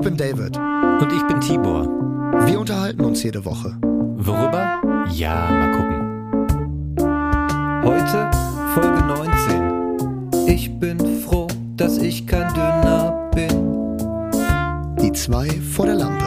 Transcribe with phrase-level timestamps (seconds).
[0.00, 0.56] Ich bin David.
[0.56, 1.84] Und ich bin Tibor.
[2.46, 3.76] Wir unterhalten uns jede Woche.
[3.82, 4.80] Worüber?
[5.12, 6.96] Ja, mal gucken.
[7.84, 8.30] Heute
[8.72, 10.48] Folge 19.
[10.48, 13.98] Ich bin froh, dass ich kein Dünner bin.
[15.02, 16.24] Die zwei vor der Lampe.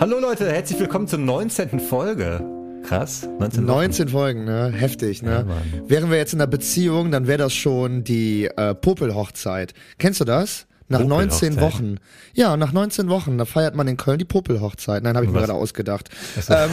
[0.00, 1.78] Hallo Leute, herzlich willkommen zur 19.
[1.78, 2.59] Folge.
[2.90, 3.28] Krass.
[3.38, 4.72] 19, 19 Folgen, ne?
[4.74, 5.46] Heftig, ne?
[5.48, 9.74] Ja, Wären wir jetzt in einer Beziehung, dann wäre das schon die äh, Popelhochzeit.
[9.98, 10.66] Kennst du das?
[10.88, 11.98] Nach 19 Wochen.
[12.34, 15.04] Ja, nach 19 Wochen, da feiert man in Köln die Popelhochzeit.
[15.04, 16.10] Nein, habe ich mir gerade ausgedacht.
[16.48, 16.70] Ähm,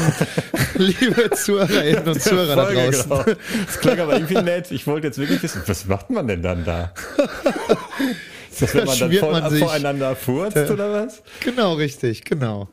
[0.74, 3.10] liebe Zuhörerinnen und Zuhörer da draußen.
[3.12, 3.24] Genau.
[3.68, 4.72] Das klang aber irgendwie nett.
[4.72, 6.94] Ich wollte jetzt wirklich wissen, was macht man denn dann da?
[8.52, 11.22] Ist das, wenn man dann voll, man voreinander furzt, oder was?
[11.42, 12.70] Genau, richtig, genau.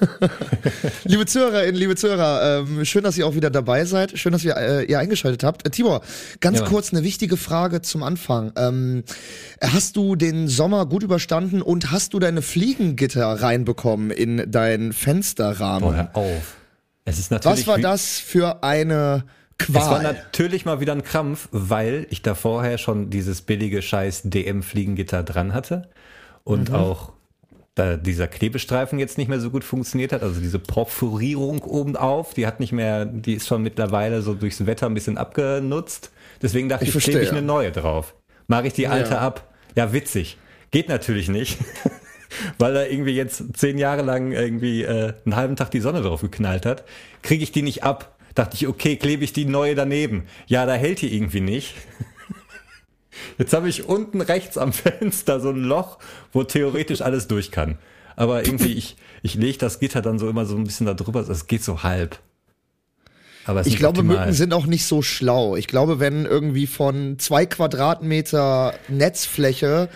[1.04, 4.18] liebe Zuhörerinnen, liebe Zuhörer, ähm, schön, dass ihr auch wieder dabei seid.
[4.18, 5.66] Schön, dass ihr, äh, ihr eingeschaltet habt.
[5.66, 6.02] Äh, Tibor,
[6.40, 6.66] ganz ja.
[6.66, 8.52] kurz eine wichtige Frage zum Anfang.
[8.56, 9.04] Ähm,
[9.60, 15.88] hast du den Sommer gut überstanden und hast du deine Fliegengitter reinbekommen in dein Fensterrahmen?
[15.88, 16.56] Boah, hör auf.
[17.04, 19.24] Es ist natürlich Was war das für eine
[19.58, 19.82] Qual.
[19.82, 24.22] Es war natürlich mal wieder ein Krampf, weil ich da vorher schon dieses billige scheiß
[24.24, 25.88] DM-Fliegengitter dran hatte
[26.42, 26.74] und mhm.
[26.74, 27.12] auch
[27.74, 32.46] da dieser Klebestreifen jetzt nicht mehr so gut funktioniert hat, also diese Porphyrierung obenauf, die
[32.46, 36.12] hat nicht mehr, die ist schon mittlerweile so durchs Wetter ein bisschen abgenutzt.
[36.40, 38.14] Deswegen dachte ich, ich klebe ich eine neue drauf.
[38.46, 39.20] Mache ich die alte ja.
[39.20, 39.52] ab?
[39.74, 40.38] Ja, witzig.
[40.70, 41.58] Geht natürlich nicht.
[42.58, 46.20] weil da irgendwie jetzt zehn Jahre lang irgendwie äh, einen halben Tag die Sonne drauf
[46.20, 46.84] geknallt hat,
[47.22, 48.16] kriege ich die nicht ab.
[48.34, 50.24] Dachte ich, okay, klebe ich die neue daneben.
[50.46, 51.74] Ja, da hält die irgendwie nicht.
[53.38, 55.98] Jetzt habe ich unten rechts am Fenster so ein Loch,
[56.32, 57.78] wo theoretisch alles durch kann.
[58.16, 61.20] Aber irgendwie, ich, ich lege das Gitter dann so immer so ein bisschen da drüber,
[61.28, 62.18] es geht so halb.
[63.64, 64.20] Ich glaube, optimal.
[64.20, 65.56] Mücken sind auch nicht so schlau.
[65.56, 69.88] Ich glaube, wenn irgendwie von zwei Quadratmeter Netzfläche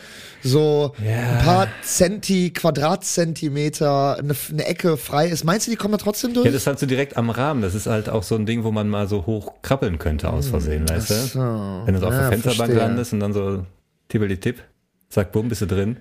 [0.43, 1.17] so ja.
[1.17, 6.35] ein paar Zenti, Quadratzentimeter eine, eine, Ecke frei ist, meinst du, die kommen da trotzdem
[6.35, 6.47] durch?
[6.47, 7.63] Ja, das ist halt so direkt am Rahmen.
[7.63, 10.45] Das ist halt auch so ein Ding, wo man mal so hoch krabbeln könnte aus
[10.45, 11.15] hm, Versehen, hm, weißt du?
[11.15, 11.83] So.
[11.87, 12.77] Wenn du so auf ja, der Fensterbank verstehe.
[12.77, 13.65] landest und dann so
[14.09, 14.63] tippeli-tipp,
[15.09, 15.97] zack, bumm, bist du drin.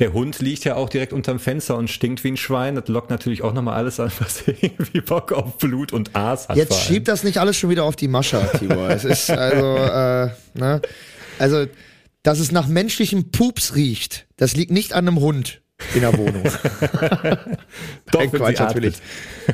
[0.00, 2.74] Der Hund liegt ja auch direkt unterm Fenster und stinkt wie ein Schwein.
[2.74, 6.56] Das lockt natürlich auch nochmal alles an, was irgendwie Bock auf Blut und Aas hat.
[6.56, 8.90] Jetzt schiebt das nicht alles schon wieder auf die Mascha, Tibor.
[8.90, 10.82] es ist also, äh, ne?
[11.38, 11.66] Also,
[12.22, 15.62] dass es nach menschlichem Pups riecht, das liegt nicht an einem Hund
[15.94, 16.42] in der Wohnung.
[18.10, 18.96] Doch, Nein, Quatsch, natürlich.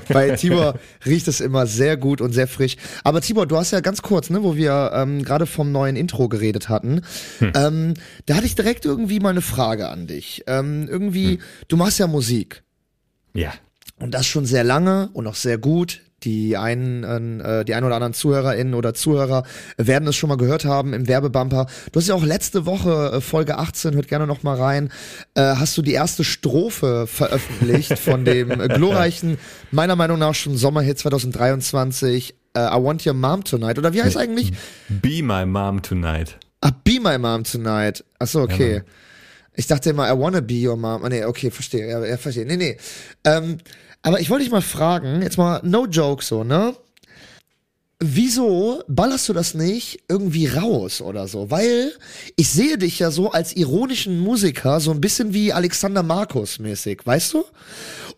[0.08, 2.76] Bei Tibor riecht es immer sehr gut und sehr frisch.
[3.04, 6.28] Aber Tibor, du hast ja ganz kurz, ne, wo wir ähm, gerade vom neuen Intro
[6.28, 7.02] geredet hatten,
[7.38, 7.52] hm.
[7.54, 7.94] ähm,
[8.26, 10.44] da hatte ich direkt irgendwie mal eine Frage an dich.
[10.46, 11.40] Ähm, irgendwie, hm.
[11.68, 12.62] du machst ja Musik.
[13.32, 13.52] Ja.
[13.98, 17.96] Und das schon sehr lange und auch sehr gut die einen, äh, die ein oder
[17.96, 19.44] anderen ZuhörerInnen oder Zuhörer
[19.76, 21.66] werden es schon mal gehört haben im Werbebumper.
[21.92, 24.90] Du hast ja auch letzte Woche, äh, Folge 18, hört gerne noch mal rein,
[25.34, 29.38] äh, hast du die erste Strophe veröffentlicht von dem glorreichen,
[29.70, 33.78] meiner Meinung nach schon Sommerhit 2023, äh, I Want Your Mom Tonight.
[33.78, 34.52] Oder wie heißt eigentlich?
[34.88, 36.36] Be My Mom Tonight.
[36.60, 38.04] Ah, Be My Mom Tonight.
[38.18, 38.76] Achso, okay.
[38.76, 38.82] Ja,
[39.54, 41.04] ich dachte immer, I wanna be your mom.
[41.04, 41.88] Ah, nee, okay, verstehe.
[41.88, 42.46] Ja, ja verstehe.
[42.46, 42.76] Nee, nee.
[43.24, 43.58] Ähm,
[44.02, 46.74] aber ich wollte dich mal fragen, jetzt mal no joke so, ne?
[48.02, 51.50] Wieso ballerst du das nicht irgendwie raus oder so?
[51.50, 51.92] Weil
[52.34, 57.04] ich sehe dich ja so als ironischen Musiker, so ein bisschen wie Alexander Markus mäßig,
[57.04, 57.44] weißt du?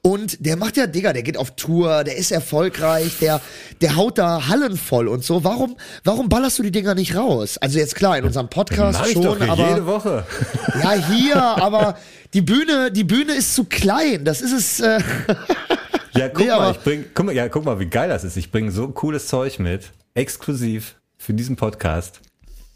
[0.05, 3.41] Und der macht ja, Digga, der geht auf Tour, der ist erfolgreich, der,
[3.81, 5.45] der haut da Hallen voll und so.
[5.45, 7.57] Warum, warum ballerst du die Dinger nicht raus?
[7.59, 9.69] Also jetzt klar, in unserem Podcast schon, doch aber.
[9.69, 10.27] Jede Woche.
[10.83, 11.97] Ja, hier, aber
[12.35, 14.25] die Bühne, die Bühne ist zu klein.
[14.25, 14.81] Das ist es.
[14.81, 14.99] Äh
[16.17, 18.37] ja, guck nee, mal, ich bring, guck mal, ja, guck mal, wie geil das ist.
[18.37, 22.21] Ich bringe so cooles Zeug mit, exklusiv für diesen Podcast.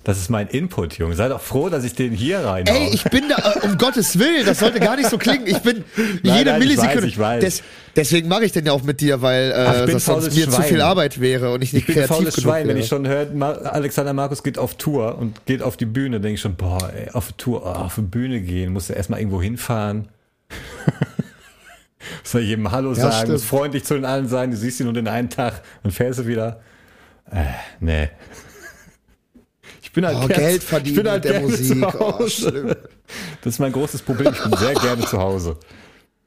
[0.07, 1.17] Das ist mein Input, Junge.
[1.17, 2.65] Sei doch froh, dass ich den hier rein.
[2.69, 5.49] Ey, ich bin da, um Gottes Willen, das sollte gar nicht so klingen.
[5.49, 5.83] Ich bin
[6.23, 7.09] nein, jede nein, Millisekunde.
[7.09, 7.45] Ich weiß, ich weiß.
[7.57, 7.63] Des,
[7.97, 10.55] deswegen mache ich den ja auch mit dir, weil äh, das sonst mir Schwein.
[10.55, 12.69] zu viel Arbeit wäre und ich nicht ich bin kreativ genug Schwein.
[12.69, 12.77] Wäre.
[12.77, 13.27] Wenn ich schon höre,
[13.75, 17.11] Alexander Markus geht auf Tour und geht auf die Bühne, denke ich schon, boah, ey,
[17.11, 20.07] auf Tour, oh, auf die Bühne gehen, musst du erstmal irgendwo hinfahren.
[22.23, 24.93] Soll jedem Hallo ja, sagen, muss freundlich zu den allen sein, du siehst ihn nur
[24.93, 26.61] den einen Tag und fährst du wieder.
[27.29, 27.47] Äh,
[27.81, 28.09] nee
[29.97, 31.87] bin halt oh, Geld verdienen ich bin halt mit der Musik.
[32.01, 34.33] Oh, das ist mein großes Problem.
[34.33, 35.57] Ich bin sehr gerne zu Hause.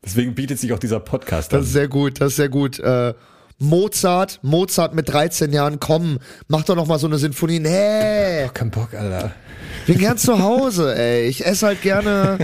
[0.03, 1.59] Deswegen bietet sich auch dieser Podcast an.
[1.59, 2.79] Das ist sehr gut, das ist sehr gut.
[2.79, 3.13] Äh,
[3.59, 7.59] Mozart, Mozart mit 13 Jahren, komm, mach doch noch mal so eine Sinfonie.
[7.59, 8.45] Nee.
[8.45, 9.31] Oh, kein Bock, Alter.
[9.85, 11.27] Bin gern zu Hause, ey.
[11.27, 12.39] Ich esse halt gerne,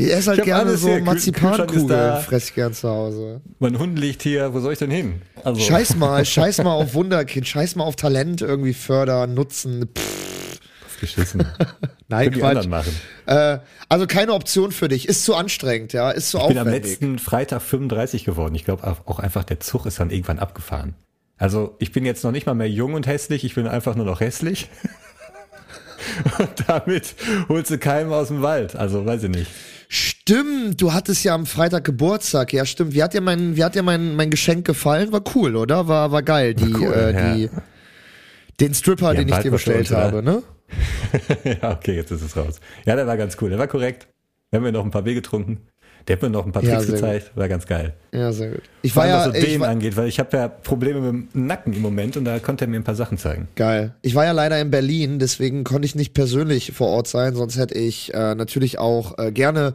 [0.00, 3.42] Ich esse halt Ich hab gerne so Marzipankugeln, fress ich gern zu Hause.
[3.58, 5.20] Mein Hund liegt hier, wo soll ich denn hin?
[5.44, 9.90] Also, Scheiß mal, scheiß mal auf Wunderkind, scheiß mal auf Talent irgendwie fördern, nutzen.
[9.94, 10.49] Pff,
[11.00, 11.44] geschissen.
[12.08, 12.56] nein, Können die Quatsch.
[12.56, 12.92] anderen machen.
[13.26, 13.58] Äh,
[13.88, 15.08] also keine Option für dich.
[15.08, 16.90] Ist zu anstrengend, ja, ist zu Ich bin am aufwendig.
[16.92, 18.54] letzten Freitag 35 geworden.
[18.54, 20.94] Ich glaube auch einfach, der Zug ist dann irgendwann abgefahren.
[21.36, 24.04] Also ich bin jetzt noch nicht mal mehr jung und hässlich, ich bin einfach nur
[24.04, 24.68] noch hässlich.
[26.38, 27.14] und damit
[27.48, 28.76] holst du keinem aus dem Wald.
[28.76, 29.50] Also weiß ich nicht.
[29.88, 32.52] Stimmt, du hattest ja am Freitag Geburtstag.
[32.52, 32.94] Ja, stimmt.
[32.94, 35.10] Wie hat dir mein, wie hat dir mein, mein Geschenk gefallen?
[35.12, 35.88] War cool, oder?
[35.88, 36.54] War, war geil.
[36.54, 37.34] Die, cool, äh, ja.
[37.34, 37.50] die,
[38.60, 40.42] den Stripper, Ja, den ich dir bestellt uns, habe, ne?
[41.44, 42.60] ja, okay, jetzt ist es raus.
[42.86, 43.50] Ja, der war ganz cool.
[43.50, 44.08] Der war korrekt.
[44.50, 45.66] Wir haben mir noch ein paar Bier getrunken.
[46.08, 47.32] Der hat mir noch ein paar Ja, Tricks sehr gezeigt.
[47.36, 47.94] War ganz geil.
[48.12, 48.62] Ja, sehr gut.
[48.82, 51.32] Ich Vor war allem, ja, was so war, angeht, weil ich habe ja Probleme mit
[51.34, 53.48] dem Nacken im Moment und da konnte er mir ein paar Sachen zeigen.
[53.54, 53.94] geil.
[54.02, 57.58] Ich war ja leider in Berlin, deswegen konnte ich nicht persönlich vor Ort sein, sonst
[57.58, 59.74] hätte ich äh, natürlich auch äh, gerne,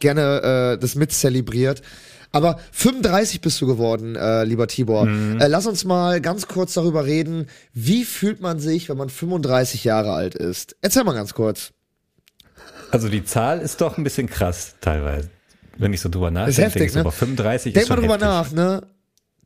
[0.00, 1.82] gerne äh, das mit zelebriert.
[2.32, 5.06] Aber 35 bist du geworden, äh, lieber Tibor.
[5.06, 5.40] Mhm.
[5.40, 7.48] Äh, lass uns mal ganz kurz darüber reden.
[7.72, 10.76] Wie fühlt man sich, wenn man 35 Jahre alt ist?
[10.80, 11.72] Erzähl mal ganz kurz.
[12.90, 15.30] Also die Zahl ist doch ein bisschen krass teilweise.
[15.76, 17.00] Wenn ich so drüber nachdenke, heftig, denke ich so, ne?
[17.02, 18.28] aber 35 Denk ist mal schon drüber heftig.
[18.28, 18.86] nach, ne?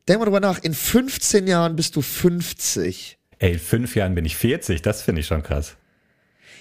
[0.07, 0.59] Denk mal drüber nach.
[0.63, 3.17] In 15 Jahren bist du 50.
[3.39, 5.75] Ey, in fünf Jahren bin ich 40, das finde ich schon krass.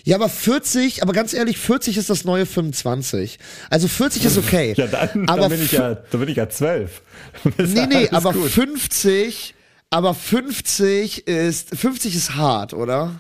[0.05, 3.39] Ja, aber 40, aber ganz ehrlich, 40 ist das neue 25.
[3.71, 4.75] Also 40 ist okay.
[4.77, 7.03] Ja, dann, aber dann bin ich ja, dann bin ich ja 12.
[7.43, 8.51] Das ist Nee, nee, aber gut.
[8.51, 9.55] 50,
[9.91, 13.19] aber 50 ist, 50 ist hart, oder?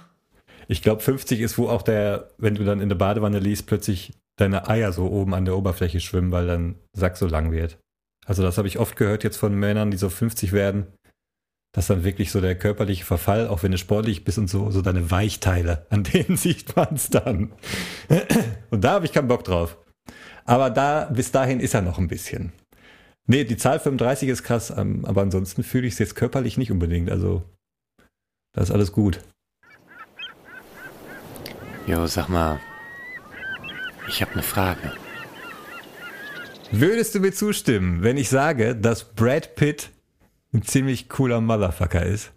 [0.68, 4.12] Ich glaube, 50 ist, wo auch der, wenn du dann in der Badewanne liest, plötzlich
[4.36, 7.78] deine Eier so oben an der Oberfläche schwimmen, weil dein Sack so lang wird.
[8.26, 10.86] Also das habe ich oft gehört jetzt von Männern, die so 50 werden,
[11.74, 14.80] dass dann wirklich so der körperliche Verfall, auch wenn du sportlich bist und so, so
[14.80, 17.52] deine Weichteile, an denen sieht man es dann.
[18.70, 19.76] Und da habe ich keinen Bock drauf.
[20.46, 22.52] Aber da, bis dahin ist er noch ein bisschen.
[23.26, 26.70] Nee, die Zahl 35 ist krass, ähm, aber ansonsten fühle ich es jetzt körperlich nicht
[26.70, 27.10] unbedingt.
[27.10, 27.42] Also,
[28.52, 29.20] da ist alles gut.
[31.86, 32.60] Jo, sag mal,
[34.06, 34.92] ich habe eine Frage.
[36.70, 39.90] Würdest du mir zustimmen, wenn ich sage, dass Brad Pitt
[40.54, 42.32] ein ziemlich cooler Motherfucker ist?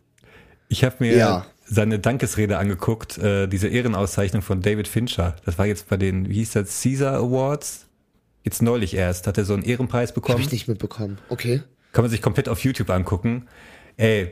[0.69, 1.45] Ich habe mir Ja.
[1.65, 5.35] seine Dankesrede angeguckt, äh, diese Ehrenauszeichnung von David Fincher.
[5.45, 7.85] Das war jetzt bei den, wie hieß das, Caesar Awards?
[8.43, 10.39] Jetzt neulich erst, hat er so einen Ehrenpreis Hab bekommen.
[10.41, 11.17] ich nicht mitbekommen.
[11.29, 11.61] Okay.
[11.91, 13.47] Kann man sich komplett auf YouTube angucken.
[13.97, 14.31] Ey,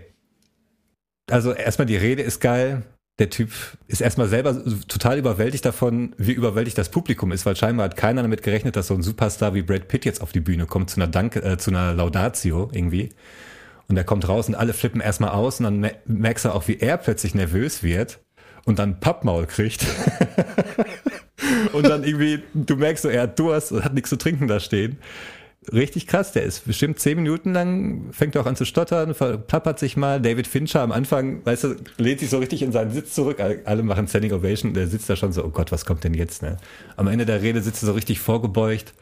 [1.29, 2.83] also erstmal die Rede ist geil.
[3.17, 3.49] Der Typ
[3.87, 8.21] ist erstmal selber total überwältigt davon, wie überwältigt das Publikum ist, weil scheinbar hat keiner
[8.21, 10.97] damit gerechnet, dass so ein Superstar wie Brad Pitt jetzt auf die Bühne kommt zu
[10.97, 13.09] einer Danke, äh, zu einer Laudatio irgendwie.
[13.87, 16.67] Und er kommt raus und alle flippen erstmal aus und dann me- merkst du auch,
[16.67, 18.19] wie er plötzlich nervös wird
[18.65, 19.85] und dann Pappmaul kriegt.
[21.73, 24.59] und dann irgendwie, du merkst so, er hat Durst und hat nichts zu trinken da
[24.59, 24.97] stehen.
[25.73, 29.97] Richtig krass, der ist bestimmt zehn Minuten lang, fängt auch an zu stottern, verplappert sich
[29.97, 30.21] mal.
[30.21, 33.39] David Fincher am Anfang, weißt du, lehnt sich so richtig in seinen Sitz zurück.
[33.65, 36.43] Alle machen Standing Ovation, der sitzt da schon so, oh Gott, was kommt denn jetzt?
[36.43, 36.57] Ne?
[36.97, 38.93] Am Ende der Rede sitzt er so richtig vorgebeugt,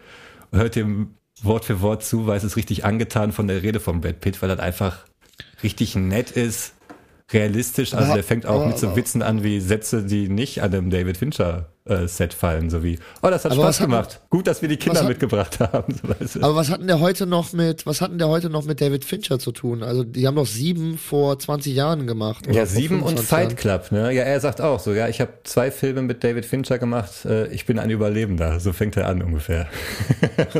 [0.54, 4.02] hört dem Wort für Wort zu, weil es ist richtig angetan von der Rede von
[4.02, 5.00] Brad Pitt, weil das einfach
[5.62, 6.74] richtig nett ist,
[7.32, 7.94] realistisch.
[7.94, 10.74] Also Aber- der fängt auch aber- mit so Witzen an wie Sätze, die nicht an
[10.74, 14.22] einem David Fincher äh, Set fallen, so wie, oh, das hat Spaß hat- gemacht.
[14.30, 15.94] Gut, dass wir die Kinder hat- mitgebracht haben.
[16.02, 16.42] So, weißt du.
[16.44, 19.38] Aber was hatten der heute noch mit, was hatten der heute noch mit David Fincher
[19.38, 19.84] zu tun?
[19.84, 22.48] Also, die haben doch sieben vor 20 Jahren gemacht.
[22.48, 23.58] oder Ja, sieben und 25 Fight.
[23.58, 24.14] Club, ne?
[24.14, 27.48] Ja, er sagt auch so, ja, ich habe zwei Filme mit David Fincher gemacht, äh,
[27.48, 28.62] ich bin ein Überlebender.
[28.62, 29.68] So fängt er an ungefähr.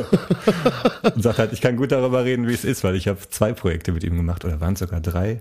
[1.14, 3.52] und sagt halt, ich kann gut darüber reden, wie es ist, weil ich habe zwei
[3.54, 5.40] Projekte mit ihm gemacht oder waren es sogar drei.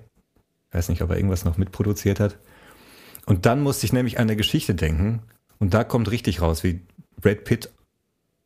[0.74, 2.38] Ich weiß nicht, ob er irgendwas noch mitproduziert hat.
[3.28, 5.22] Und dann musste ich nämlich an eine Geschichte denken
[5.60, 6.82] und da kommt richtig raus, wie
[7.22, 7.70] Brad Pitt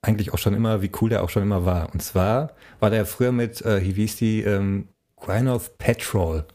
[0.01, 1.91] eigentlich auch schon immer, wie cool der auch schon immer war.
[1.93, 6.45] Und zwar war der früher mit, äh, wie hieß die, ähm, Gwyneth Patrol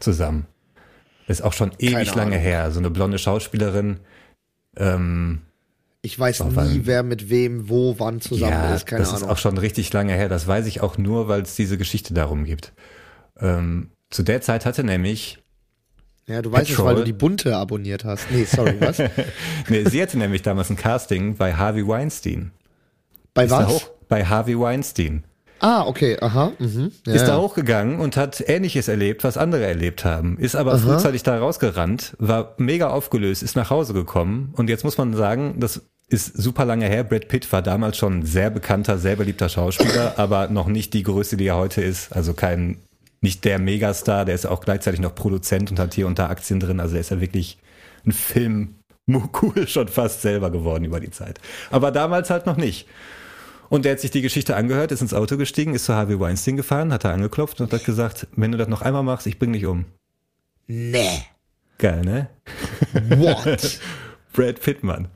[0.00, 0.46] zusammen.
[1.28, 2.70] Das ist auch schon ewig lange her.
[2.72, 4.00] So eine blonde Schauspielerin.
[4.76, 5.42] Ähm,
[6.02, 8.86] Ich weiß nie, weil- wer mit wem, wo, wann zusammen ja, ist.
[8.86, 9.22] Keine das Ahnung.
[9.22, 10.28] ist auch schon richtig lange her.
[10.28, 12.72] Das weiß ich auch nur, weil es diese Geschichte darum gibt.
[13.38, 15.38] Ähm, zu der Zeit hatte nämlich,
[16.26, 16.86] ja, du weißt es, Petrol.
[16.86, 18.30] weil du die bunte abonniert hast.
[18.30, 18.98] Nee, sorry, was?
[19.68, 22.52] nee, sie hatte nämlich damals ein Casting bei Harvey Weinstein.
[23.34, 23.68] Bei Ist was?
[23.68, 25.24] hoch, bei Harvey Weinstein.
[25.58, 26.52] Ah, okay, aha.
[26.58, 26.90] Mhm.
[27.06, 27.40] Ja, ist da ja.
[27.40, 30.36] hochgegangen und hat Ähnliches erlebt, was andere erlebt haben.
[30.38, 34.52] Ist aber frühzeitig da rausgerannt, war mega aufgelöst, ist nach Hause gekommen.
[34.56, 37.04] Und jetzt muss man sagen, das ist super lange her.
[37.04, 41.04] Brad Pitt war damals schon ein sehr bekannter, sehr beliebter Schauspieler, aber noch nicht die
[41.04, 42.12] Größe, die er heute ist.
[42.12, 42.78] Also kein,
[43.22, 46.80] nicht der Megastar, der ist auch gleichzeitig noch Produzent und hat hier unter Aktien drin.
[46.80, 47.56] Also er ist ja wirklich
[48.04, 48.74] ein Film
[49.42, 51.40] cool schon fast selber geworden über die Zeit.
[51.70, 52.86] Aber damals halt noch nicht.
[53.68, 56.56] Und der hat sich die Geschichte angehört, ist ins Auto gestiegen, ist zu Harvey Weinstein
[56.56, 59.52] gefahren, hat er angeklopft und hat gesagt, wenn du das noch einmal machst, ich bring
[59.54, 59.86] dich um.
[60.66, 61.22] Nee.
[61.78, 62.28] Geil, ne?
[63.16, 63.80] What?
[64.34, 65.08] Brad Pittman.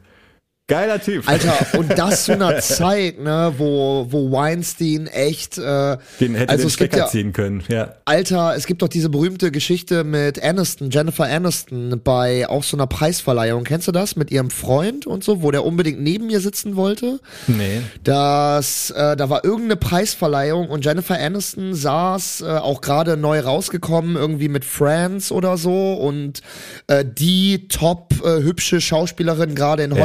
[0.69, 1.29] Geiler Typ.
[1.29, 6.65] Alter, und das zu einer Zeit, ne, wo, wo Weinstein echt, äh, Den hätte also
[6.65, 7.95] den es gibt Stecker ja, ziehen können, ja.
[8.05, 12.89] Alter, es gibt doch diese berühmte Geschichte mit Aniston, Jennifer Aniston, bei auch so einer
[12.89, 13.63] Preisverleihung.
[13.63, 14.17] Kennst du das?
[14.17, 17.21] Mit ihrem Freund und so, wo der unbedingt neben ihr sitzen wollte?
[17.47, 17.83] Nee.
[18.03, 24.17] Das, äh, da war irgendeine Preisverleihung und Jennifer Aniston saß äh, auch gerade neu rausgekommen,
[24.17, 26.41] irgendwie mit Friends oder so und
[26.89, 30.03] äh, die top äh, hübsche Schauspielerin gerade in Ja.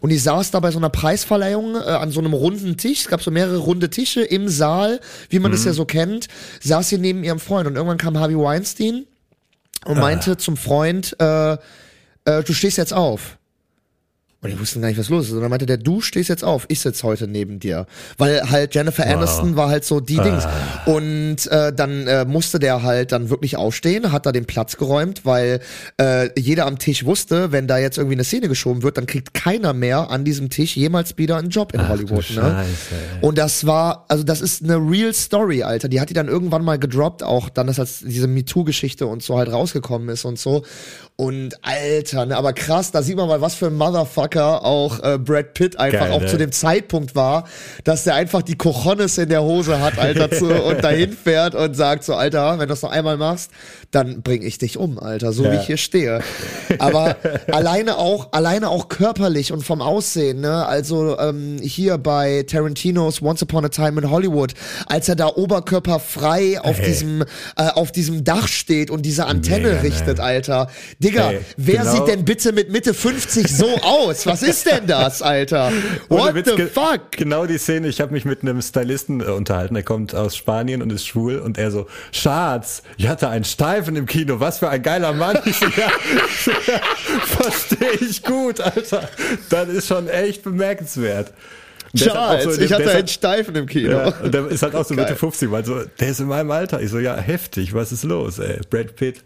[0.00, 3.00] Und die saß da bei so einer Preisverleihung äh, an so einem runden Tisch.
[3.00, 6.28] Es gab so mehrere runde Tische im Saal, wie man das ja so kennt.
[6.62, 9.06] Saß sie neben ihrem Freund und irgendwann kam Harvey Weinstein
[9.84, 13.38] und meinte zum Freund, äh, äh, du stehst jetzt auf.
[14.46, 15.32] Und die wussten gar nicht, was los ist.
[15.32, 17.86] Und dann meinte der, du stehst jetzt auf, ich sitze heute neben dir.
[18.18, 20.46] Weil halt Jennifer Aniston war halt so die Dings.
[20.86, 25.24] Und äh, dann äh, musste der halt dann wirklich aufstehen, hat da den Platz geräumt,
[25.24, 25.60] weil
[26.00, 29.34] äh, jeder am Tisch wusste, wenn da jetzt irgendwie eine Szene geschoben wird, dann kriegt
[29.34, 32.30] keiner mehr an diesem Tisch jemals wieder einen Job in Ach Hollywood.
[32.30, 32.42] Ne?
[32.42, 33.20] Scheiße.
[33.20, 35.88] Und das war, also das ist eine real Story, Alter.
[35.88, 39.36] Die hat die dann irgendwann mal gedroppt, auch dann, dass als diese MeToo-Geschichte und so
[39.38, 40.64] halt rausgekommen ist und so.
[41.18, 45.16] Und Alter, ne, aber krass, da sieht man mal, was für ein Motherfucker auch äh,
[45.16, 46.26] Brad Pitt einfach Geil, auch ne?
[46.26, 47.48] zu dem Zeitpunkt war,
[47.84, 51.74] dass der einfach die Cojones in der Hose hat, Alter, zu, und dahin fährt und
[51.74, 53.50] sagt so, Alter, wenn du das noch einmal machst,
[53.90, 55.52] dann bring ich dich um, Alter, so Ja.
[55.52, 56.20] wie ich hier stehe.
[56.78, 57.16] Aber
[57.52, 63.42] alleine auch, alleine auch körperlich und vom Aussehen, ne, also ähm, hier bei Tarantinos Once
[63.42, 64.54] Upon a Time in Hollywood,
[64.86, 65.28] als er da
[65.80, 66.86] oberkörperfrei auf Ey.
[66.86, 67.26] diesem, äh,
[67.74, 70.24] auf diesem Dach steht und diese Antenne Mega, richtet, ne?
[70.24, 70.68] Alter.
[70.98, 74.26] Digga, Ey, wer genau- sieht denn bitte mit Mitte 50 so aus?
[74.26, 75.70] Was ist denn das, Alter?
[76.08, 77.12] What Witz, the fuck?
[77.12, 80.82] Genau die Szene, ich habe mich mit einem Stylisten äh, unterhalten, der kommt aus Spanien
[80.82, 83.44] und ist schwul und er so, Schatz, ich hatte einen
[83.76, 85.38] Steifen im Kino, was für ein geiler Mann.
[85.76, 85.90] Ja,
[87.26, 89.08] verstehe ich gut, Alter.
[89.50, 91.32] Das ist schon echt bemerkenswert.
[91.32, 93.90] Halt Charles, so- ich hatte einen halt- Steifen im Kino.
[93.90, 95.16] Ja, und der ist halt auch so Mitte Geil.
[95.16, 96.80] 50, weil so, der ist in meinem Alter.
[96.80, 98.60] Ich so, ja, heftig, was ist los, ey?
[98.70, 99.24] Brad Pitt.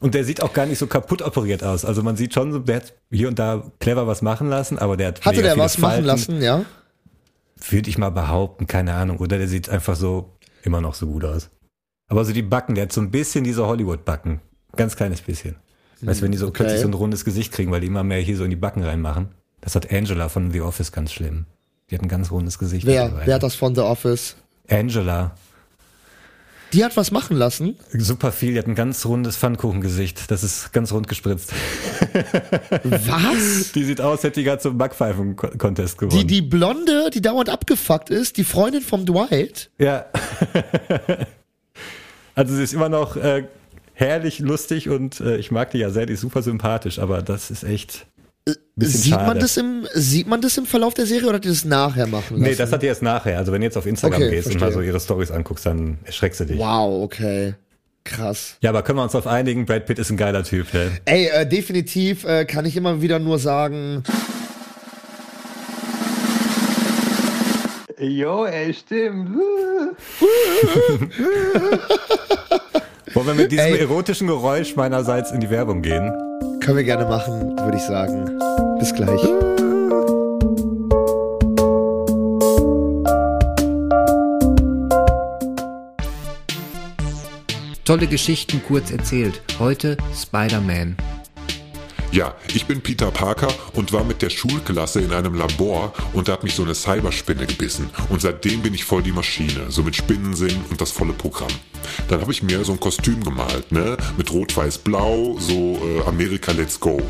[0.00, 1.84] Und der sieht auch gar nicht so kaputt operiert aus.
[1.84, 4.96] Also man sieht schon, so, der hat hier und da clever was machen lassen, aber
[4.96, 6.06] der hat Hatte der was machen Falten.
[6.06, 6.64] lassen, ja?
[7.68, 9.18] Würde ich mal behaupten, keine Ahnung.
[9.18, 10.32] Oder der sieht einfach so
[10.62, 11.50] immer noch so gut aus.
[12.10, 14.40] Aber so die Backen, der hat so ein bisschen diese Hollywood-Backen.
[14.76, 15.56] Ganz kleines bisschen.
[16.00, 16.64] Weißt du, wenn die so okay.
[16.64, 18.82] plötzlich so ein rundes Gesicht kriegen, weil die immer mehr hier so in die Backen
[18.82, 19.28] reinmachen.
[19.60, 21.46] Das hat Angela von The Office ganz schlimm.
[21.88, 22.84] Die hat ein ganz rundes Gesicht.
[22.84, 23.22] Wer?
[23.24, 24.36] Wer hat das von The Office?
[24.68, 25.36] Angela.
[26.72, 27.76] Die hat was machen lassen.
[27.92, 30.30] Super viel, die hat ein ganz rundes Pfannkuchengesicht.
[30.30, 31.52] Das ist ganz rund gespritzt.
[32.84, 33.72] Was?
[33.72, 36.20] Die sieht aus, hätte die gerade zum Backpfeifen-Contest gewonnen.
[36.20, 39.70] Die, die Blonde, die dauernd abgefuckt ist, die Freundin vom Dwight.
[39.78, 40.06] Ja.
[42.34, 43.44] also sie ist immer noch äh,
[43.94, 47.50] herrlich lustig und äh, ich mag die ja sehr, die ist super sympathisch, aber das
[47.50, 48.06] ist echt
[48.76, 49.26] bisschen Sieht schade.
[49.26, 52.06] man, das im, sieht man das im Verlauf der Serie oder hat die das nachher
[52.06, 52.42] machen lassen?
[52.42, 53.38] Nee, das hat die erst nachher.
[53.38, 55.98] Also wenn du jetzt auf Instagram Okay, gehst und mal so ihre Stories anguckst, dann
[56.04, 56.58] erschreckst du dich.
[56.58, 57.54] Wow, okay.
[58.04, 58.56] Krass.
[58.62, 60.90] Ja, aber können wir uns auf einigen, Brad Pitt ist ein geiler Typ, ne?
[61.04, 64.02] Ey, äh, definitiv äh, kann ich immer wieder nur sagen,
[68.00, 69.30] Jo, ey, stimmt.
[73.12, 73.80] Wollen wir mit diesem Ey.
[73.80, 76.10] erotischen Geräusch meinerseits in die Werbung gehen?
[76.60, 78.38] können wir gerne machen, würde ich sagen.
[78.78, 79.20] Bis gleich.
[87.84, 89.42] Tolle Geschichten kurz erzählt.
[89.58, 90.96] Heute Spider-Man.
[92.12, 96.32] Ja, ich bin Peter Parker und war mit der Schulklasse in einem Labor und da
[96.32, 97.88] hat mich so eine Cyberspinne gebissen.
[98.08, 101.52] Und seitdem bin ich voll die Maschine, so mit Spinnensinn und das volle Programm.
[102.08, 106.80] Dann habe ich mir so ein Kostüm gemalt, ne, mit Rot-Weiß-Blau, so äh, Amerika Let's
[106.80, 107.00] Go,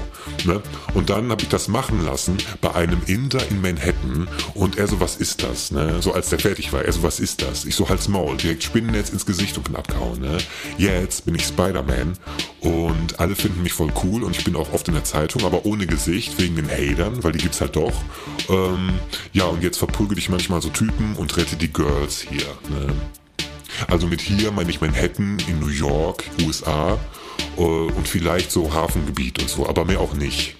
[0.44, 0.60] ne.
[0.92, 5.00] Und dann habe ich das machen lassen bei einem Inder in Manhattan und er so,
[5.00, 7.64] was ist das, ne, so als der fertig war, er so, was ist das?
[7.64, 10.38] Ich so, Hals Maul, direkt Spinnennetz ins Gesicht und knapp gehauen, ne.
[10.76, 12.18] Jetzt bin ich Spider-Man
[12.60, 15.64] und alle finden mich voll cool und ich bin auch oft in der Zeitung, aber
[15.64, 17.94] ohne Gesicht, wegen den Hatern, weil die gibt's halt doch.
[18.48, 18.90] Ähm,
[19.32, 22.46] ja, und jetzt verprügel ich manchmal so Typen und rette die Girls hier.
[22.68, 22.92] Ne?
[23.88, 26.98] Also mit hier meine ich Manhattan in New York, USA
[27.56, 30.56] äh, und vielleicht so Hafengebiet und so, aber mehr auch nicht.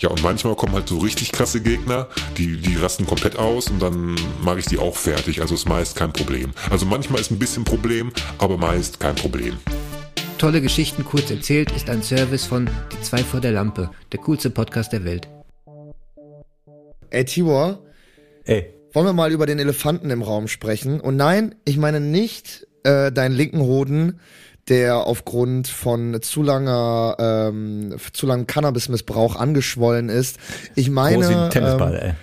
[0.00, 3.80] Ja, und manchmal kommen halt so richtig krasse Gegner, die, die rasten komplett aus und
[3.80, 5.40] dann mache ich die auch fertig.
[5.40, 6.52] Also ist meist kein Problem.
[6.70, 9.58] Also manchmal ist ein bisschen Problem, aber meist kein Problem.
[10.38, 14.50] Tolle Geschichten kurz erzählt ist ein Service von Die zwei vor der Lampe, der coolste
[14.50, 15.26] Podcast der Welt.
[17.10, 17.80] Ey, Tibor,
[18.44, 21.00] Ey, wollen wir mal über den Elefanten im Raum sprechen.
[21.00, 24.20] Und nein, ich meine nicht äh, deinen linken Hoden,
[24.68, 30.38] der aufgrund von zu langer, ähm, zu langem Cannabismissbrauch angeschwollen ist.
[30.76, 32.16] Ich meine, Groß wie ein Tennisball,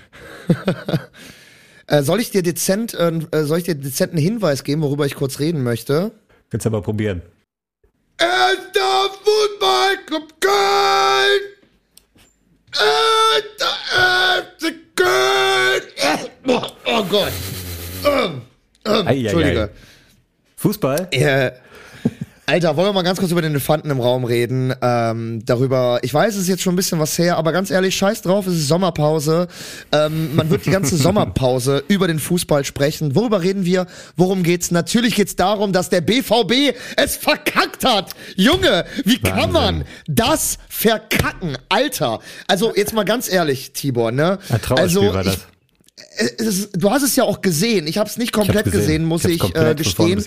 [0.48, 0.74] ähm, ey.
[1.88, 5.40] äh, soll ich dir dezent, äh, soll ich dir dezenten Hinweis geben, worüber ich kurz
[5.40, 6.14] reden möchte?
[6.50, 7.22] Kannst du aber probieren.
[8.18, 11.42] Erster Fußballclub Köln!
[12.74, 13.76] Erster
[14.58, 15.82] FC Köln!
[16.48, 17.32] Oh, oh Gott.
[18.06, 18.42] Ähm,
[18.86, 19.70] ähm, Entschuldige.
[20.56, 21.08] Fußball?
[21.12, 21.52] Äh,
[22.48, 24.72] Alter, wollen wir mal ganz kurz über den Elefanten im Raum reden?
[24.80, 27.96] Ähm, darüber, ich weiß, es ist jetzt schon ein bisschen was her, aber ganz ehrlich,
[27.96, 29.48] scheiß drauf, es ist Sommerpause.
[29.92, 33.16] Ähm, man wird die ganze Sommerpause über den Fußball sprechen.
[33.16, 33.88] Worüber reden wir?
[34.16, 34.70] Worum geht's?
[34.70, 38.12] Natürlich geht's darum, dass der BVB es verkackt hat.
[38.36, 41.58] Junge, wie kann man das verkacken?
[41.70, 42.20] Alter.
[42.48, 44.38] Also jetzt mal ganz ehrlich, Tibor, ne?
[44.50, 45.36] Ein Trauerspiel also, war das.
[45.36, 47.88] Ich, es du hast es ja auch gesehen.
[47.88, 50.24] Ich habe es nicht komplett gesehen, muss hab's ich, komplett äh, gestehen.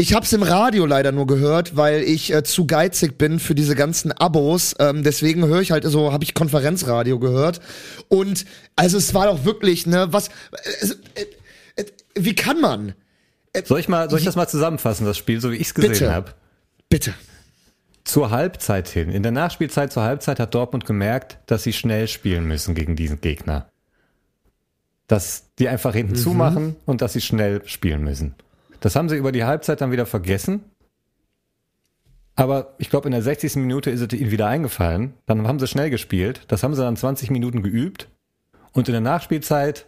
[0.00, 3.74] Ich hab's im Radio leider nur gehört, weil ich äh, zu geizig bin für diese
[3.74, 4.76] ganzen Abos.
[4.78, 7.58] Ähm, deswegen höre ich halt so, habe ich Konferenzradio gehört.
[8.06, 8.44] Und
[8.76, 10.86] also es war doch wirklich, ne, was, äh,
[11.16, 12.94] äh, äh, wie kann man?
[13.64, 15.88] Soll ich mal, soll ich das mal zusammenfassen, das Spiel, so wie ich es Bitte.
[15.88, 16.32] gesehen habe?
[16.88, 17.12] Bitte.
[18.04, 22.44] Zur Halbzeit hin, in der Nachspielzeit zur Halbzeit hat Dortmund gemerkt, dass sie schnell spielen
[22.44, 23.68] müssen gegen diesen Gegner.
[25.08, 26.18] Dass die einfach hinten Mhm.
[26.18, 28.36] zumachen und dass sie schnell spielen müssen.
[28.80, 30.64] Das haben sie über die Halbzeit dann wieder vergessen.
[32.36, 33.56] Aber ich glaube, in der 60.
[33.56, 35.14] Minute ist es ihnen wieder eingefallen.
[35.26, 36.42] Dann haben sie schnell gespielt.
[36.48, 38.08] Das haben sie dann 20 Minuten geübt.
[38.72, 39.86] Und in der Nachspielzeit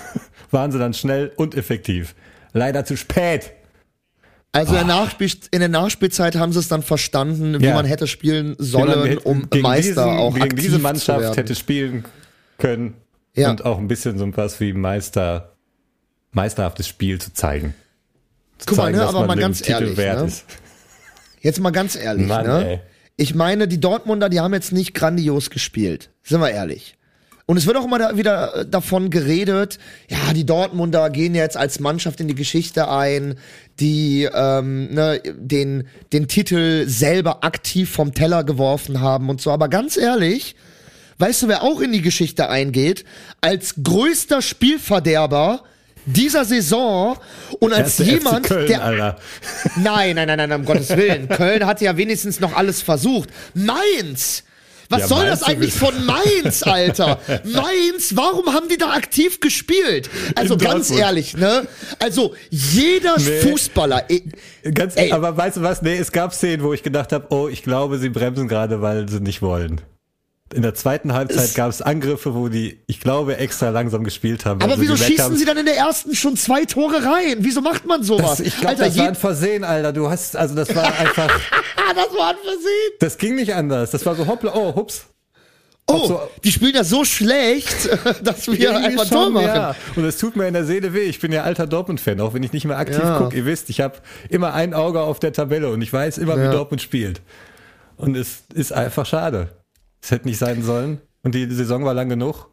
[0.50, 2.14] waren sie dann schnell und effektiv.
[2.52, 3.52] Leider zu spät.
[4.52, 7.74] Also in der, Nachspiel, in der Nachspielzeit haben sie es dann verstanden, wie Ja.
[7.74, 11.20] man hätte spielen Wie sollen, hätte- um Meister diesen, auch gegen aktiv diese zu Mannschaft
[11.20, 11.34] werden.
[11.36, 12.04] hätte spielen
[12.58, 12.94] können
[13.36, 13.50] Ja.
[13.50, 15.52] und auch ein bisschen so was wie Meister
[16.32, 17.74] meisterhaftes Spiel zu zeigen.
[18.66, 20.32] Guck mal, zeigen, ne, dass aber man mal ganz Titel ehrlich, ne?
[21.40, 22.80] Jetzt mal ganz ehrlich, Mann, ne?
[23.16, 26.10] Ich meine, die Dortmunder, die haben jetzt nicht grandios gespielt.
[26.22, 26.96] Sind wir ehrlich.
[27.50, 31.56] Und es wird auch immer da wieder äh, davon geredet, ja, die Dortmunder gehen jetzt
[31.56, 33.34] als Mannschaft in die Geschichte ein,
[33.80, 39.50] die ähm, ne, den, den Titel selber aktiv vom Teller geworfen haben und so.
[39.50, 40.54] Aber ganz ehrlich,
[41.18, 43.04] weißt du, wer auch in die Geschichte eingeht?
[43.40, 45.64] Als größter Spielverderber
[46.06, 47.16] dieser Saison
[47.60, 49.18] und als jemand, Köln, der Alter.
[49.76, 51.28] Nein, nein, nein, nein, um Gottes Willen.
[51.28, 53.28] Köln hat ja wenigstens noch alles versucht.
[53.54, 54.44] Mainz!
[54.92, 57.20] Was Ja, soll das eigentlich von Mainz, Alter?
[57.44, 60.10] Mainz, warum haben die da aktiv gespielt?
[60.34, 61.00] Also In ganz Dortmund.
[61.00, 61.68] ehrlich, ne?
[62.00, 63.38] Also jeder Nee.
[63.40, 64.22] Fußballer, eh,
[64.74, 65.12] Ganz, Ey.
[65.12, 65.80] aber weißt du was?
[65.82, 69.08] Nee, es gab Szenen, wo ich gedacht habe, oh, ich glaube, sie bremsen gerade, weil
[69.08, 69.80] sie nicht wollen.
[70.52, 74.60] In der zweiten Halbzeit gab es Angriffe, wo die, ich glaube, extra langsam gespielt haben.
[74.60, 77.36] aber weil wieso schießen haben, sie dann in der ersten schon zwei Tore rein?
[77.38, 78.38] Wieso macht man sowas?
[78.38, 79.92] Das, ich glaube, das war ein Versehen, Alter.
[79.92, 81.28] Du hast, also das war einfach,
[81.94, 82.92] das war ein Versehen.
[82.98, 83.92] das ging nicht anders.
[83.92, 85.06] Das war so hoppla, oh, hups.
[85.86, 87.88] Oh, so- die spielen ja so schlecht,
[88.24, 89.46] dass wir einfach Tor schon, machen.
[89.46, 89.76] Ja.
[89.94, 91.02] Und es tut mir in der Seele weh.
[91.04, 93.18] Ich bin ja alter Dortmund-Fan, auch wenn ich nicht mehr aktiv Ja.
[93.18, 93.36] gucke.
[93.36, 96.48] Ihr wisst, ich habe immer ein Auge auf der Tabelle und ich weiß immer, Ja.
[96.50, 97.20] wie Dortmund spielt.
[97.96, 99.48] Und es ist einfach schade.
[100.02, 101.00] Es hätte nicht sein sollen.
[101.22, 102.48] Und die Saison war lang genug.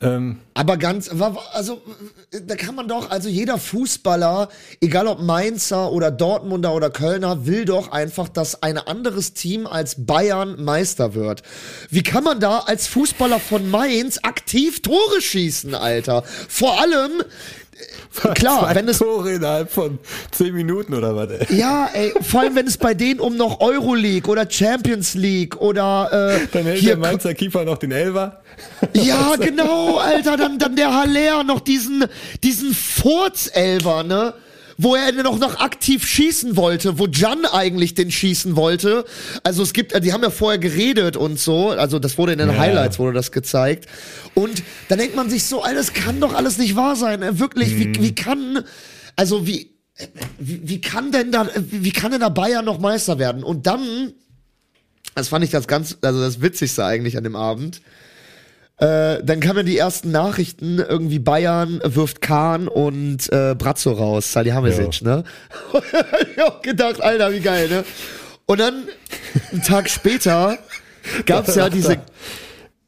[0.00, 1.10] Ähm, Aber ganz,
[1.52, 1.82] also
[2.30, 4.48] da kann man doch, also jeder Fußballer,
[4.80, 10.06] egal ob Mainzer oder Dortmunder oder Kölner, will doch einfach, dass ein anderes Team als
[10.06, 11.42] Bayern Meister wird.
[11.90, 16.22] Wie kann man da als Fußballer von Mainz aktiv Tore schießen, Alter?
[16.48, 17.24] Vor allem,
[18.34, 19.98] klar, zwei wenn es Tore innerhalb von
[20.30, 21.56] zehn Minuten oder was, ey.
[21.56, 26.08] ja, ey, vor allem wenn es bei denen um noch Euroleague oder Champions League oder
[26.10, 28.40] äh, Dann hält hier der Mainzer Keeper noch den Elfer.
[28.94, 32.04] Ja, genau, Alter, dann, dann der Haller noch diesen,
[32.42, 34.34] diesen Furzelver, ne?
[34.80, 39.04] Wo er noch, noch aktiv schießen wollte, wo Jan eigentlich den schießen wollte.
[39.42, 42.50] Also es gibt, die haben ja vorher geredet und so, also das wurde in den
[42.50, 42.58] Ja.
[42.58, 43.86] Highlights, wurde das gezeigt.
[44.34, 47.22] Und dann denkt man sich so, das kann doch alles nicht wahr sein.
[47.22, 48.62] Äh, Wirklich, wie, wie kann,
[49.16, 50.06] also wie, äh,
[50.38, 53.42] wie, wie kann denn da, wie kann denn da Bayern noch Meister werden?
[53.42, 54.12] Und dann,
[55.16, 57.80] das fand ich das ganz, also das Witzigste eigentlich an dem Abend,
[58.78, 65.02] äh, dann kamen die ersten Nachrichten, irgendwie Bayern wirft Kahn und äh, Brazzo raus, Salihamidzic,
[65.02, 65.24] ne?
[66.32, 67.84] ich hab gedacht, Alter, wie geil, ne?
[68.46, 68.84] Und dann,
[69.50, 70.58] einen Tag später,
[71.26, 72.00] gab's ja diese,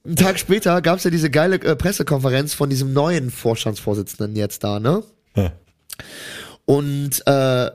[0.06, 4.78] einen Tag später gab's ja diese geile äh, Pressekonferenz von diesem neuen Vorstandsvorsitzenden jetzt da,
[4.78, 5.02] ne?
[5.34, 5.52] Ja.
[6.66, 7.70] Und äh,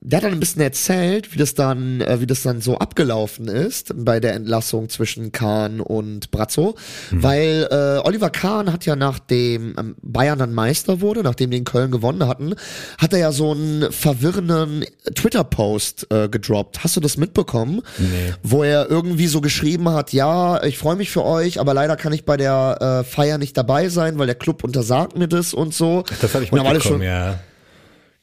[0.00, 3.48] der hat dann ein bisschen erzählt, wie das dann, äh, wie das dann so abgelaufen
[3.48, 6.76] ist bei der Entlassung zwischen Kahn und Brazzo,
[7.10, 11.64] weil äh, Oliver Kahn hat ja nachdem ähm, Bayern dann Meister wurde, nachdem die in
[11.64, 12.54] Köln gewonnen hatten,
[12.98, 16.84] hat er ja so einen verwirrenden Twitter-Post äh, gedroppt.
[16.84, 17.82] Hast du das mitbekommen?
[17.98, 18.32] Nee.
[18.42, 22.12] Wo er irgendwie so geschrieben hat, ja, ich freue mich für euch, aber leider kann
[22.12, 25.74] ich bei der äh, Feier nicht dabei sein, weil der Club untersagt mir das und
[25.74, 26.04] so.
[26.20, 27.38] Das habe ich Und mitbekommen, schon- ja.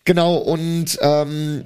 [0.06, 1.64] Genau, und ähm,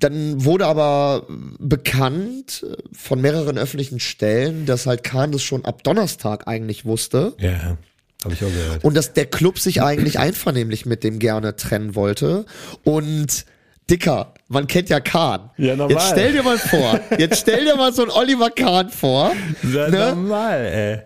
[0.00, 1.26] dann wurde aber
[1.58, 7.34] bekannt von mehreren öffentlichen Stellen, dass halt Kahn das schon ab Donnerstag eigentlich wusste.
[7.38, 7.76] Ja,
[8.24, 8.84] habe ich auch gehört.
[8.84, 12.44] Und dass der Club sich eigentlich einvernehmlich mit dem gerne trennen wollte.
[12.84, 13.46] Und
[13.88, 15.50] Dicker, man kennt ja Kahn.
[15.56, 15.96] Ja, normal.
[15.96, 19.32] Jetzt stell dir mal vor, jetzt stell dir mal so einen Oliver Kahn vor.
[19.62, 20.14] Ja, ne?
[20.14, 20.98] normal, ey.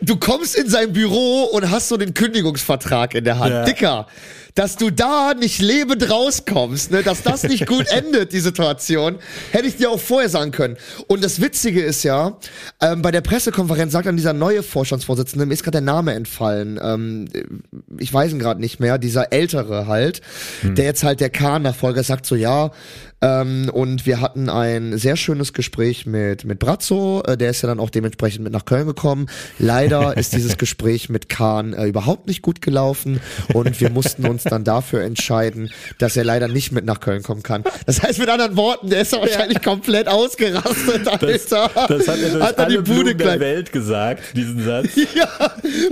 [0.00, 3.52] Du kommst in sein Büro und hast so den Kündigungsvertrag in der Hand.
[3.52, 3.64] Ja.
[3.64, 4.06] Dicker,
[4.54, 9.16] dass du da nicht lebend rauskommst, ne, dass das nicht gut endet, die Situation,
[9.52, 10.76] hätte ich dir auch vorher sagen können.
[11.06, 12.36] Und das Witzige ist ja,
[12.80, 16.78] ähm, bei der Pressekonferenz sagt dann dieser neue Vorstandsvorsitzende, mir ist gerade der Name entfallen,
[16.82, 17.28] ähm,
[17.98, 20.20] ich weiß ihn gerade nicht mehr, dieser ältere halt,
[20.62, 22.70] der jetzt halt der Kahn-Nachfolger sagt so, ja,
[23.20, 27.68] ähm, und wir hatten ein sehr schönes Gespräch mit, mit Brazzo, äh, der ist ja
[27.68, 29.26] dann auch dementsprechend mit nach Köln gekommen.
[29.58, 33.20] Leider ist dieses Gespräch mit Kahn äh, überhaupt nicht gut gelaufen
[33.54, 37.42] und wir mussten uns dann dafür entscheiden, dass er leider nicht mit nach Köln kommen
[37.42, 37.64] kann.
[37.86, 41.70] Das heißt mit anderen Worten, der ist ja wahrscheinlich komplett ausgerastet, Alter.
[41.88, 44.64] Das, das hat er durch Hat er alle die Bude Blumen der Welt gesagt, diesen
[44.64, 44.90] Satz.
[45.14, 45.28] ja,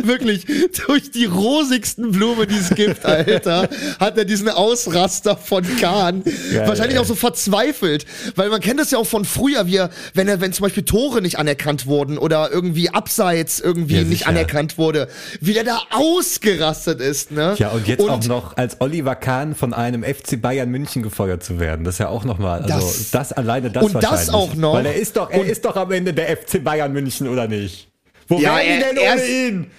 [0.03, 0.47] wirklich.
[0.87, 6.23] Durch die rosigsten Blumen, die es gibt, Alter, hat er diesen Ausraster von Kahn.
[6.23, 7.03] Geil, wahrscheinlich ey.
[7.03, 8.07] auch so verzweifelt.
[8.35, 10.85] Weil man kennt das ja auch von früher, wie er, wenn er, wenn zum Beispiel
[10.85, 15.09] Tore nicht anerkannt wurden oder irgendwie abseits irgendwie Ja, nicht anerkannt wurde,
[15.41, 17.55] wie der da ausgerastet ist, ne?
[17.59, 21.59] Ja, und jetzt auch noch als Oliver Kahn von einem FC Bayern München gefeuert zu
[21.59, 21.85] werden.
[21.85, 24.35] Das ist ja auch nochmal, also das, Das- alleine das und das wahrscheinlich.
[24.35, 24.75] auch noch.
[24.75, 27.49] Weil er ist doch, er Und- ist doch am Ende der FC Bayern München, oder
[27.49, 27.89] nicht?
[28.29, 29.71] Wo Ja, wären die er- denn er ohne ihn?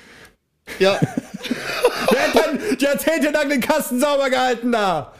[0.79, 0.99] Ja.
[2.11, 5.13] Wer hat denn jahrzehntelang den Kasten sauber gehalten da?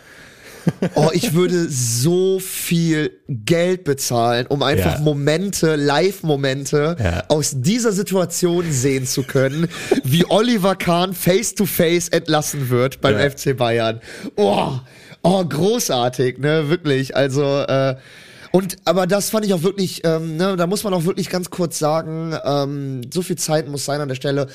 [0.96, 5.00] Oh, ich würde so viel Geld bezahlen, um einfach Ja.
[5.02, 7.24] Momente, Live-Momente Ja.
[7.30, 9.68] aus dieser Situation sehen zu können,
[10.04, 13.30] wie Oliver Kahn face to face entlassen wird beim Ja.
[13.30, 14.02] FC Bayern.
[14.36, 14.72] Oh,
[15.24, 17.16] oh, großartig, ne, wirklich.
[17.16, 17.96] Also, äh,
[18.52, 21.50] und aber das fand ich auch wirklich, ähm, ne, da muss man auch wirklich ganz
[21.50, 24.48] kurz sagen, ähm, so viel Zeit muss sein an der Stelle.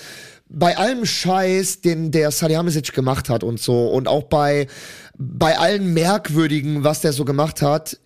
[0.54, 4.66] Bei allem Scheiß, den der Salihamidzic gemacht hat und so, und auch bei,
[5.16, 7.98] bei allen Merkwürdigen, was der so gemacht hat,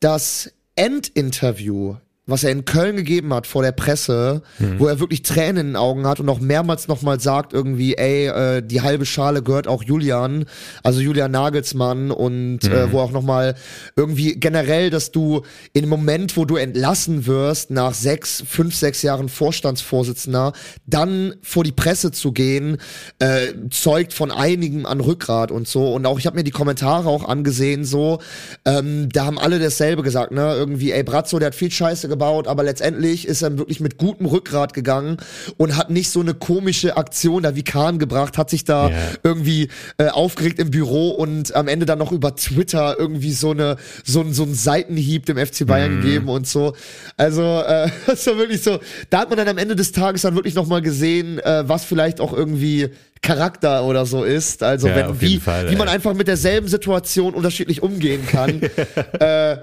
[0.00, 4.42] das Endinterview, was er in Köln gegeben hat vor der Presse,
[4.78, 8.28] wo er wirklich Tränen in den Augen hat und auch mehrmals nochmal sagt irgendwie, ey,
[8.28, 10.44] äh, die halbe Schale gehört auch Julian,
[10.84, 13.56] also Julian Nagelsmann und äh, wo auch nochmal
[13.96, 19.02] irgendwie generell, dass du in dem Moment, wo du entlassen wirst, nach sechs, fünf, sechs
[19.02, 20.52] Jahren Vorstandsvorsitzender,
[20.86, 22.76] dann vor die Presse zu gehen,
[23.18, 25.92] äh, zeugt von einigen an Rückgrat und so.
[25.92, 28.20] Und auch, ich habe mir die Kommentare auch angesehen, so,
[28.64, 30.54] ähm, da haben alle dasselbe gesagt, ne?
[30.54, 34.26] Irgendwie, ey, Brazzo, der hat viel Scheiße gebaut, aber letztendlich ist er wirklich mit gutem
[34.26, 35.16] Rückgrat gegangen
[35.56, 38.96] und hat nicht so eine komische Aktion da wie Kahn gebracht, hat sich da Ja.
[39.22, 43.76] irgendwie äh, aufgeregt im Büro und am Ende dann noch über Twitter irgendwie so eine
[44.04, 46.74] so ein so ein Seitenhieb dem FC Bayern gegeben und so.
[47.16, 48.78] Also äh, das war wirklich so.
[49.10, 51.84] Da hat man dann am Ende des Tages dann wirklich noch mal gesehen, äh, was
[51.84, 52.90] vielleicht auch irgendwie
[53.22, 54.62] Charakter oder so ist.
[54.62, 58.60] Also Ja, wenn wie Fall, wie man einfach mit derselben Situation unterschiedlich umgehen kann.
[59.20, 59.56] äh,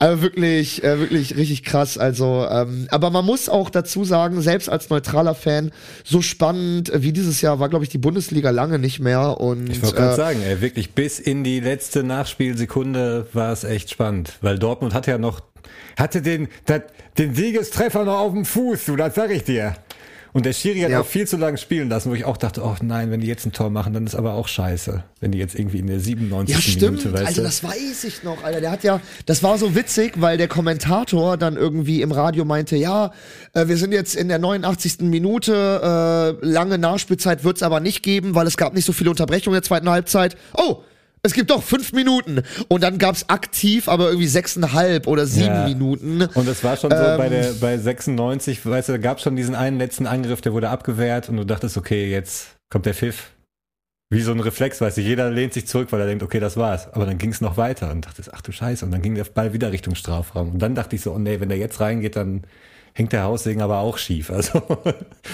[0.00, 1.98] aber wirklich, äh, wirklich richtig krass.
[1.98, 5.72] Also, ähm, aber man muss auch dazu sagen, selbst als neutraler Fan,
[6.04, 9.40] so spannend wie dieses Jahr war, glaube ich, die Bundesliga lange nicht mehr.
[9.40, 13.64] Und Ich wollte gerade äh, sagen, ey, wirklich bis in die letzte Nachspielsekunde war es
[13.64, 15.40] echt spannend, weil Dortmund hatte ja noch,
[15.98, 16.84] hatte den, dat,
[17.18, 19.74] den Siegestreffer noch auf dem Fuß, du, das sag ich dir.
[20.32, 21.00] Und der Schiri hat Ja.
[21.00, 23.46] auch viel zu lange spielen lassen, wo ich auch dachte, oh nein, wenn die jetzt
[23.46, 25.02] ein Tor machen, dann ist aber auch scheiße.
[25.20, 26.54] Wenn die jetzt irgendwie in der 97.
[26.54, 26.98] Ja, stimmt.
[26.98, 27.42] Minute, weißt Alter, du?
[27.46, 28.60] das weiß ich noch, Alter.
[28.60, 32.76] Der hat ja, das war so witzig, weil der Kommentator dann irgendwie im Radio meinte,
[32.76, 33.12] ja,
[33.54, 34.98] äh, wir sind jetzt in der 89.
[35.00, 39.56] Minute, äh, lange Nachspielzeit wird's aber nicht geben, weil es gab nicht so viele Unterbrechungen
[39.56, 40.36] in der zweiten Halbzeit.
[40.54, 40.82] Oh!
[41.22, 42.42] Es gibt doch fünf Minuten.
[42.68, 45.66] Und dann gab's aktiv aber irgendwie sechseinhalb oder sieben Ja.
[45.68, 46.22] Minuten.
[46.34, 49.36] Und es war schon so Ähm, bei der bei 96, weißt du, da gab schon
[49.36, 53.32] diesen einen letzten Angriff, der wurde abgewehrt und du dachtest, okay, jetzt kommt der Pfiff.
[54.10, 56.56] Wie so ein Reflex, weißt du, jeder lehnt sich zurück, weil er denkt, okay, das
[56.56, 56.88] war's.
[56.94, 59.24] Aber dann ging es noch weiter und dachtest, ach du Scheiße, und dann ging der
[59.24, 60.52] Ball wieder Richtung Strafraum.
[60.52, 62.44] Und dann dachte ich so, oh nee, wenn der jetzt reingeht, dann
[62.94, 64.30] hängt der Haussegen aber auch schief.
[64.34, 64.62] Also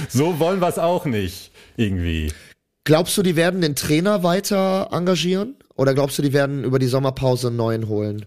[0.09, 2.33] so wollen wir es auch nicht irgendwie.
[2.85, 5.55] Glaubst du, die werden den Trainer weiter engagieren?
[5.77, 8.25] Oder glaubst du, die werden über die Sommerpause einen neuen holen?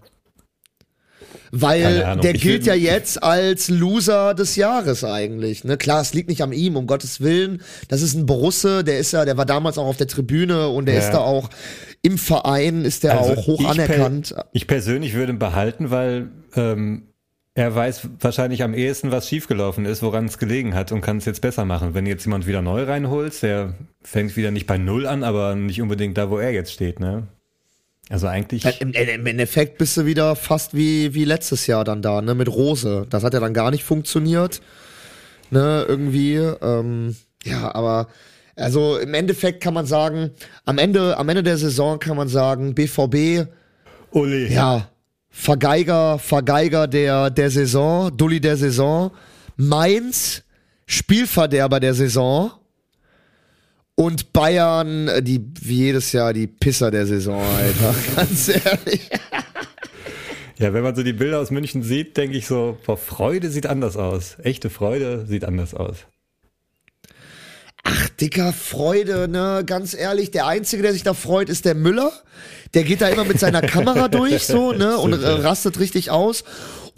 [1.50, 5.64] Weil der Ich gilt ja jetzt als Loser des Jahres eigentlich.
[5.64, 5.78] Ne?
[5.78, 7.62] Klar, es liegt nicht an ihm, um Gottes Willen.
[7.88, 10.86] Das ist ein Borusse, der ist ja, der war damals auch auf der Tribüne und
[10.86, 11.00] der Ja.
[11.00, 11.48] ist da auch
[12.02, 14.34] im Verein, ist der Also auch hoch ich per- anerkannt.
[14.52, 17.04] Ich persönlich würde ihn behalten, weil ähm,
[17.54, 21.24] er weiß wahrscheinlich am ehesten, was schiefgelaufen ist, woran es gelegen hat und kann es
[21.24, 21.94] jetzt besser machen.
[21.94, 25.54] Wenn du jetzt jemand wieder neu reinholst, der fängt wieder nicht bei Null an, aber
[25.56, 27.26] nicht unbedingt da, wo er jetzt steht, ne?
[28.08, 28.62] Also eigentlich.
[28.62, 32.34] Ja, Im, Im Endeffekt bist du wieder fast wie, wie letztes Jahr dann da, ne,
[32.34, 33.06] mit Rose.
[33.10, 34.60] Das hat ja dann gar nicht funktioniert.
[35.50, 36.36] Ne, irgendwie.
[36.36, 38.08] Ähm, ja, aber
[38.56, 40.30] also im Endeffekt kann man sagen,
[40.64, 43.48] am Ende, am Ende der Saison kann man sagen, BVB,
[44.10, 44.52] Uli.
[44.52, 44.88] ja,
[45.30, 49.12] Vergeiger, Vergeiger der, der Saison, Dulli der Saison,
[49.56, 50.42] Mainz,
[50.86, 52.50] Spielverderber der Saison
[53.98, 59.10] und Bayern, äh, die, wie jedes Jahr, die Pisser der Saison, Alter, ganz ehrlich.
[60.56, 63.66] Ja, wenn man so die Bilder aus München sieht, denke ich so, boah, Freude sieht
[63.66, 64.36] anders aus.
[64.40, 65.96] Echte Freude sieht anders aus.
[67.82, 72.12] Ach, dicker Freude, ne, ganz ehrlich, der Einzige, der sich da freut, ist der Müller.
[72.74, 76.44] Der geht da immer mit seiner Kamera durch, so, ne, und äh, rastet richtig aus.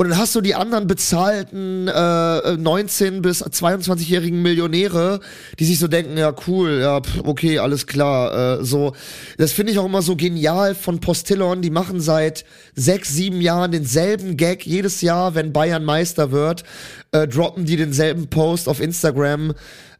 [0.00, 5.20] Und dann hast du die anderen bezahlten äh, 19 bis 22-jährigen Millionäre,
[5.58, 8.60] die sich so denken, ja cool, ja pff, okay, alles klar.
[8.60, 8.94] Äh, so,
[9.36, 11.60] das finde ich auch immer so genial von Postillon.
[11.60, 16.64] Die machen seit sechs, sieben Jahren denselben Gag jedes Jahr, wenn Bayern Meister wird,
[17.12, 19.52] äh, droppen die denselben Post auf Instagram.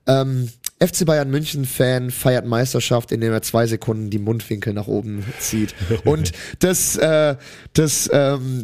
[0.07, 0.49] Ähm,
[0.83, 5.75] FC Bayern München Fan feiert Meisterschaft, indem er zwei Sekunden die Mundwinkel nach oben zieht.
[6.05, 7.37] Und das, äh,
[7.75, 8.63] das, ähm,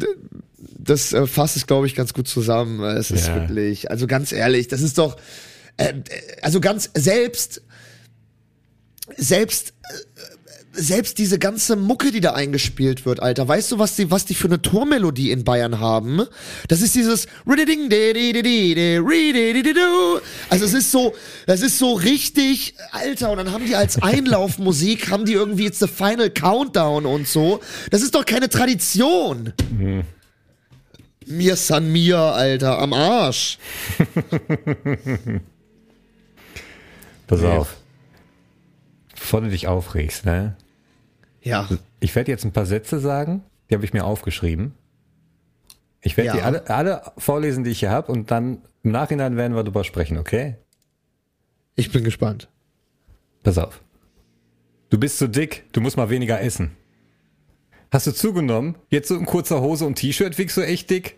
[0.79, 2.83] das äh, fasst es, glaube ich, ganz gut zusammen.
[2.83, 3.35] Es ist Ja.
[3.37, 5.17] wirklich, also ganz ehrlich, das ist doch,
[5.77, 5.93] äh,
[6.41, 7.63] also ganz selbst,
[9.17, 10.36] selbst, äh,
[10.77, 14.35] selbst diese ganze Mucke, die da eingespielt wird, Alter, weißt du, was die, was die
[14.35, 16.23] für eine Tormelodie in Bayern haben?
[16.69, 17.27] Das ist dieses.
[20.49, 21.15] Also es ist so,
[21.47, 25.81] das ist so richtig, Alter, und dann haben die als Einlaufmusik, haben die irgendwie jetzt
[25.81, 27.61] the final countdown und so.
[27.91, 29.53] Das ist doch keine Tradition.
[31.27, 33.59] Mir San Mir, Alter, am Arsch.
[37.27, 37.77] Pass auf.
[39.15, 40.57] Bevor du dich aufregst, ne?
[41.47, 41.69] Ja.
[42.01, 44.75] Ich werde jetzt ein paar Sätze sagen, die habe ich mir aufgeschrieben.
[46.01, 46.35] Ich werde Ja.
[46.35, 49.85] die alle, alle vorlesen, die ich hier habe, und dann im Nachhinein werden wir darüber
[49.85, 50.57] sprechen, okay?
[51.77, 52.49] Ich bin gespannt.
[53.45, 53.81] Pass auf.
[54.91, 56.73] Du bist zu dick, du musst mal weniger essen.
[57.93, 58.77] Hast du zugenommen?
[58.89, 61.17] Jetzt so in kurzer Hose und T-Shirt wirkst du echt dick?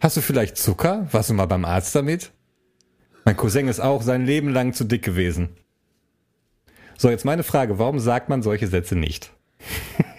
[0.00, 1.08] Hast du vielleicht Zucker?
[1.12, 2.32] Warst du mal beim Arzt damit?
[3.26, 5.50] Mein Cousin ist auch sein Leben lang zu dick gewesen.
[6.98, 9.30] So, jetzt meine Frage, warum sagt man solche Sätze nicht?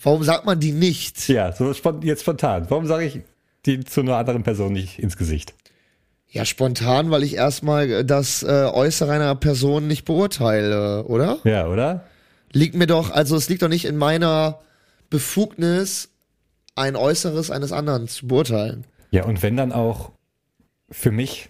[0.00, 1.28] Warum sagt man die nicht?
[1.28, 2.66] Ja, so jetzt spontan.
[2.70, 3.20] Warum sage ich
[3.66, 5.54] die zu einer anderen Person nicht ins Gesicht?
[6.28, 11.38] Ja, spontan, weil ich erstmal das äh, Äußere einer Person nicht beurteile, oder?
[11.44, 12.04] Ja, oder?
[12.52, 14.60] Liegt mir doch, also es liegt doch nicht in meiner
[15.10, 16.10] Befugnis,
[16.74, 18.84] ein Äußeres eines anderen zu beurteilen.
[19.10, 20.12] Ja, und wenn dann auch
[20.90, 21.48] für mich,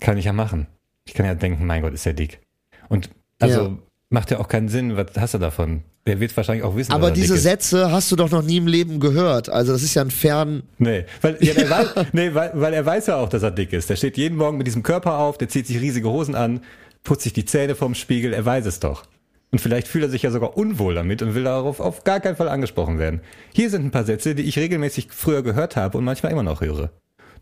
[0.00, 0.66] kann ich ja machen.
[1.06, 2.40] Ich kann ja denken, mein Gott, ist der dick.
[2.88, 3.78] Und also Ja.
[4.10, 5.82] macht ja auch keinen Sinn, was hast du davon?
[6.06, 7.36] Der wird wahrscheinlich auch wissen, Aber er diese.
[7.36, 9.50] Sätze hast du doch noch nie im Leben gehört.
[9.50, 10.62] Also das ist ja ein fern.
[10.78, 13.72] Nee, weil, ja, der Weiß, nee weil, weil er weiß ja auch, dass er dick
[13.74, 13.90] ist.
[13.90, 16.60] Der steht jeden Morgen mit diesem Körper auf, der zieht sich riesige Hosen an,
[17.04, 19.04] putzt sich die Zähne vorm Spiegel, er weiß es doch.
[19.50, 22.36] Und vielleicht fühlt er sich ja sogar unwohl damit und will darauf auf gar keinen
[22.36, 23.20] Fall angesprochen werden.
[23.54, 26.60] Hier sind ein paar Sätze, die ich regelmäßig früher gehört habe und manchmal immer noch
[26.60, 26.90] höre.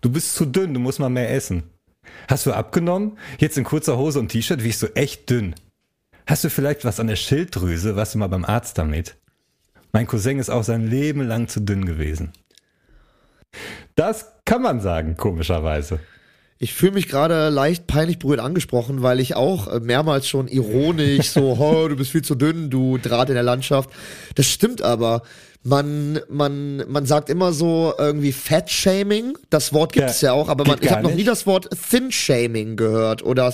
[0.01, 1.65] Du bist zu dünn, du musst mal mehr essen.
[2.29, 3.19] Hast du abgenommen?
[3.39, 5.55] Jetzt in kurzer Hose und T-Shirt wiegst du echt dünn.
[6.27, 7.97] Hast du vielleicht was an der Schilddrüse?
[7.97, 9.17] Warst du mal beim Arzt damit?
[9.93, 12.33] Mein Cousin ist auch sein Leben lang zu dünn gewesen.
[13.95, 16.01] Das kann man sagen, komischerweise.
[16.59, 21.29] Ich fühle mich gerade leicht peinlich berührt angesprochen, weil ich auch äh, mehrmals schon ironisch
[21.31, 23.91] so, oh, du bist viel zu dünn, du Draht in der Landschaft.
[24.37, 25.23] Das stimmt aber.
[25.63, 29.37] Man, man, man sagt immer so irgendwie Fat-Shaming.
[29.51, 31.69] Das Wort gibt Ja, es ja auch, aber man, ich habe noch nie das Wort
[31.91, 33.53] Thin-Shaming gehört oder,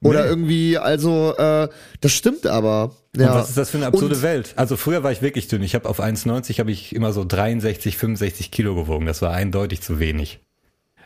[0.00, 0.28] oder Nee.
[0.28, 1.68] irgendwie, also, äh,
[2.00, 2.94] das stimmt aber.
[3.16, 3.32] Ja.
[3.32, 4.52] Und was ist das für eine absurde Und- Welt?
[4.54, 5.62] Also früher war ich wirklich dünn.
[5.64, 9.06] Ich habe auf 1,90 habe ich immer so 63, 65 Kilo gewogen.
[9.06, 10.38] Das war eindeutig zu wenig.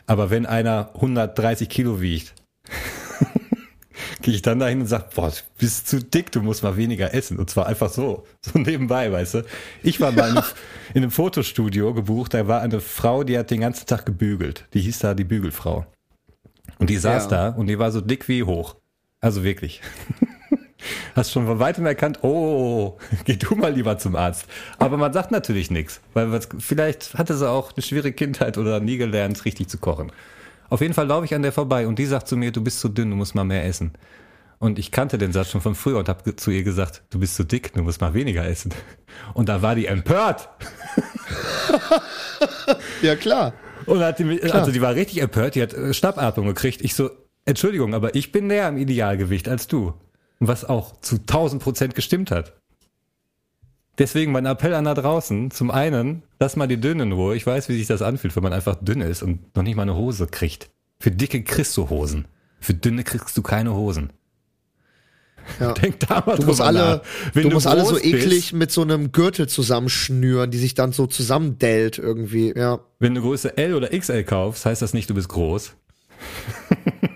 [0.07, 2.33] Aber wenn einer 130 Kilo wiegt,
[4.21, 7.13] gehe ich dann dahin und sage, boah, du bist zu dick, du musst mal weniger
[7.13, 7.37] essen.
[7.39, 9.45] Und zwar einfach so, so nebenbei, weißt du.
[9.81, 10.45] Ich war mal in, einem-
[10.93, 14.65] in einem Fotostudio gebucht, da war eine Frau, die hat den ganzen Tag gebügelt.
[14.73, 15.85] Die hieß da die Bügelfrau.
[16.79, 17.29] Und die saß Ja.
[17.29, 18.75] da und die war so dick wie hoch.
[19.21, 19.81] Also wirklich.
[21.15, 24.45] hast schon von weitem erkannt, oh, geh du mal lieber zum Arzt.
[24.79, 28.79] Aber man sagt natürlich nichts, weil was, vielleicht hatte sie auch eine schwierige Kindheit oder
[28.79, 30.11] nie gelernt, richtig zu kochen.
[30.69, 32.79] Auf jeden Fall laufe ich an der vorbei und die sagt zu mir, du bist
[32.79, 33.91] zu dünn, du musst mal mehr essen.
[34.59, 37.35] Und ich kannte den Satz schon von früher und habe zu ihr gesagt, du bist
[37.35, 38.73] zu dick, du musst mal weniger essen.
[39.33, 40.47] Und da war die empört.
[43.01, 43.53] Ja, klar.
[43.85, 46.81] Und hat die, mich- also die war richtig empört, die hat äh, Schnappatmung gekriegt.
[46.81, 47.09] Ich so,
[47.45, 49.93] Entschuldigung, aber ich bin näher am Idealgewicht als du.
[50.47, 52.53] Was auch zu 1000 Prozent gestimmt hat.
[53.97, 55.51] Deswegen mein Appell an da draußen.
[55.51, 57.35] Zum einen, lass mal die Dünnen in Ruhe.
[57.35, 59.83] Ich weiß, wie sich das anfühlt, wenn man einfach dünn ist und noch nicht mal
[59.83, 60.69] eine Hose kriegt.
[60.99, 62.25] Für dicke kriegst du Hosen.
[62.59, 64.11] Für dünne kriegst du keine Hosen.
[65.59, 65.73] Ja.
[65.73, 67.01] Denk da mal Du musst drüber alle,
[67.33, 71.05] du musst alle so eklig Bist, mit so einem Gürtel zusammenschnüren, die sich dann so
[71.05, 72.79] zusammendellt irgendwie, ja.
[72.99, 75.73] wenn du Größe L oder XL kaufst, heißt das nicht, du bist groß.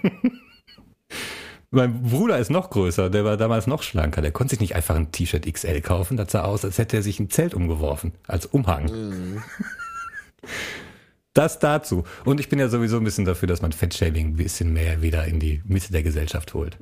[1.69, 4.21] mein Bruder ist noch größer, der war damals noch schlanker.
[4.21, 6.15] Der konnte sich nicht einfach ein T-Shirt XL kaufen.
[6.17, 9.41] Das sah aus, als hätte er sich ein Zelt umgeworfen, als Umhang.
[11.33, 12.03] Das dazu.
[12.25, 15.25] Und ich bin ja sowieso ein bisschen dafür, dass man Fettshaming ein bisschen mehr wieder
[15.25, 16.77] in die Mitte der Gesellschaft holt.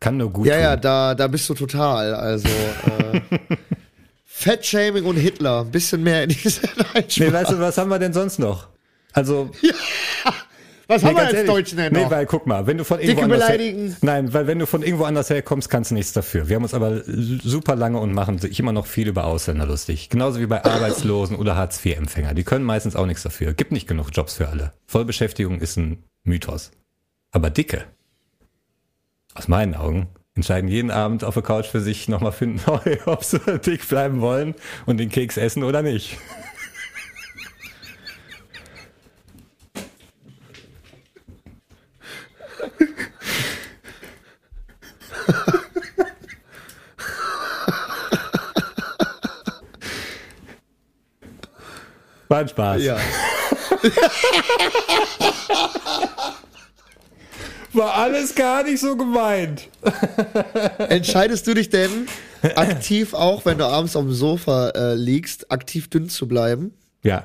[0.00, 0.62] Kann nur gut Ja, tun.
[0.62, 2.14] ja, da, da bist du total.
[2.14, 3.20] Also, äh,
[4.26, 6.60] Fettshaming und Hitler, ein bisschen mehr in diese
[6.92, 8.68] Nein, Nee, weißt du, was haben wir denn sonst noch?
[9.12, 9.50] Also,
[10.86, 11.50] Was Nee, haben wir als ehrlich.
[11.50, 12.10] Deutschen denn Nee, noch?
[12.10, 13.96] weil guck mal, wenn du von irgendwo Dicke anders her.
[14.02, 16.48] Nein, weil wenn du von irgendwo anders herkommst, kannst du nichts dafür.
[16.48, 20.10] Wir haben uns aber super lange und machen sich immer noch viel über Ausländer lustig.
[20.10, 22.34] Genauso wie bei Arbeitslosen oder Hartz-IV-Empfänger.
[22.34, 23.54] Die können meistens auch nichts dafür.
[23.54, 24.72] Gibt nicht genug Jobs für alle.
[24.86, 26.70] Vollbeschäftigung ist ein Mythos.
[27.30, 27.84] Aber Dicke,
[29.34, 32.60] aus meinen Augen, entscheiden jeden Abend auf der Couch für sich nochmal finden,
[33.06, 34.54] ob sie dick bleiben wollen
[34.86, 36.18] und den Keks essen oder nicht.
[52.28, 52.82] War ein Spaß.
[52.82, 52.96] Ja.
[57.72, 59.68] War alles gar nicht so gemeint.
[60.88, 62.06] Entscheidest du dich denn
[62.54, 66.72] aktiv auch, wenn du abends auf dem Sofa äh, liegst, aktiv dünn zu bleiben?
[67.02, 67.24] Ja.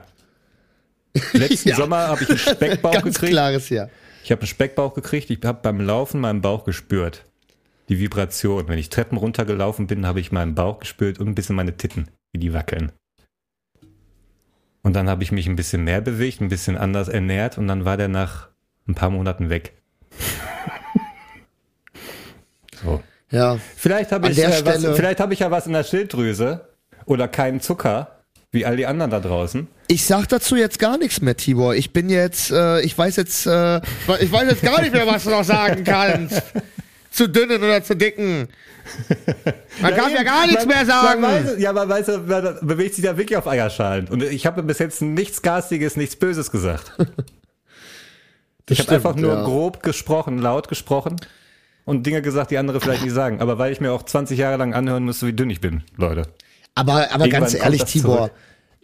[1.34, 1.76] Letzten Ja.
[1.76, 3.32] Sommer habe ich einen Speckbauch Ganz gekriegt.
[3.34, 3.90] klares Ja.
[4.24, 5.30] Ich habe einen Speckbauch gekriegt.
[5.30, 7.24] Ich habe beim Laufen meinen Bauch gespürt.
[7.90, 8.68] Die Vibration.
[8.68, 12.08] Wenn ich Treppen runtergelaufen bin, habe ich meinen Bauch gespürt und ein bisschen meine Titten,
[12.32, 12.92] wie die wackeln.
[14.82, 17.86] Und dann habe ich mich ein bisschen mehr bewegt, ein bisschen anders ernährt und dann
[17.86, 18.48] war der nach
[18.88, 19.74] ein paar Monaten weg.
[22.84, 23.04] so.
[23.30, 23.58] Ja.
[23.76, 26.70] Vielleicht habe ich, äh, was, vielleicht habe ich ja was in der Schilddrüse
[27.06, 28.22] oder keinen Zucker,
[28.52, 29.68] wie all die anderen da draußen.
[29.88, 31.76] Ich sag dazu jetzt gar nichts mehr, Tibor.
[31.76, 33.82] Ich bin jetzt, äh, ich weiß jetzt, äh,
[34.20, 36.42] ich weiß jetzt gar nicht mehr, was du noch sagen kannst.
[37.20, 38.48] zu dünnen oder zu dicken.
[39.82, 41.22] Man kann ja gar nichts man, mehr sagen.
[41.22, 44.08] Man weiß, ja, man weiß, man bewegt sich da wirklich auf Eierschalen.
[44.08, 46.94] Und ich habe bis jetzt nichts Garstiges, nichts Böses gesagt.
[48.70, 49.44] ich habe einfach nur ja.
[49.44, 51.18] grob gesprochen, laut gesprochen
[51.86, 53.42] und Dinge gesagt, die andere vielleicht nicht sagen.
[53.42, 56.24] Aber weil ich mir auch 20 Jahre lang anhören musste, wie dünn ich bin, Leute.
[56.74, 58.32] Aber, aber Irgendwann ganz ehrlich, Tibor, zurück.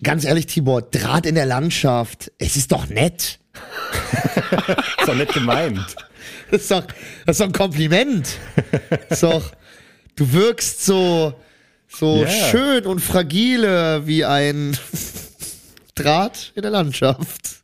[0.04, 3.40] ganz ehrlich, Tibor, Draht in der Landschaft, es ist doch nett.
[5.00, 5.96] Ist doch nicht gemeint.
[6.52, 6.84] Das ist doch,
[7.26, 8.28] das ist doch ein Kompliment.
[9.10, 9.52] Das ist doch,
[10.16, 11.34] du wirkst so,
[11.88, 12.28] so Ja.
[12.30, 14.78] schön und fragile wie ein
[15.96, 17.64] Draht in der Landschaft.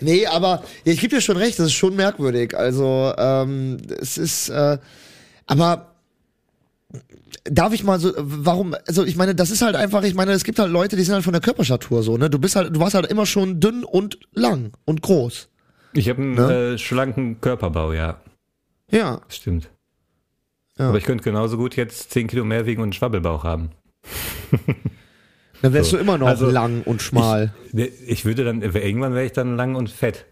[0.00, 2.56] Nee, aber ich gebe dir schon recht, das ist schon merkwürdig.
[2.56, 4.78] Also, ähm, es ist, äh,
[5.46, 5.92] aber
[7.44, 10.44] darf ich mal so, warum, also ich meine, das ist halt einfach, ich meine, es
[10.44, 12.28] gibt halt Leute, die sind halt von der Körperstatur so, ne?
[12.28, 15.48] Du bist halt, du warst halt immer schon dünn und lang und groß.
[15.94, 16.74] Ich habe einen Ne?
[16.74, 18.20] äh, schlanken Körperbau, ja.
[18.90, 19.20] Ja.
[19.28, 19.70] Stimmt.
[20.78, 20.88] Ja.
[20.88, 23.70] Aber ich könnte genauso gut jetzt 10 Kilo mehr wiegen und einen Schwabbelbauch haben.
[25.62, 25.96] Dann wärst So.
[25.96, 27.54] du immer noch Also, lang und schmal.
[27.72, 30.26] Ich, ich würde dann, irgendwann wäre ich dann lang und fett.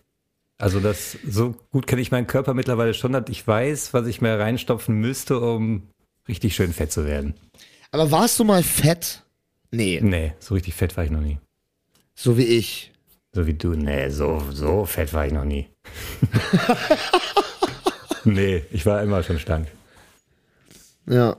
[0.59, 4.21] Also das, so gut kenne ich meinen Körper mittlerweile schon, dass ich weiß, was ich
[4.21, 5.89] mir reinstopfen müsste, um
[6.29, 7.35] richtig schön fett zu werden.
[7.91, 9.23] Aber warst du mal fett?
[9.71, 11.39] Nee, Nee, so richtig fett war ich noch nie.
[12.15, 12.92] so wie ich.
[13.35, 13.71] So wie du.
[13.75, 15.69] Nee, so, so fett war ich noch nie.
[18.25, 19.69] nee, ich war immer schon schlank.
[21.07, 21.37] Ja.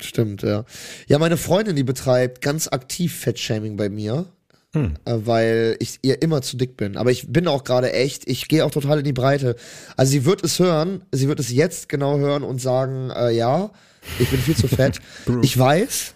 [0.00, 0.64] Stimmt, ja.
[1.06, 4.26] Ja, meine Freundin, die betreibt ganz aktiv Fettshaming bei mir,
[4.74, 6.96] äh, weil ich ihr immer zu dick bin.
[6.96, 9.54] Aber ich bin auch gerade echt, ich gehe auch total in die Breite.
[9.96, 13.70] Also sie wird es hören, sie wird es jetzt genau hören und sagen, äh, ja,
[14.18, 14.98] ich bin viel zu fett.
[15.42, 16.14] ich weiß,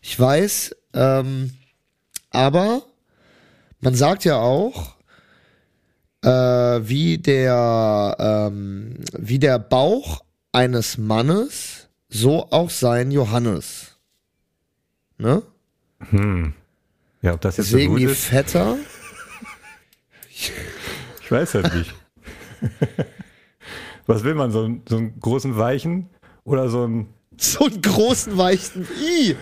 [0.00, 1.52] ich weiß, ähm,
[2.30, 2.84] aber
[3.80, 4.96] man sagt ja auch,
[6.22, 10.22] äh, wie der, ähm, wie der Bauch
[10.52, 13.96] eines Mannes so auch sein Johannes.
[15.18, 15.42] Ne?
[17.22, 18.76] Ja, ob das jetzt Deswegen so die gut ist, Vetter.
[21.22, 21.94] ich weiß halt nicht.
[24.06, 26.08] Was will man, so, einen- so einen großen Weichen
[26.44, 29.36] oder so einen So einen großen weichen I.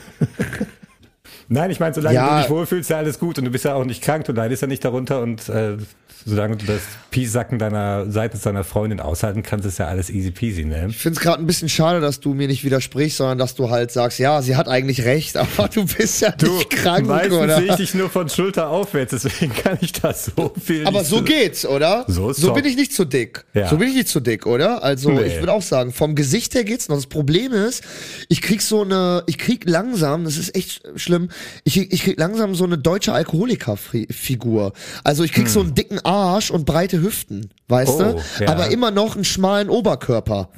[1.48, 2.36] Nein, ich meine, solange Ja.
[2.36, 4.62] du dich wohlfühlst, ja alles gut und du bist ja auch nicht krank, du leidest
[4.62, 5.76] ja nicht darunter und äh,
[6.24, 10.64] solange du das Piesacken deiner seitens deiner Freundin aushalten kannst, ist ja alles easy peasy,
[10.64, 10.86] ne?
[10.90, 13.70] Ich finde es gerade ein bisschen schade, dass du mir nicht widersprichst, sondern dass du
[13.70, 17.56] halt sagst, ja, sie hat eigentlich recht, aber du bist ja nicht krank, meistens oder?
[17.56, 21.22] sehe ich dich nur von Schulter aufwärts, deswegen kann ich das so viel Aber so
[21.22, 22.04] geht's, oder?
[22.08, 23.44] So ist so bin ich nicht zu dick.
[23.54, 23.68] Ja.
[23.68, 24.82] So bin ich nicht zu dick, oder?
[24.82, 25.22] Also Nee.
[25.22, 26.96] ich würde auch sagen, vom Gesicht her geht's noch.
[26.96, 27.82] Das Problem ist,
[28.28, 31.30] ich krieg so eine, ich krieg langsam, das ist echt schlimm,
[31.64, 34.72] ich, ich krieg langsam so eine deutsche Alkoholiker-Figur.
[35.04, 37.92] Also ich krieg so einen dicken Arsch und breite Hüften, weißt.
[38.00, 38.02] Oh,
[38.38, 38.44] du?
[38.44, 38.50] ja.
[38.50, 40.48] Aber immer noch einen schmalen Oberkörper.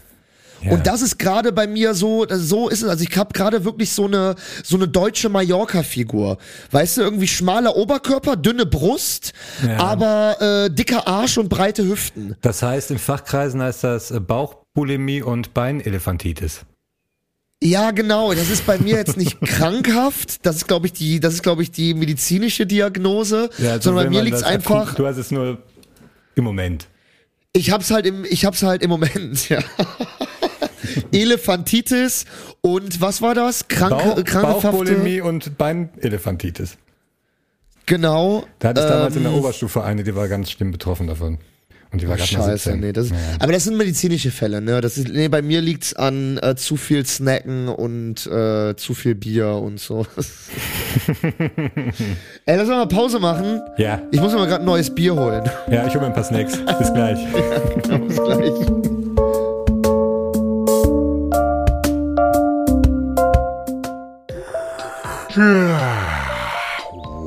[0.63, 0.73] Ja.
[0.73, 2.89] Und das ist gerade bei mir so, so ist es.
[2.89, 6.37] Also ich habe gerade wirklich so eine so eine deutsche Mallorca-Figur.
[6.71, 9.33] Weißt du, irgendwie schmaler Oberkörper, dünne Brust,
[9.67, 9.79] Ja.
[9.79, 10.37] aber
[10.67, 12.37] äh, dicker Arsch und breite Hüften.
[12.43, 16.61] Das heißt, in Fachkreisen heißt das äh, Bauchbulimie und Beinelefantitis.
[17.63, 18.33] Ja, genau.
[18.33, 20.47] Das ist bei mir jetzt nicht krankhaft.
[20.47, 23.51] Das ist, glaube ich, die, das ist, glaube ich, die medizinische Diagnose.
[23.59, 24.95] also sondern bei mir man liegt's das einfach.
[24.95, 25.59] Du hast es nur
[26.35, 26.89] im Moment.
[27.53, 29.49] Ich hab's halt im, ich hab's halt im Moment.
[29.51, 29.59] Ja.
[31.13, 32.25] Elefantitis
[32.63, 33.69] und was war das?
[33.69, 34.63] Kranke, Bauch.
[34.63, 36.79] Bauchbulimie und Beinelefantitis.
[37.87, 38.45] Genau.
[38.59, 41.39] Da hatte ich damals in der Ähm, Oberstufe eine, die war ganz schlimm betroffen davon.
[41.93, 42.81] Und die war gerade mal Scheiße, 17.
[42.81, 43.17] nee, das, Ja.
[43.41, 44.81] aber das sind medizinische Fälle, ne?
[44.81, 49.17] Das ist, nee, bei mir liegt's an äh, zu viel Snacken und äh, zu viel
[49.17, 50.07] Bier und so.
[52.47, 53.61] Ey, lass mal Pause machen.
[53.77, 55.43] Ja, Ich muss mir mal gerade ein neues Bier holen.
[55.69, 56.57] ja, ich hole mir ein paar Snacks.
[56.79, 57.19] Bis gleich.
[58.07, 58.53] Bis gleich.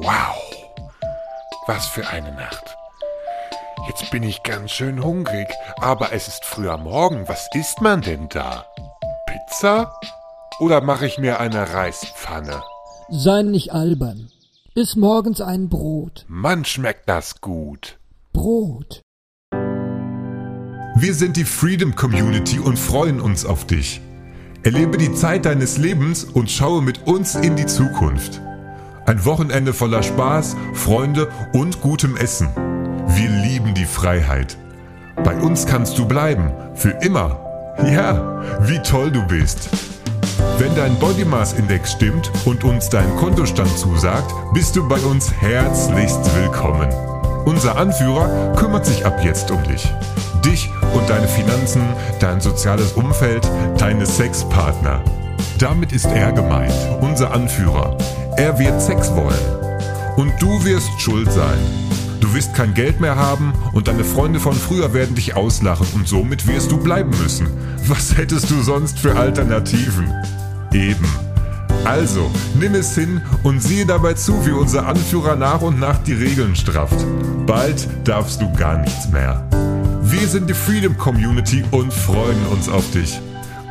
[0.01, 0.35] Wow.
[1.67, 2.75] Was für eine Nacht.
[3.87, 7.27] Jetzt bin ich ganz schön hungrig, aber es ist früh am Morgen.
[7.27, 8.65] Was isst man denn da?
[9.27, 9.93] Pizza?
[10.59, 12.63] Oder mache ich mir eine Reispfanne?
[13.09, 14.29] Sei nicht albern.
[14.73, 16.25] Iss morgens ein Brot.
[16.27, 17.99] Mann, schmeckt das gut.
[18.31, 19.01] Brot.
[20.95, 23.99] Wir sind die Freedom Community und freuen uns auf dich.
[24.63, 28.39] Erlebe die Zeit deines Lebens und schaue mit uns in die Zukunft.
[29.05, 32.47] Ein Wochenende voller Spaß, Freunde und gutem Essen.
[33.15, 34.57] Wir lieben die Freiheit.
[35.23, 37.39] Bei uns kannst du bleiben, für immer.
[37.85, 39.69] Ja, wie toll du bist.
[40.57, 45.31] Wenn dein Body Mass Index stimmt und uns dein Kontostand zusagt, bist du bei uns
[45.31, 46.89] herzlichst willkommen.
[47.45, 49.87] Unser Anführer kümmert sich ab jetzt um dich.
[50.43, 51.83] Dich und deine Finanzen,
[52.19, 53.47] dein soziales Umfeld,
[53.77, 55.03] deine Sexpartner.
[55.59, 57.95] Damit ist er gemeint, unser Anführer.
[58.37, 60.15] Er wird Sex wollen.
[60.17, 61.59] Und du wirst schuld sein.
[62.23, 66.07] Du wirst kein Geld mehr haben und deine Freunde von früher werden dich auslachen und
[66.07, 67.47] somit wirst du bleiben müssen.
[67.85, 70.09] Was hättest du sonst für Alternativen?
[70.71, 71.05] Eben.
[71.83, 76.13] Also, nimm es hin und siehe dabei zu, wie unser Anführer nach und nach die
[76.13, 77.05] Regeln strafft.
[77.45, 79.45] Bald darfst du gar nichts mehr.
[80.01, 83.19] Wir sind die Freedom Community und freuen uns auf dich.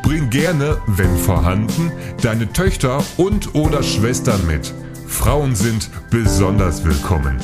[0.03, 1.91] Bring gerne, wenn vorhanden,
[2.21, 4.71] deine Töchter und oder Schwestern mit.
[5.07, 7.39] Frauen sind besonders willkommen.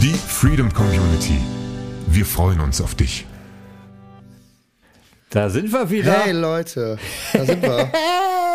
[0.00, 1.38] Die Freedom Community.
[2.08, 3.26] Wir freuen uns auf dich.
[5.30, 6.12] Da sind wir wieder.
[6.12, 6.98] Hey Leute,
[7.32, 7.90] da sind wir.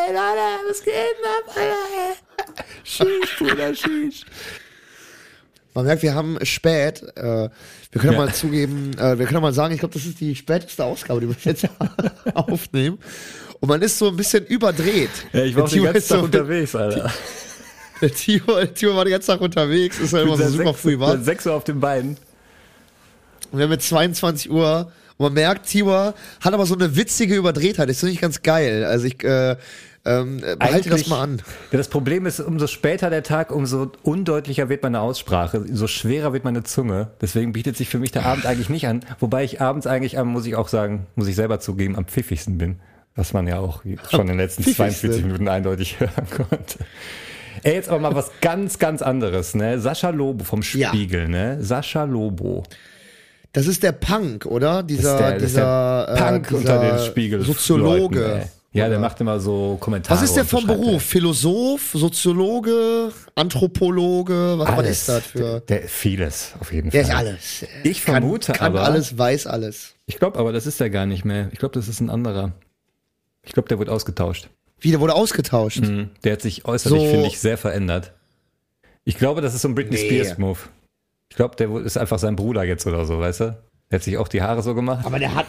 [0.03, 2.63] Hey, Leute, was geht ab, Alter?
[2.83, 4.25] Sheesh, Bruder, sheesh.
[5.75, 7.03] Man merkt, wir haben spät.
[7.15, 7.21] Äh,
[7.91, 8.17] wir können Ja.
[8.19, 11.27] mal zugeben, äh, wir können mal sagen, ich glaube, das ist die späteste Ausgabe, die
[11.29, 11.67] wir jetzt
[12.33, 12.97] aufnehmen.
[13.59, 15.11] Und man ist so ein bisschen überdreht.
[15.33, 17.13] Ja, ich war auch so Tag mit- unterwegs, Alter.
[18.01, 20.79] Der Timo, der Timo war den ganzen Tag unterwegs, ist ja immer so super sechs-
[20.81, 21.09] früh wach.
[21.09, 22.17] seit sechs Uhr auf den Beinen.
[23.51, 25.91] Und wir haben jetzt 22 Uhr und man merkt, Timo
[26.41, 27.89] hat aber so eine witzige Überdrehtheit.
[27.89, 28.85] Das finde ich ganz geil.
[28.85, 29.55] Also ich äh,
[30.03, 31.41] ähm, äh, behalte das mal an.
[31.71, 36.33] Ja, das Problem ist, umso später der Tag, umso undeutlicher wird meine Aussprache, so schwerer
[36.33, 37.09] wird meine Zunge.
[37.21, 39.01] Deswegen bietet sich für mich der Abend eigentlich nicht an.
[39.19, 42.57] Wobei ich abends eigentlich, am, muss ich auch sagen, muss ich selber zugeben, am pfiffigsten
[42.57, 42.79] bin.
[43.15, 45.09] Was man ja auch schon in den letzten pfiffigsten.
[45.11, 46.79] 42 Minuten eindeutig hören konnte.
[47.63, 49.79] Ey, jetzt aber mal was ganz, ganz anderes, ne?
[49.79, 50.89] Sascha Lobo vom Ja.
[50.89, 51.57] Spiegel, ne?
[51.61, 52.63] Sascha Lobo.
[53.53, 54.81] Das ist der Punk, oder?
[54.83, 57.41] Dieser, der, dieser der Punk äh, dieser unter den Spiegel.
[57.41, 58.43] Soziologe.
[58.73, 60.17] Ja, der macht immer so Kommentare.
[60.17, 61.03] Was ist der vom Beruf?
[61.03, 64.57] Philosoph, Soziologe, Anthropologe?
[64.57, 64.91] Was, Alles.
[64.99, 65.59] ist das für?
[65.67, 67.11] Der, der, vieles, auf jeden Der Fall.
[67.11, 67.65] ist alles.
[67.83, 69.95] Ich vermute kann, kann aber, alles, weiß alles.
[70.05, 71.49] ich glaube aber, das ist er gar nicht mehr.
[71.51, 72.53] Ich glaube, das ist ein anderer.
[73.43, 74.49] Ich glaube, der wurde ausgetauscht.
[74.81, 75.81] Wie, der wurde ausgetauscht.
[75.81, 76.09] Mhm.
[76.23, 78.13] Der hat sich äußerlich, So- finde ich, sehr verändert.
[79.03, 80.05] Ich glaube, das ist so ein Britney Nee.
[80.23, 80.59] Spears Move.
[81.29, 83.57] Ich glaube, der ist einfach sein Bruder jetzt oder so, weißt du?
[83.89, 85.05] Der hat sich auch die Haare so gemacht.
[85.05, 85.45] Aber der hat,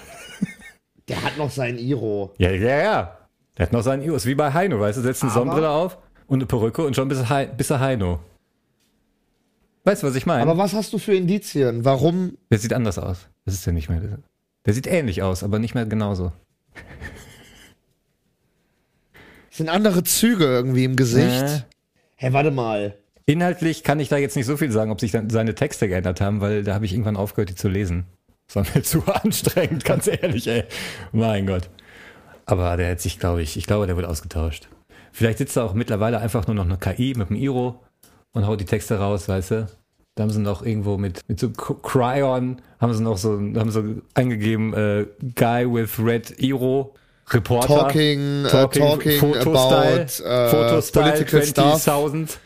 [1.09, 2.33] der hat noch sein Iro.
[2.39, 3.19] Ja, ja, ja.
[3.59, 5.03] Der hat noch seinen Ius, wie bei Heino, weißt du?
[5.03, 7.79] Setzt eine Aber- Sonnenbrille auf und eine Perücke und schon bist du, Hei- bist du
[7.81, 8.21] Heino.
[9.85, 10.43] Weißt du, was ich meine?
[10.43, 11.85] Aber was hast du für Indizien?
[11.85, 12.39] Warum?
[12.51, 13.29] Der sieht anders aus.
[13.45, 14.01] Das ist ja nicht mehr.
[14.65, 16.33] Der sieht ähnlich aus, aber nicht mehr genauso.
[19.53, 21.43] Sind andere Züge irgendwie im Gesicht?
[21.43, 21.61] Äh.
[22.17, 22.97] Hä, warte mal.
[23.27, 26.23] Inhaltlich kann ich da jetzt nicht so viel sagen, ob sich dann seine Texte geändert
[26.23, 28.07] haben, weil da habe ich irgendwann aufgehört, die zu lesen.
[28.47, 30.65] Das war mir zu anstrengend, ganz ehrlich, ey.
[31.13, 31.69] Mein Gott.
[32.47, 34.69] Aber der hat sich, glaube ich, ich glaube, der wird ausgetauscht.
[35.13, 37.83] Vielleicht sitzt da auch mittlerweile einfach nur noch eine KI mit dem Iro
[38.33, 39.69] und haut die Texte raus, weißt du?
[40.15, 44.03] Da haben sie noch irgendwo mit, mit so Cryon, haben sie noch so, haben sie
[44.15, 46.95] eingegeben, äh, Guy with Red Iro,
[47.31, 47.67] Reporter.
[47.67, 51.87] Talking, äh, talking Fotostyle, about, äh, Fotostyle political stuff.
[51.87, 52.39] 20.000.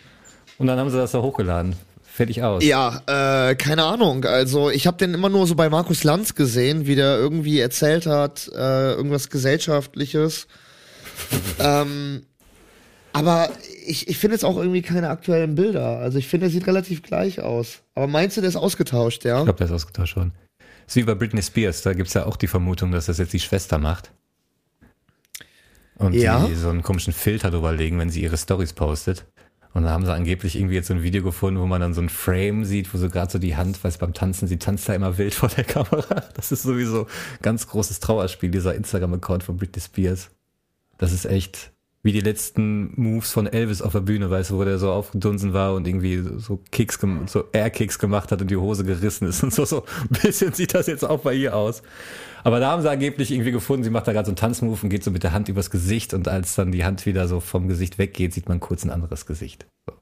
[0.59, 1.77] Und dann haben sie das da hochgeladen.
[2.05, 2.64] Fertig aus.
[2.64, 4.24] Ja, äh, keine Ahnung.
[4.24, 8.07] Also ich habe den immer nur so bei Markus Lanz gesehen, wie der irgendwie erzählt
[8.07, 10.47] hat, äh, irgendwas gesellschaftliches.
[11.59, 12.22] ähm,
[13.12, 13.51] aber
[13.87, 15.99] ich, ich finde jetzt auch irgendwie keine aktuellen Bilder.
[15.99, 17.83] Also ich finde, er sieht relativ gleich aus.
[17.95, 19.39] Aber meinst du, der ist ausgetauscht, ja?
[19.39, 20.33] Ich glaube, der ist ausgetauscht worden.
[20.87, 21.83] Das ist wie bei Britney Spears.
[21.83, 24.11] Da gibt es ja auch die Vermutung, dass das jetzt die Schwester macht.
[25.99, 26.47] Und Ja.
[26.47, 29.24] die so einen komischen Filter drüber legen, wenn sie ihre Stories postet.
[29.72, 32.01] Und da haben sie angeblich irgendwie jetzt so ein Video gefunden, wo man dann so
[32.01, 34.94] ein Frame sieht, wo so gerade so die Hand, weiß beim Tanzen, sie tanzt da
[34.94, 36.24] immer wild vor der Kamera.
[36.34, 37.07] Das ist sowieso
[37.42, 40.30] ganz großes Trauerspiel, dieser Instagram-Account von Britney Spears.
[40.99, 41.72] Das ist echt
[42.07, 45.53] wie die letzten Moves von Elvis auf der Bühne, weißt du, wo der so aufgedunsen
[45.53, 49.53] war und irgendwie so Kicks, so Air-Kicks gemacht hat und die Hose gerissen ist und
[49.53, 51.83] so, so ein bisschen sieht das jetzt auch bei ihr aus.
[52.45, 54.89] Aber da haben sie angeblich irgendwie gefunden, sie macht da gerade so einen Tanzmove und
[54.89, 57.67] geht so mit der Hand übers Gesicht und als dann die Hand wieder so vom
[57.67, 59.67] Gesicht weggeht, sieht man kurz ein anderes Gesicht.
[59.85, 59.95] So.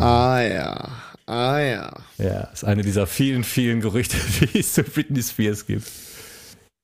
[0.00, 0.88] Ah ja,
[1.26, 1.92] ah ja.
[2.18, 4.16] Ja, ist eine dieser vielen, vielen Gerüchte,
[4.52, 5.88] die es zu Britney Spears gibt.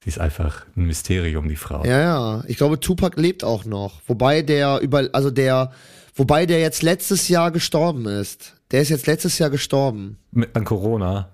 [0.04, 1.84] Die ist einfach ein Mysterium, die Frau.
[1.84, 2.44] Ja, ja.
[2.46, 4.00] Ich glaube, Tupac lebt auch noch.
[4.06, 5.72] Wobei der über, also der,
[6.14, 8.54] wobei der jetzt letztes Jahr gestorben ist.
[8.70, 10.16] Der ist jetzt letztes Jahr gestorben.
[10.30, 11.28] Mit, an Corona.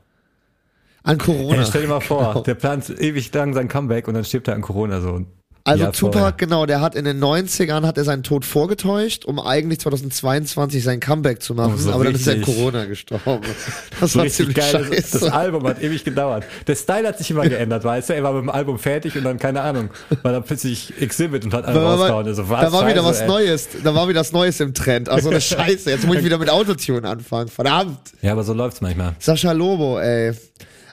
[1.05, 1.59] An Corona.
[1.59, 2.41] Hey, stell dir mal vor, Genau.
[2.43, 5.25] der plant ewig lang sein Comeback und dann stirbt er an Corona so.
[5.67, 6.33] Also Jahr Tupac, vorher.
[6.37, 11.01] genau, der hat in den 90ern hat er seinen Tod vorgetäuscht, um eigentlich 2022 sein
[11.01, 12.55] Comeback zu machen, Oh, so aber dann ist er richtig.
[12.57, 13.41] Corona gestorben.
[14.01, 14.87] Das So war richtig ziemlich geil.
[14.91, 15.33] Das, das scheiße.
[15.35, 16.45] Album hat ewig gedauert.
[16.67, 18.14] Der Style hat sich immer geändert, weißt du?
[18.14, 19.91] Er war mit dem Album fertig und dann, keine Ahnung,
[20.23, 22.27] war dann plötzlich Exhibit und hat alle Da war, rausgehauen.
[22.27, 23.29] Also, was, da war wieder Scheiße, was ey.
[23.29, 25.09] Neues, da war wieder was Neues im Trend.
[25.09, 27.49] Also eine Scheiße, jetzt muss ich wieder mit Autotune anfangen.
[27.49, 27.99] Verdammt.
[28.23, 29.14] Ja, aber so läuft's manchmal.
[29.19, 30.33] Sascha Lobo, ey.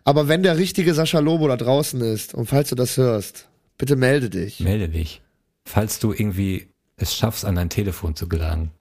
[0.06, 3.46] Aber wenn der richtige Sascha Lobo da draußen ist und falls du das hörst,
[3.78, 4.60] bitte melde dich.
[4.60, 5.22] Melde dich.
[5.66, 6.68] Falls du irgendwie
[6.98, 8.72] es schaffst, an dein Telefon zu gelangen.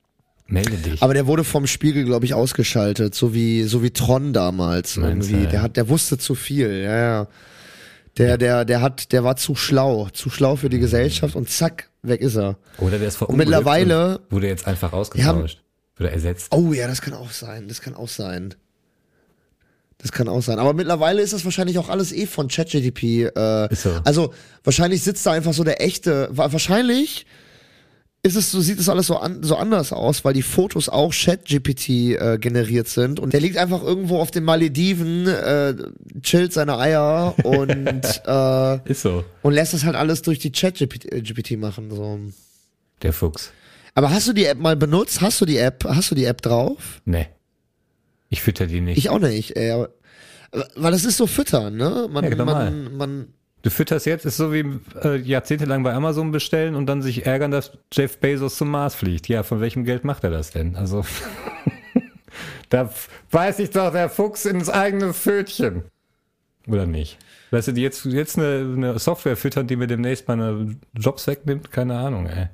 [0.47, 1.03] Melde dich.
[1.03, 5.30] Aber der wurde vom Spiegel, glaube ich, ausgeschaltet, so wie so wie Tron damals Meinst
[5.30, 5.47] irgendwie.
[5.47, 7.28] Der hat, der wusste zu viel, ja, ja.
[8.18, 11.88] Der, der, der hat, der war zu schlau, zu schlau für die Gesellschaft und zack,
[12.03, 12.59] weg ist er.
[12.76, 15.62] Oder der ist Und mittlerweile, und wurde jetzt einfach ausgetauscht.
[15.99, 16.49] Oder ersetzt.
[16.51, 18.55] oh ja, das kann auch sein, das kann auch sein.
[20.03, 20.59] Das kann auch sein.
[20.59, 23.26] Aber mittlerweile ist das wahrscheinlich auch alles eh von ChatGDP.
[23.34, 23.90] Äh, so.
[24.05, 24.34] Also
[24.64, 26.28] wahrscheinlich sitzt da einfach so der echte.
[26.32, 27.24] wa- Wahrscheinlich
[28.24, 31.12] ist es so sieht es alles so an, so anders aus, weil die Fotos auch
[31.12, 35.74] ChatGPT äh, generiert sind und der liegt einfach irgendwo auf den Malediven, äh,
[36.22, 37.76] chillt seine Eier und
[38.26, 39.24] äh, Ist so.
[39.42, 41.90] und lässt das halt alles durch die ChatGPT äh, machen.
[41.90, 42.20] So.
[43.03, 43.50] Der Fuchs.
[43.94, 45.20] Aber hast du die App mal benutzt?
[45.20, 45.84] Hast du die App?
[45.84, 47.00] Hast du die App drauf?
[47.05, 47.26] Nee.
[48.33, 48.97] Ich fütter die nicht.
[48.97, 49.57] Ich auch nicht.
[49.57, 49.91] Ey, aber,
[50.74, 52.09] weil das ist so füttern, ne?
[52.11, 52.70] Man, Ja, genau mal.
[52.70, 53.26] man, man,
[53.61, 54.64] Du fütterst jetzt, ist so wie
[55.05, 59.28] äh, jahrzehntelang bei Amazon bestellen und dann sich ärgern, dass Jeff Bezos zum Mars fliegt.
[59.28, 60.76] Ja, von welchem Geld macht er das denn?
[60.76, 61.05] Also,
[62.70, 62.91] da
[63.30, 65.83] weiß ich doch, der Fuchs ins eigene Pfötchen.
[66.66, 67.18] Oder nicht?
[67.51, 71.70] Weißt du, die jetzt, jetzt eine, eine Software füttern, die mir demnächst meine Jobs wegnimmt?
[71.70, 72.49] Keine Ahnung, ey.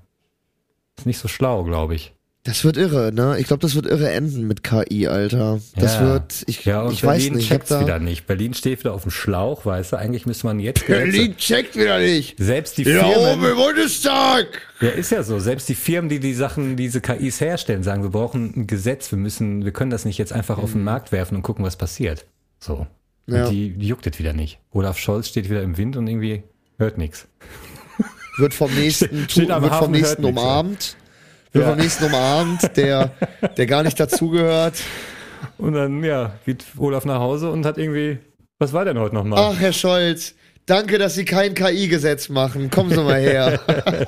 [0.98, 2.14] Ist nicht so schlau, glaube ich.
[2.48, 3.36] Das wird irre, ne?
[3.38, 5.60] Ich glaube, das wird irre enden mit KI, Alter.
[5.76, 6.00] Das Ja.
[6.12, 7.44] wird, ich, Ja, und ich weiß Berlin nicht.
[7.44, 8.26] Ich hab checkt's wieder nicht.
[8.26, 9.96] Berlin steht wieder auf dem Schlauch, weißt du?
[9.96, 12.36] Eigentlich müsste man jetzt Berlin checkt wieder nicht.
[12.38, 14.46] selbst die Ja, Firmen, oben im Bundestag.
[14.80, 15.38] Ja, ist ja so.
[15.38, 19.18] Selbst die Firmen, die die Sachen, diese KIs herstellen, sagen, wir brauchen ein Gesetz, wir
[19.18, 22.24] müssen, wir können das nicht jetzt einfach auf den Markt werfen und gucken, was passiert.
[22.60, 22.86] So.
[23.26, 23.50] Und Ja.
[23.50, 24.58] die, die juckt es wieder nicht.
[24.72, 26.44] Olaf Scholz steht wieder im Wind und irgendwie
[26.78, 27.26] hört nichts.
[28.38, 30.70] Wird vom nächsten, Steht am wird vom Hafen, hört nächsten nix, umarmt.
[30.70, 30.96] Wird
[31.60, 31.70] Ja.
[31.70, 33.12] vom nächsten umarmt, der,
[33.56, 34.74] der gar nicht dazugehört.
[35.56, 38.18] Und dann, ja, geht Olaf nach Hause und hat irgendwie,
[38.58, 39.52] was war denn heute nochmal?
[39.52, 40.34] Ach, Herr Scholz,
[40.68, 42.68] Danke, dass Sie kein KI-Gesetz machen.
[42.68, 43.58] Kommen Sie mal her.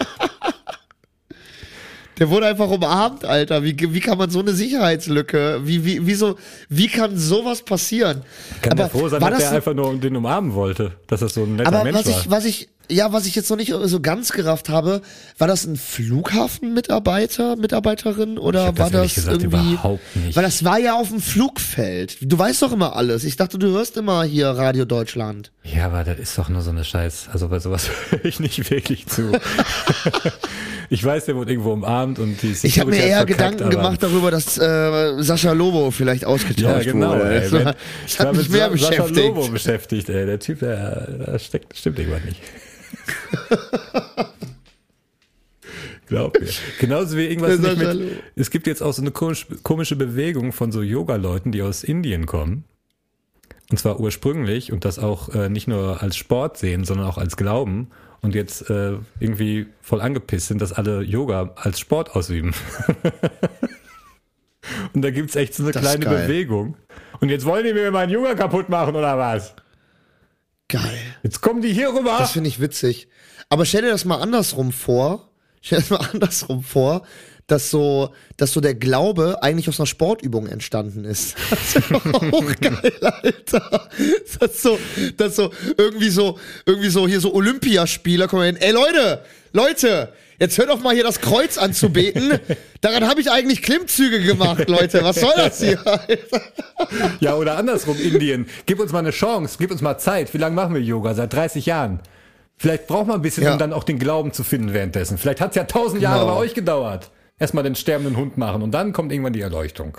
[2.19, 3.65] Der wurde einfach umarmt, Alter.
[3.65, 5.63] Wie, wie kann man so eine Sicherheitslücke?
[5.65, 6.37] Wie, wie, wie, so,
[6.69, 8.25] wie kann sowas passieren?
[8.61, 11.45] Kann Aber froh sein, dass das der einfach nur den umarmen wollte, dass das so
[11.45, 12.21] ein netter aber Mensch was war.
[12.21, 15.01] ich, was ich, ja, was ich jetzt noch nicht so ganz gerafft habe,
[15.39, 19.73] war das ein Flughafenmitarbeiter, Mitarbeiterin oder war das das gesagt irgendwie?
[19.75, 20.37] überhaupt nicht.
[20.37, 22.19] Weil das war ja auf dem Flugfeld.
[22.21, 23.25] Du weißt doch immer alles.
[23.25, 25.53] Ich dachte, du hörst immer hier Radio Deutschland.
[25.65, 27.29] Ja, aber das ist doch nur so eine Scheiß.
[27.33, 29.33] Also bei sowas höre ich nicht wirklich zu.
[30.91, 34.03] ich weiß, der wurde irgendwo umarmt und die Ich habe mir eher verkackt, Gedanken gemacht
[34.03, 37.11] darüber, dass äh, Sascha Lobo vielleicht Ja, ausgetauscht genau.
[37.13, 37.43] wurde.
[37.43, 37.75] Ey, wenn, war-
[38.07, 39.27] ich war mich mehr Sa- Sascha beschäftigt.
[39.27, 40.27] Lobo beschäftigt, ey.
[40.27, 42.41] Der Typ, der, der steckt, stimmt irgendwas nicht.
[46.11, 46.49] Glaub mir.
[46.81, 48.23] Genauso wie irgendwas nicht mit.
[48.35, 52.27] Es gibt jetzt auch so eine komisch, komische Bewegung von so Yoga-Leuten, die aus Indien
[52.27, 52.65] kommen.
[53.71, 57.37] Und zwar ursprünglich und das auch äh, nicht nur als Sport sehen, sondern auch als
[57.37, 57.91] Glauben.
[58.23, 62.53] Und jetzt äh, irgendwie voll angepisst sind, dass alle Yoga als Sport ausüben.
[64.93, 66.05] und da gibt's echt so eine Das kleine.
[66.05, 66.77] Bewegung.
[67.21, 69.55] Und jetzt wollen die mir meinen Yoga kaputt machen, oder was?
[70.69, 71.10] Geil.
[71.23, 72.17] Jetzt kommen die hier rüber.
[72.19, 73.09] Das finde ich witzig.
[73.49, 75.29] Aber stell dir das mal andersrum vor.
[75.61, 77.03] Stell dir das mal andersrum vor,
[77.47, 81.37] dass so, dass so der Glaube eigentlich aus einer Sportübung entstanden ist.
[81.51, 83.89] Das ist doch auch geil, Alter.
[84.39, 84.79] Das ist so,
[85.17, 88.57] das ist so irgendwie so, irgendwie so hier so Olympiaspieler kommen hin.
[88.57, 92.41] Ey Leute, Leute, jetzt hört doch mal hier das Kreuz anzubeten.
[92.81, 95.05] Daran habe ich eigentlich Klimmzüge gemacht, Leute.
[95.05, 95.79] Was soll das hier?
[97.21, 98.47] Ja, oder andersrum, Indien.
[98.67, 100.33] Gib uns mal eine Chance, gib uns mal Zeit.
[100.35, 101.15] Wie lange machen wir Yoga?
[101.15, 102.01] Seit 30 Jahren.
[102.57, 103.53] Vielleicht braucht man ein bisschen, Ja.
[103.53, 105.19] um dann auch den Glauben zu finden währenddessen.
[105.19, 106.35] Vielleicht hat es ja tausend Jahre Genau.
[106.35, 107.11] bei euch gedauert.
[107.39, 109.99] Erstmal den sterbenden Hund machen und dann kommt irgendwann die Erleuchtung.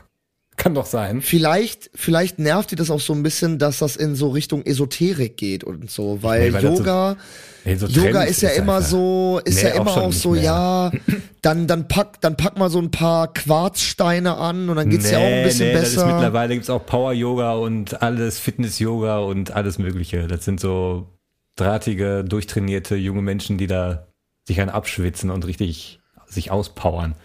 [0.62, 1.22] Kann doch sein.
[1.22, 5.36] Vielleicht, vielleicht nervt die das auch so ein bisschen, dass das in so Richtung Esoterik
[5.36, 7.18] geht und so, weil, Nee, weil das so- Yoga,
[7.66, 10.20] Nee, so Yoga ist ja immer einfach- so, ist Nee, ja auch immer auch nicht
[10.22, 10.92] so, ja,
[11.42, 15.18] dann, dann pack, dann pack mal so ein paar Quarzsteine an und dann geht's ja
[15.18, 16.06] auch ein bisschen besser.
[16.06, 20.28] mittlerweile gibt's auch Power-Yoga und alles Fitness-Yoga und alles Mögliche.
[20.28, 21.08] Das sind so
[21.56, 24.06] drahtige, durchtrainierte junge Menschen, die da
[24.48, 27.16] sich einen abschwitzen und richtig sich auspowern.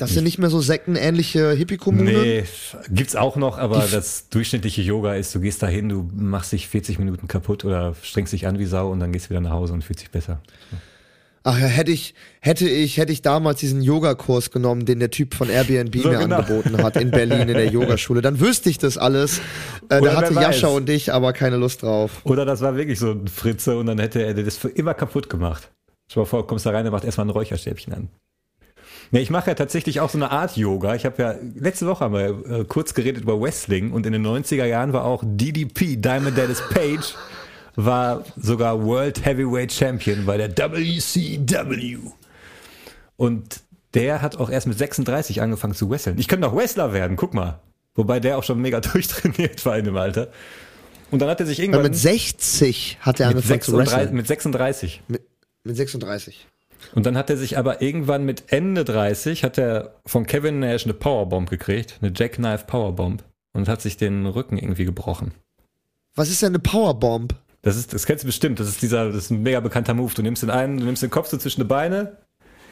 [0.00, 2.12] Das sind nicht mehr so sektenähnliche Hippie-Kommunen.
[2.12, 2.44] Nee,
[2.88, 6.98] gibt's auch noch, aber das durchschnittliche Yoga ist, du gehst dahin, du machst dich 40
[6.98, 9.74] Minuten kaputt oder strengst dich an wie Sau und dann gehst du wieder nach Hause
[9.74, 10.40] und fühlst dich besser.
[11.42, 15.34] Ach ja, hätte ich, hätte ich, hätte ich damals diesen Yogakurs genommen, den der Typ
[15.34, 16.36] von Airbnb So, mir genau.
[16.36, 19.38] angeboten hat in Berlin in der Yogaschule, dann wüsste ich das alles.
[19.88, 22.20] Äh, da hatte Jascha und ich aber keine Lust drauf.
[22.24, 25.30] Oder das war wirklich so ein Fritze und dann hätte er das für immer kaputt
[25.30, 25.70] gemacht.
[26.10, 28.08] Dir mal vor, kommst da rein, er macht erstmal ein Räucherstäbchen an.
[29.12, 30.94] Nee, ich mache ja tatsächlich auch so eine Art Yoga.
[30.94, 34.24] Ich habe ja, letzte Woche haben wir äh, kurz geredet über Wrestling und in den
[34.24, 37.14] 90er Jahren war auch DDP, Diamond Dallas Page,
[37.74, 41.98] war sogar World Heavyweight Champion bei der WCW.
[43.16, 43.60] Und
[43.94, 46.16] der hat auch erst mit 36 angefangen zu wresteln.
[46.18, 47.60] Ich könnte auch Wrestler werden, guck mal.
[47.94, 50.28] Wobei der auch schon mega durchtrainiert war in dem Alter.
[51.10, 54.16] Und dann hat er sich irgendwann mit 60 hat er mit angefangen zu 36, wresteln.
[54.16, 55.02] mit 36.
[55.08, 55.22] Mit,
[55.64, 56.46] mit 36.
[56.94, 60.84] Und dann hat er sich aber irgendwann mit Ende 30 hat er von Kevin Nash
[60.84, 63.22] eine Powerbomb gekriegt, eine Jackknife Powerbomb
[63.52, 65.32] und hat sich den Rücken irgendwie gebrochen.
[66.16, 67.34] Was ist denn eine Powerbomb?
[67.62, 68.58] Das ist, das kennst du bestimmt.
[68.58, 70.12] Das ist dieser, das ist ein mega bekannter Move.
[70.14, 72.16] Du nimmst den einen, du nimmst den Kopf so zwischen die Beine,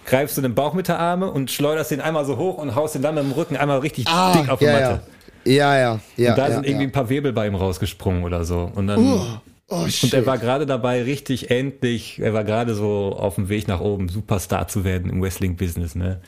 [0.07, 2.95] greifst du den Bauch mit der Arme und schleuderst den einmal so hoch und haust
[2.95, 4.83] den dann mit dem Rücken einmal richtig dick auf die Ah, ja, Matte.
[4.83, 5.01] ja.
[5.45, 6.31] Ja, ja, ja.
[6.31, 8.71] und da ja, sind irgendwie ein paar Wirbel bei ihm rausgesprungen oder so.
[8.75, 10.14] Und dann, Oh, Und shit.
[10.14, 14.09] er war gerade dabei, richtig endlich, er war gerade so auf dem Weg nach oben,
[14.09, 16.21] Superstar zu werden im Wrestling-Business, ne?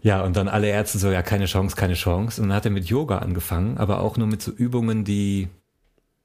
[0.00, 2.40] Ja, und dann alle Ärzte so, ja, keine Chance, keine Chance.
[2.40, 5.48] Und dann hat er mit Yoga angefangen, aber auch nur mit so Übungen, die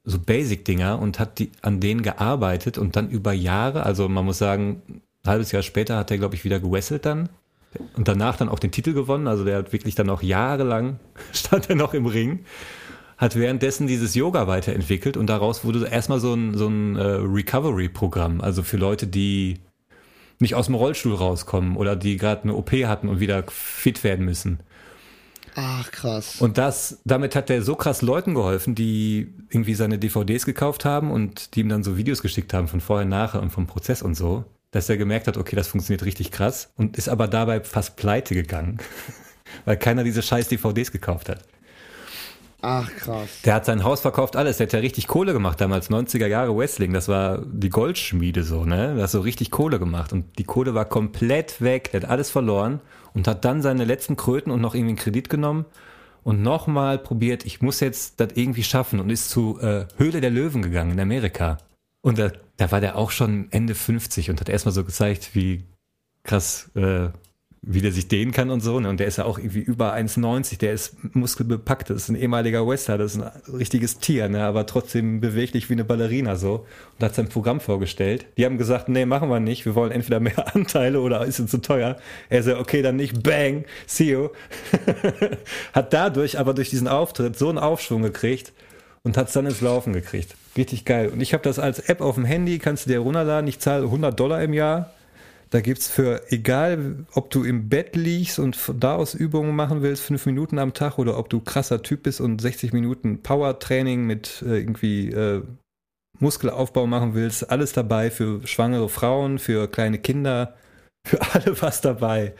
[0.03, 4.37] so Basic-Dinger und hat die an denen gearbeitet und dann über Jahre, also man muss
[4.37, 4.81] sagen,
[5.23, 7.29] ein halbes Jahr später hat er, glaube ich, wieder gewesselt dann
[7.95, 9.27] und danach dann auch den Titel gewonnen.
[9.27, 10.99] Also der hat wirklich dann noch jahrelang
[11.33, 12.45] stand er noch im Ring
[13.23, 18.41] hat währenddessen dieses Yoga weiterentwickelt und daraus wurde erstmal so ein, so ein äh, Recovery-Programm,
[18.41, 19.61] also für Leute, die
[20.39, 24.25] nicht aus dem Rollstuhl rauskommen oder die gerade eine OP hatten und wieder fit werden
[24.25, 24.59] müssen.
[25.55, 26.41] Ach, krass.
[26.41, 31.09] Und das, damit hat er so krass Leuten geholfen, die irgendwie seine DVDs gekauft haben
[31.09, 34.15] und die ihm dann so Videos geschickt haben von vorher, nachher und vom Prozess und
[34.15, 37.95] so, dass er gemerkt hat, okay, das funktioniert richtig krass und ist aber dabei fast
[37.95, 38.79] pleite gegangen,
[39.65, 41.45] weil keiner diese scheiß DVDs gekauft hat.
[42.65, 43.41] Ach, krass.
[43.43, 44.57] Der hat sein Haus verkauft, alles.
[44.57, 46.93] Der hat ja richtig Kohle gemacht damals, 90er Jahre Wrestling.
[46.93, 48.93] Das war die Goldschmiede so, ne?
[48.95, 50.13] Der hat so richtig Kohle gemacht.
[50.13, 51.91] Und die Kohle war komplett weg.
[51.91, 52.79] Der hat alles verloren
[53.13, 55.65] und hat dann seine letzten Kröten und noch irgendwie einen Kredit genommen
[56.23, 60.31] und nochmal probiert, ich muss jetzt das irgendwie schaffen und ist zu äh, Höhle der
[60.31, 61.57] Löwen gegangen in Amerika.
[62.01, 65.65] Und da, da war der auch schon Ende 50 und hat erstmal so gezeigt, wie
[66.23, 67.09] krass, äh,
[67.65, 68.79] wie der sich dehnen kann und so.
[68.79, 68.89] Ne?
[68.89, 72.67] Und der ist ja auch irgendwie über 1,90, der ist muskelbepackt, das ist ein ehemaliger
[72.67, 74.43] Wrestler, das ist ein richtiges Tier, ne?
[74.43, 76.65] aber trotzdem beweglich wie eine Ballerina so.
[76.99, 78.25] Und hat sein Programm vorgestellt.
[78.37, 81.49] Die haben gesagt, nee, machen wir nicht, wir wollen entweder mehr Anteile oder ist es
[81.49, 81.97] zu teuer.
[82.29, 84.29] Er so, okay, dann nicht, bang, see you.
[85.73, 88.51] hat dadurch aber durch diesen Auftritt so einen Aufschwung gekriegt
[89.03, 90.35] und hat es dann ins Laufen gekriegt.
[90.57, 91.09] Richtig geil.
[91.09, 93.85] Und ich habe das als App auf dem Handy, kannst du dir runterladen, ich zahle
[93.85, 94.91] 100 Dollar im Jahr
[95.53, 100.01] da gibt's für, egal ob du im Bett liegst und da aus Übungen machen willst,
[100.01, 104.43] fünf Minuten am Tag, oder ob du krasser Typ bist und 60 Minuten Power-Training mit
[104.47, 105.43] äh, irgendwie äh,
[106.17, 110.55] Muskelaufbau machen willst, alles dabei für schwangere Frauen, für kleine Kinder,
[111.07, 112.33] für alle was dabei.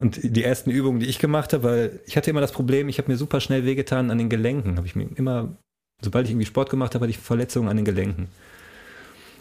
[0.00, 2.96] Und die ersten Übungen, die ich gemacht habe, weil ich hatte immer das Problem, ich
[2.96, 4.78] habe mir super schnell wehgetan an den Gelenken.
[4.78, 5.54] Habe ich mir immer,
[6.00, 8.28] sobald ich irgendwie Sport gemacht habe, hatte ich Verletzungen an den Gelenken.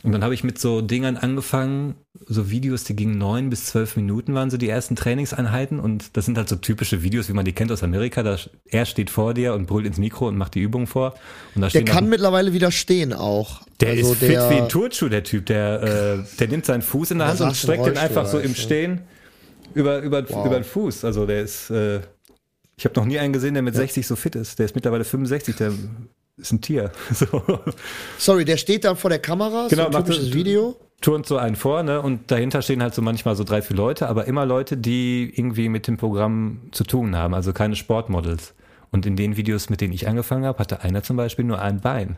[0.04, 1.96] Und dann habe ich mit so Dingern angefangen,
[2.26, 6.26] so Videos, die gingen neun bis zwölf Minuten waren so die ersten Trainingseinheiten und das
[6.26, 8.22] sind halt so typische Videos, wie man die kennt aus Amerika.
[8.22, 11.14] Da er steht vor dir und brüllt ins Mikro und macht die Übung vor.
[11.56, 13.62] Und da der kann mittlerweile wieder stehen auch.
[13.80, 15.46] Der also ist der, fit wie ein Turnschuh, der Typ.
[15.46, 18.56] Der, äh, der nimmt seinen Fuß in der Hand und streckt den einfach so im
[18.56, 19.02] Stehen
[19.74, 20.46] über, über, wow.
[20.46, 21.06] über den Fuß.
[21.06, 22.02] Also der ist, äh,
[22.76, 23.80] ich habe noch nie einen gesehen, der mit ja.
[23.82, 24.60] 60 so fit ist.
[24.60, 25.72] Der ist mittlerweile 65, der
[26.38, 26.92] ist ein Tier.
[27.14, 27.44] So.
[28.18, 30.76] Sorry, der steht da vor der Kamera, genau, so ein typisches macht, Video.
[31.02, 32.02] Turnt so einen vor, ne?
[32.02, 35.70] Und dahinter stehen halt so manchmal so drei, vier Leute, aber immer Leute, die irgendwie
[35.70, 38.56] mit dem Programm zu tun haben, also keine Sportmodels.
[38.92, 41.82] Und in den Videos, mit denen ich angefangen habe, hatte einer zum Beispiel nur ein
[41.82, 42.18] Bein.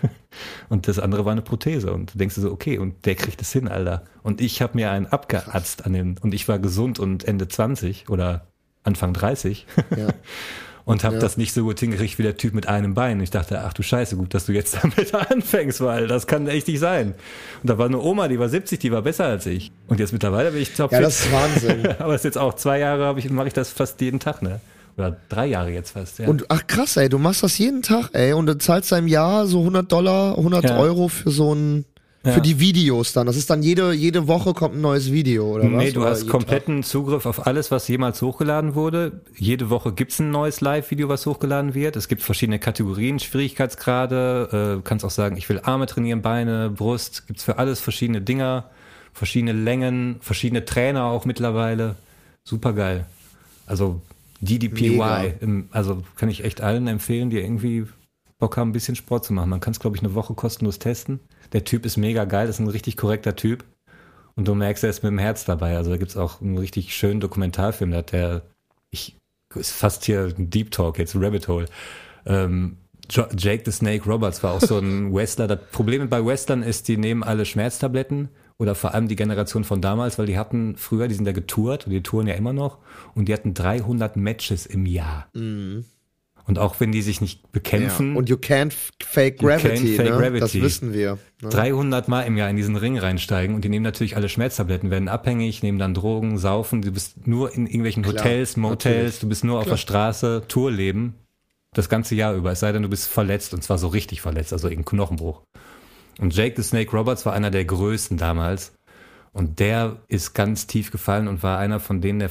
[0.68, 1.92] und das andere war eine Prothese.
[1.92, 4.04] Und du denkst so, okay, und der kriegt es hin, Alter.
[4.22, 8.08] Und ich habe mir einen abgeatzt an den, und ich war gesund und Ende 20
[8.08, 8.46] oder
[8.84, 9.66] Anfang 30.
[9.96, 10.08] Ja.
[10.86, 11.20] und habe ja.
[11.20, 13.20] das nicht so gut hingekriegt wie der Typ mit einem Bein.
[13.20, 16.68] Ich dachte, ach du Scheiße, gut, dass du jetzt damit anfängst, weil das kann echt
[16.68, 17.14] nicht sein.
[17.60, 19.72] Und da war eine Oma, die war 70, die war besser als ich.
[19.88, 20.92] Und jetzt mittlerweile bin ich top.
[20.92, 21.88] Ja, das ist Wahnsinn.
[21.98, 24.60] Aber es ist jetzt auch zwei Jahre, ich, mache ich das fast jeden Tag, ne?
[24.96, 26.28] Oder drei Jahre jetzt fast, ja.
[26.28, 29.46] Und ach krass, ey, du machst das jeden Tag, ey, und du zahlst im Jahr
[29.46, 30.78] so 100 Dollar, 100 ja.
[30.78, 31.84] Euro für so ein
[32.26, 32.32] ja.
[32.32, 33.26] Für die Videos dann.
[33.26, 35.84] Das ist dann jede, jede Woche kommt ein neues Video, oder nee, was?
[35.84, 36.90] Nee, du oder hast kompletten Tag?
[36.90, 39.20] Zugriff auf alles, was jemals hochgeladen wurde.
[39.36, 41.94] Jede Woche gibt's ein neues Live-Video, was hochgeladen wird.
[41.94, 44.78] Es gibt verschiedene Kategorien, Schwierigkeitsgrade.
[44.78, 47.26] Äh, kannst auch sagen, ich will Arme trainieren, Beine, Brust.
[47.28, 48.70] Gibt's für alles verschiedene Dinger,
[49.12, 51.94] verschiedene Längen, verschiedene Trainer auch mittlerweile.
[52.44, 53.06] Super geil.
[53.66, 54.00] Also
[54.40, 57.86] DDPY, im, also kann ich echt allen empfehlen, die irgendwie
[58.38, 59.50] Bock haben, ein bisschen Sport zu machen.
[59.50, 61.20] Man kann es, glaube ich, eine Woche kostenlos testen
[61.52, 63.64] der Typ ist mega geil, das ist ein richtig korrekter Typ.
[64.34, 65.76] Und du merkst, er ist mit dem Herz dabei.
[65.76, 68.42] Also da gibt es auch einen richtig schönen Dokumentarfilm, da hat der,
[68.90, 69.16] ich,
[69.54, 71.66] ist fast hier ein Deep Talk, jetzt Rabbit Hole.
[72.26, 72.76] Ähm,
[73.08, 75.46] Jake the Snake Roberts war auch so ein Wrestler.
[75.46, 78.28] Das Problem bei Wrestlern ist, die nehmen alle Schmerztabletten
[78.58, 81.86] oder vor allem die Generation von damals, weil die hatten früher, die sind ja getourt
[81.86, 82.78] und die touren ja immer noch
[83.14, 85.28] und die hatten 300 Matches im Jahr.
[85.34, 85.84] Mhm.
[86.46, 88.12] Und auch wenn die sich nicht bekämpfen.
[88.12, 88.18] Ja.
[88.18, 88.72] Und you can't
[89.02, 90.16] fake gravity, can't fake ne?
[90.16, 90.40] gravity.
[90.40, 91.18] das wissen wir.
[91.42, 91.48] Ne?
[91.48, 95.08] 300 Mal im Jahr in diesen Ring reinsteigen und die nehmen natürlich alle Schmerztabletten, werden
[95.08, 96.82] abhängig, nehmen dann Drogen, saufen.
[96.82, 99.18] Du bist nur in irgendwelchen Klar, Hotels, Motels, natürlich.
[99.18, 99.62] du bist nur Klar.
[99.62, 101.14] auf der Straße, Tourleben.
[101.74, 102.52] Das ganze Jahr über.
[102.52, 105.42] Es sei denn, du bist verletzt und zwar so richtig verletzt, also irgendein Knochenbruch.
[106.18, 108.72] Und Jake the Snake Roberts war einer der größten damals.
[109.32, 112.30] Und der ist ganz tief gefallen und war einer von denen, der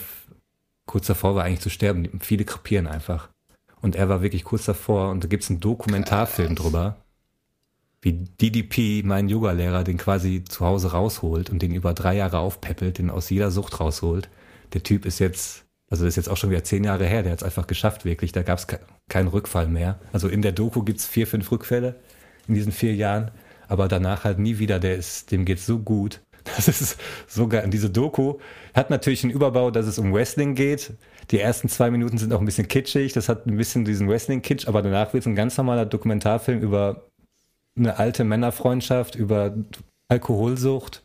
[0.87, 2.19] kurz davor war eigentlich zu sterben.
[2.21, 3.29] Viele krepieren einfach.
[3.85, 6.95] Und er war wirklich kurz davor und da gibt es einen Dokumentarfilm drüber,
[8.01, 12.97] wie DDP, mein Yoga-Lehrer, den quasi zu Hause rausholt und den über drei Jahre aufpeppelt,
[12.97, 14.27] den aus jeder Sucht rausholt.
[14.73, 17.33] Der Typ ist jetzt, also das ist jetzt auch schon wieder zehn Jahre her, der
[17.33, 18.31] hat es einfach geschafft, wirklich.
[18.31, 19.99] Da gab es ke keinen Rückfall mehr.
[20.11, 21.93] Also in der Doku gibt es vier, fünf Rückfälle
[22.47, 23.29] in diesen vier Jahren,
[23.67, 24.79] aber danach halt nie wieder.
[24.79, 26.21] Der ist, dem geht's so gut.
[26.55, 27.65] Das ist so geil.
[27.65, 28.35] Und diese Doku
[28.73, 30.93] hat natürlich einen Überbau, dass es um Wrestling geht.
[31.31, 33.13] Die ersten zwei Minuten sind auch ein bisschen kitschig.
[33.13, 37.01] Das hat ein bisschen diesen Wrestling-Kitsch, aber danach wird es ein ganz normaler Dokumentarfilm über
[37.77, 39.55] eine alte Männerfreundschaft, über
[40.07, 41.03] Alkoholsucht,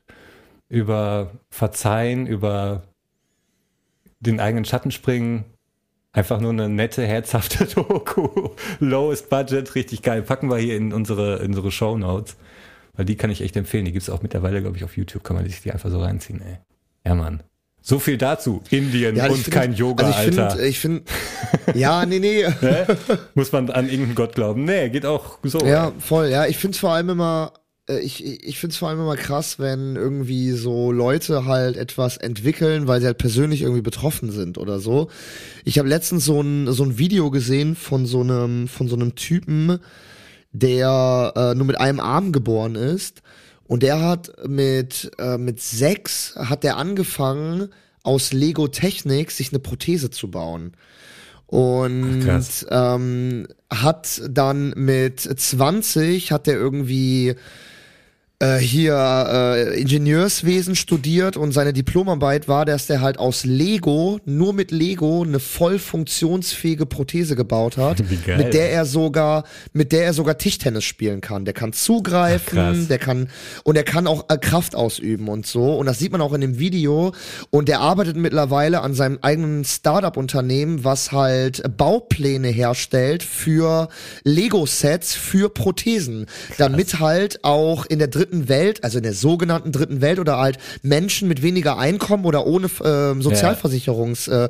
[0.69, 2.83] über Verzeihen, über
[4.21, 5.45] den eigenen Schatten springen.
[6.13, 8.51] Einfach nur eine nette, herzhafte Doku.
[8.79, 10.23] Lowest Budget, richtig geil.
[10.23, 12.37] Packen wir hier in unsere, in unsere Show Notes.
[13.01, 13.87] Weil die kann ich echt empfehlen.
[13.87, 15.25] Die gibt es auch mittlerweile, glaube ich, auf YouTube.
[15.25, 16.59] Kann man sich die einfach so reinziehen, ey.
[17.03, 17.43] Ja, Mann.
[17.81, 18.61] So viel dazu.
[18.69, 20.63] Indien ja, und find, kein Yoga, also ich Alter.
[20.63, 21.05] ich finde,
[21.75, 22.45] ja, nee, nee.
[22.61, 22.87] ne?
[23.35, 24.67] Muss man an irgendeinen Gott glauben?
[24.67, 25.61] Nee, geht auch so.
[25.61, 25.93] Ja, ey.
[25.99, 26.29] voll.
[26.29, 27.55] Ja, ich finde es vor allem immer,
[27.89, 32.19] äh, ich, ich finde es vor allem immer krass, wenn irgendwie so Leute halt etwas
[32.19, 35.09] entwickeln, weil sie halt persönlich irgendwie betroffen sind oder so.
[35.65, 39.15] Ich habe letztens so ein, so ein Video gesehen von so einem, von so einem
[39.15, 39.79] Typen,
[40.53, 43.23] der äh, nur mit einem Arm geboren ist.
[43.67, 47.69] Und der hat mit, äh, mit sechs hat der angefangen,
[48.03, 50.73] aus Lego Technik sich eine Prothese zu bauen.
[51.47, 52.67] Und Krass.
[52.71, 57.35] ähm, hat dann mit 20 hat der irgendwie
[58.41, 64.55] äh, hier äh, Ingenieurswesen studiert und seine Diplomarbeit war, dass der halt aus Lego, nur
[64.55, 70.15] mit Lego, eine voll funktionsfähige Prothese gebaut hat, mit der er sogar, mit der er
[70.15, 71.45] sogar Tischtennis spielen kann.
[71.45, 72.89] Der kann Ach, zugreifen, krass.
[72.89, 73.29] der kann
[73.65, 75.75] und er kann auch äh, Kraft ausüben und so.
[75.75, 77.13] Und das sieht man auch in dem Video.
[77.51, 83.89] Und der arbeitet mittlerweile an seinem eigenen Startup-Unternehmen, was halt Baupläne herstellt für
[84.25, 86.25] Lego-Sets für Prothesen,
[86.57, 90.59] damit halt auch in der dritten Welt, also in der sogenannten dritten Welt oder halt
[90.83, 94.49] Menschen mit weniger Einkommen oder ohne äh, Sozialversicherungs äh,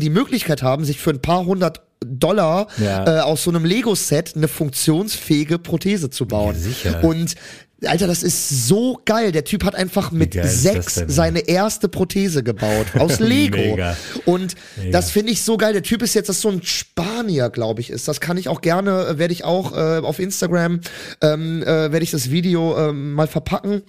[0.00, 3.06] die Möglichkeit haben, sich für ein paar hundert Dollar Ja.
[3.06, 6.54] äh, aus so einem Lego-Set eine funktionsfähige Prothese zu bauen.
[6.84, 7.00] Ja.
[7.00, 7.34] Und
[7.84, 9.32] Alter, das ist so geil.
[9.32, 13.58] Der Typ hat einfach mit sechs seine erste Prothese gebaut aus Lego.
[13.58, 13.96] Mega.
[14.24, 14.92] Und Mega.
[14.92, 15.74] das finde ich so geil.
[15.74, 18.08] Der Typ ist jetzt, das ist so ein Spanier, glaube ich, ist.
[18.08, 20.80] Das kann ich auch gerne, äh, werde ich auch äh, auf Instagram,
[21.20, 23.82] ähm, äh, werde ich das Video ähm, mal verpacken.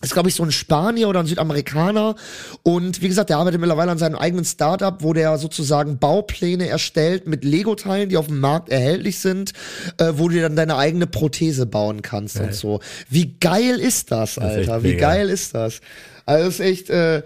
[0.00, 2.14] Ist, glaube ich, so ein Spanier oder ein Südamerikaner.
[2.62, 7.26] Und wie gesagt, der arbeitet mittlerweile an seinem eigenen Startup, wo der sozusagen Baupläne erstellt
[7.26, 9.52] mit Lego-Teilen, die auf dem Markt erhältlich sind,
[9.98, 12.78] äh, wo du dir dann deine eigene Prothese bauen kannst und so.
[13.10, 14.82] Wie geil ist das, ist echt Alter?
[14.84, 15.80] Wie geil ist das?
[16.26, 17.22] Also, das ist echt äh,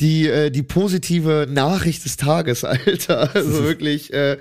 [0.00, 3.34] die, äh, die positive Nachricht des Tages, Alter.
[3.34, 4.12] Also wirklich.
[4.12, 4.38] Äh,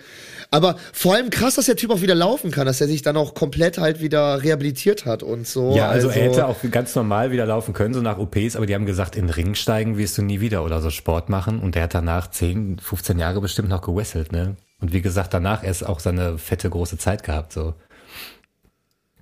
[0.54, 3.18] aber vor allem krass, dass der Typ auch wieder laufen kann, dass er sich dann
[3.18, 5.76] auch komplett halt wieder rehabilitiert hat und so.
[5.76, 8.76] Ja, also, er hätte auch ganz normal wieder laufen können, so nach OPs, aber die
[8.76, 11.60] haben gesagt, in den Ring steigen wirst du nie wieder oder so Sport machen.
[11.60, 14.56] Und der hat danach 10, 15 Jahre bestimmt noch gewesselt, ne?
[14.80, 17.74] Und wie gesagt, danach erst auch seine fette große Zeit gehabt, so.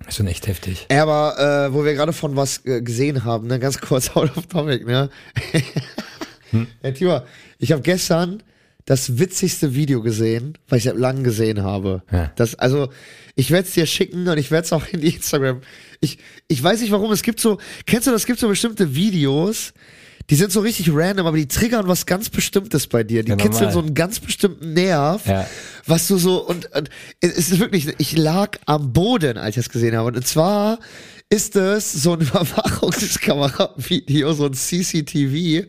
[0.06, 0.86] Ist schon echt heftig.
[0.90, 4.36] Ja, Aber äh, wo wir gerade von was äh, gesehen haben, ne, ganz kurz out
[4.36, 5.08] of topic, ne?
[6.50, 6.66] Hm?
[6.82, 7.22] Herr Timo,
[7.58, 8.42] ich habe gestern
[8.84, 12.02] das witzigste Video gesehen, was ich seit langem gesehen habe.
[12.10, 12.32] Ja.
[12.36, 12.88] Das, also,
[13.36, 15.60] ich werde es dir schicken und ich werde es auch in die Instagram.
[16.00, 16.18] Ich,
[16.48, 19.72] ich weiß nicht warum, es gibt so, kennst du das, es gibt so bestimmte Videos,
[20.30, 23.22] die sind so richtig random, aber die triggern was ganz Bestimmtes bei dir.
[23.24, 23.72] Die Ja, kitzeln normal.
[23.72, 25.48] so einen ganz bestimmten Nerv, Ja.
[25.86, 29.68] was du so, und, und es ist wirklich, ich lag am Boden, als ich das
[29.72, 30.16] gesehen habe.
[30.16, 30.78] Und zwar
[31.32, 32.20] ist es so ein
[33.12, 35.66] Überwachungskamera-Video, so ein CCTV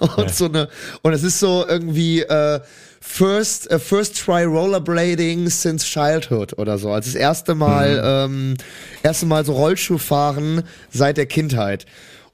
[0.00, 0.28] und Ja.
[0.28, 0.68] so eine,
[1.02, 2.60] und es ist so irgendwie, äh,
[3.02, 6.92] First, äh, first try rollerblading since childhood oder so.
[6.92, 8.56] Also das erste Mal, ähm,
[9.02, 11.86] erste Mal so Rollschuh fahren seit der Kindheit.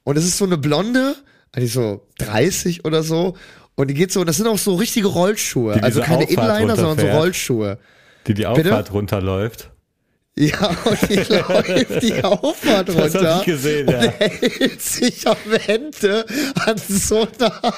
[0.03, 1.15] Und es ist so eine Blonde,
[1.57, 3.37] die so 30 oder so.
[3.77, 5.81] Und die geht so, das sind auch so richtige Rollschuhe.
[5.83, 7.07] Also keine Auffahrt Inliner, sondern so.
[7.17, 7.79] Rollschuhe.
[8.27, 8.71] Die die Bitte?
[8.73, 9.71] Auffahrt runterläuft.
[10.39, 14.01] Ja, und die läuft die Auffahrt Das hab runter ich gesehen, und ja.
[14.03, 16.27] hält sich am Ende
[16.67, 17.73] an so einer,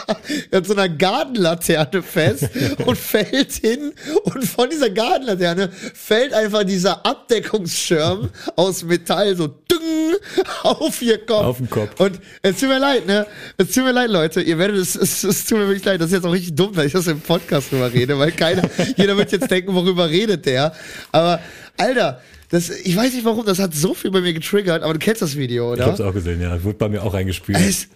[0.51, 2.51] an so einer Gartenlaterne fest
[2.85, 3.93] und fällt hin
[4.25, 9.47] und von dieser Gartenlaterne fällt einfach dieser Abdeckungsschirm aus Metall so
[10.63, 11.45] auf ihr Kopf.
[11.45, 12.01] Auf den Kopf.
[12.01, 13.27] Und es tut mir leid, ne?
[13.57, 14.41] Es tut mir leid, Leute.
[14.41, 16.01] Ihr werdet es, es, es tut mir wirklich leid.
[16.01, 18.63] Das ist jetzt auch richtig dumm, dass ich das im Podcast drüber rede, weil keiner,
[18.97, 20.73] jeder wird jetzt denken, worüber redet der.
[21.13, 21.41] Aber,
[21.77, 22.21] Alter,
[22.51, 25.21] das, ich weiß nicht warum, das hat so viel bei mir getriggert, aber du kennst
[25.23, 25.87] das Video, Ich oder?
[25.91, 26.63] hab's auch gesehen, ja.
[26.63, 27.59] Wurde bei mir auch eingespielt.
[27.59, 27.89] Es,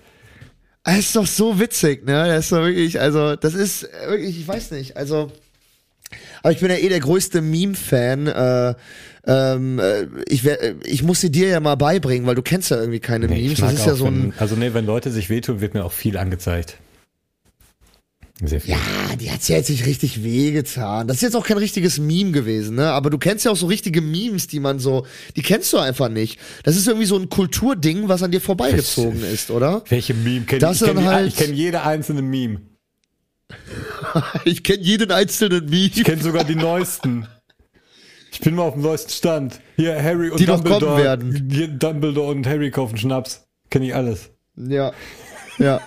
[0.84, 2.26] es ist doch so witzig, ne?
[2.26, 5.30] Das ist doch wirklich, also, das ist wirklich, ich weiß nicht, also,
[6.42, 8.26] aber ich bin ja eh der größte Meme-Fan.
[8.26, 8.74] Äh,
[9.26, 12.70] ähm, äh, ich, wär, äh, ich muss sie dir ja mal beibringen, weil du kennst
[12.70, 13.60] ja irgendwie keine Nee, Memes.
[13.60, 14.32] Das ist ja so ein.
[14.32, 16.78] wenn, also nee, wenn Leute sich wehtun, wird mir auch viel angezeigt.
[18.44, 18.72] Sehr viel.
[18.74, 21.06] Ja, die hat's ja jetzt nicht richtig wehgetan.
[21.06, 22.90] Das ist jetzt auch kein richtiges Meme gewesen, ne?
[22.90, 25.06] Aber du kennst ja auch so richtige Memes, die man so,
[25.36, 26.40] die kennst du einfach nicht.
[26.64, 29.84] Das ist irgendwie so ein Kulturding, was an dir vorbeigezogen ist, oder?
[29.88, 30.88] Welche Meme kenn Das ich?
[30.88, 32.60] Kenne halt- kenn jede einzelne Meme.
[34.44, 35.90] Ich kenne jeden einzelnen Meme.
[35.94, 37.26] Ich kenne sogar die neuesten.
[38.32, 39.60] Ich bin mal auf dem neuesten Stand.
[39.76, 41.02] Hier Harry und Die noch kommen Dumbledore.
[41.02, 41.48] werden.
[41.52, 43.46] Hier Dumbledore und Harry kaufen Schnaps.
[43.68, 44.30] Kenne ich alles.
[44.56, 44.92] Ja.
[45.58, 45.80] Ja.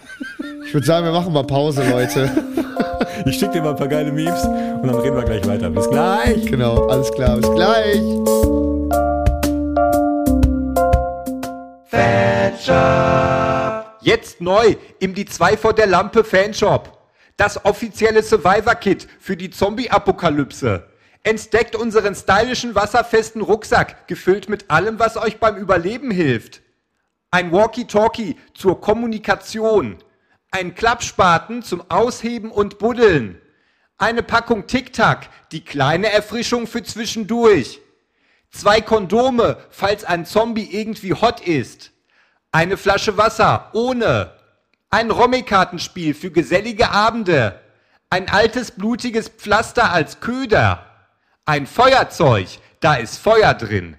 [0.67, 2.29] Ich würde sagen, wir machen mal Pause, Leute.
[3.25, 5.71] Ich schicke dir mal ein paar geile Memes und dann reden wir gleich weiter.
[5.71, 6.45] Bis gleich.
[6.45, 8.01] Genau, alles klar, bis gleich.
[14.01, 16.91] Jetzt neu im Die 2 vor der Lampe Fanshop.
[17.37, 20.83] Das offizielle Survivor-Kit für die Zombie-Apokalypse.
[21.26, 26.61] Entdeckt unseren stylischen wasserfesten Rucksack, gefüllt mit allem, was euch beim Überleben hilft.
[27.32, 29.97] Ein Walkie-Talkie zur Kommunikation.
[30.51, 33.41] Ein Klappspaten zum Ausheben und Buddeln.
[33.97, 37.80] Eine Packung Tic-Tac, die kleine Erfrischung für zwischendurch.
[38.51, 41.91] Zwei Kondome, falls ein Zombie irgendwie hot ist.
[42.51, 44.32] Eine Flasche Wasser, ohne.
[44.91, 47.59] Ein Rommi-Kartenspiel für gesellige Abende.
[48.11, 50.91] Ein altes blutiges Pflaster als Köder.
[51.47, 52.47] Ein Feuerzeug,
[52.79, 53.97] da ist Feuer drin.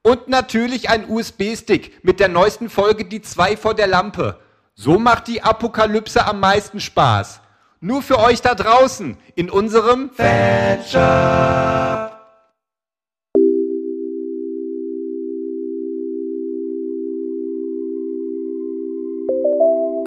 [0.00, 4.40] Und natürlich ein USB-Stick mit der neuesten Folge Die zwei vor der Lampe.
[4.74, 7.40] So macht die Apokalypse am meisten Spaß.
[7.80, 10.96] Nur für euch da draußen in unserem Fanshop.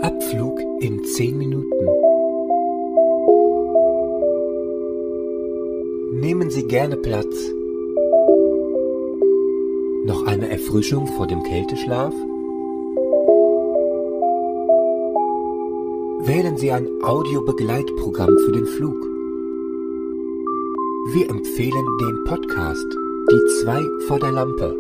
[0.01, 1.48] Abflug in 10 Minuten.
[6.49, 7.51] Nehmen Sie gerne Platz.
[10.05, 12.11] Noch eine Erfrischung vor dem Kälteschlaf?
[16.25, 18.97] Wählen Sie ein Audiobegleitprogramm für den Flug.
[21.13, 22.87] Wir empfehlen den Podcast
[23.31, 24.75] Die zwei vor der Lampe.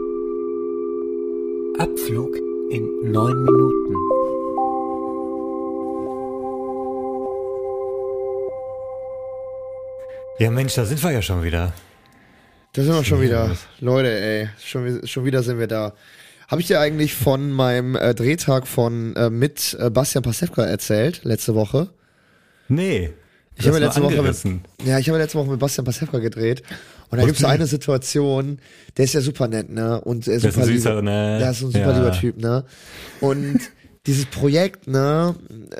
[1.77, 2.35] Abflug
[2.71, 3.95] in 9 Minuten.
[10.39, 11.73] Ja, Mensch, da sind wir ja schon wieder.
[12.73, 13.55] Da sind wir schon wieder.
[13.81, 15.93] Leute, ey, schon, schon wieder sind wir da.
[16.47, 21.21] Habe ich dir eigentlich von meinem äh, Drehtag von äh, mit äh, Bastian Pasewka erzählt,
[21.25, 21.89] letzte Woche?
[22.69, 23.09] Nee.
[23.57, 26.63] Ich habe letzte Woche mit, ja, ich habe letzte Woche mit Bastian Pasewka gedreht
[27.09, 28.59] und da gibt's so eine Situation,
[28.95, 29.99] der ist ja super nett, ne?
[29.99, 31.39] Und er ist super ein süßer, lieber, ne?
[31.39, 31.97] Der ist ein super Ja.
[31.97, 32.63] lieber Typ, ne?
[33.19, 33.59] Und
[34.09, 35.35] dieses Projekt, ne,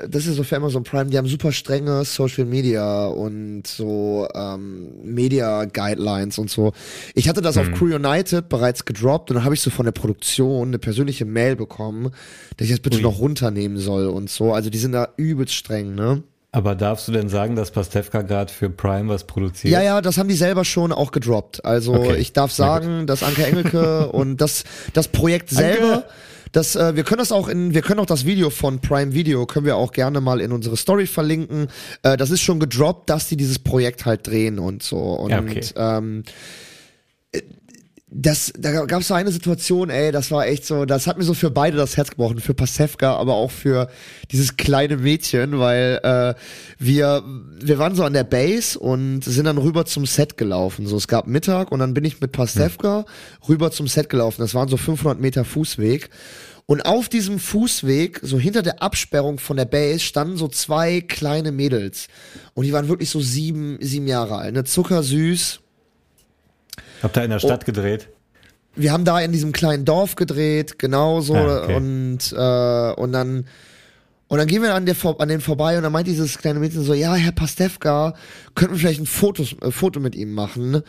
[0.08, 4.92] das ist so für Amazon Prime, die haben super strenge Social Media und so ähm,
[5.02, 6.72] Media Guidelines und so.
[7.16, 7.62] Ich hatte das Mhm.
[7.62, 11.24] auf Crew United bereits gedroppt und dann habe ich so von der Produktion eine persönliche
[11.24, 12.12] Mail bekommen,
[12.56, 13.02] dass ich das bitte Ui.
[13.02, 14.52] noch runternehmen soll und so.
[14.52, 16.22] Also die sind da übelst streng, ne?
[16.52, 19.72] Aber darfst du denn sagen, dass Pastewka gerade für Prime was produziert?
[19.72, 21.64] Ja, ja, das haben die selber schon auch gedroppt.
[21.64, 24.62] Also Okay, ich darf sagen, dass Anke Engelke und das,
[24.92, 26.04] das Projekt selber,
[26.52, 29.46] das, äh, wir können das auch in, wir können auch das Video von Prime Video,
[29.46, 31.68] können wir auch gerne mal in unsere Story verlinken.
[32.02, 34.98] Äh, das ist schon gedroppt, dass die dieses Projekt halt drehen und so.
[34.98, 35.64] Und Ja, okay.
[35.76, 36.30] ähm, äh,
[38.12, 41.22] das, da gab es so eine Situation, ey, das war echt so, das hat mir
[41.22, 43.88] so für beide das Herz gebrochen, für Pasewka, aber auch für
[44.32, 46.34] dieses kleine Mädchen, weil äh,
[46.78, 47.22] wir,
[47.60, 50.88] wir waren so an der Base und sind dann rüber zum Set gelaufen.
[50.88, 53.04] So, es gab Mittag und dann bin ich mit Pasewka
[53.48, 54.40] rüber zum Set gelaufen.
[54.40, 56.10] Das waren so 500 Meter Fußweg.
[56.66, 61.52] Und auf diesem Fußweg, so hinter der Absperrung von der Base, standen so zwei kleine
[61.52, 62.08] Mädels.
[62.54, 64.64] Und die waren wirklich so sieben, sieben Jahre alt, ne?
[64.64, 65.60] Zuckersüß.
[67.02, 67.46] Habt ihr in der Oh.
[67.46, 68.08] Stadt gedreht?
[68.76, 71.74] wir haben da in diesem kleinen Dorf gedreht, genau so Ah, okay.
[71.74, 73.46] und äh, und dann
[74.28, 76.84] und dann gehen wir an, der, an den vorbei und dann meint dieses kleine Mädchen
[76.84, 78.14] so, ja, Herr Pastewka,
[78.54, 80.82] könnten wir vielleicht ein Fotos, äh, Foto mit ihm machen?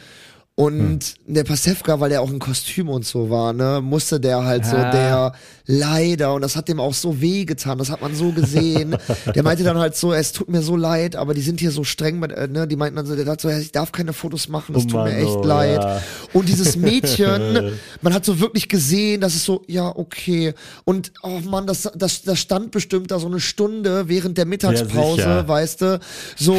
[0.62, 1.34] Und Hm.
[1.36, 4.76] der Pastewka, weil der auch in Kostüm und so war, ne, musste der halt so,
[4.78, 4.92] Ah.
[4.92, 5.34] der
[5.66, 8.96] leider, und das hat dem auch so weh getan, das hat man so gesehen.
[9.36, 11.84] der meinte dann halt so, es tut mir so leid, aber die sind hier so
[11.84, 14.50] streng, mit, äh, ne, die meinten dann so, der dachte so, ich darf keine Fotos
[14.50, 15.82] machen, das Oh tut mir Mann, echt oh, leid.
[15.82, 16.02] ja.
[16.34, 20.54] Und dieses Mädchen, man hat so wirklich gesehen, dass es so, ja, okay.
[20.84, 25.16] Und, oh Mann, das, das, das stand bestimmt da so eine Stunde während der Mittagspause,
[25.22, 25.48] sicher.
[25.48, 26.00] weißt du.
[26.38, 26.56] So,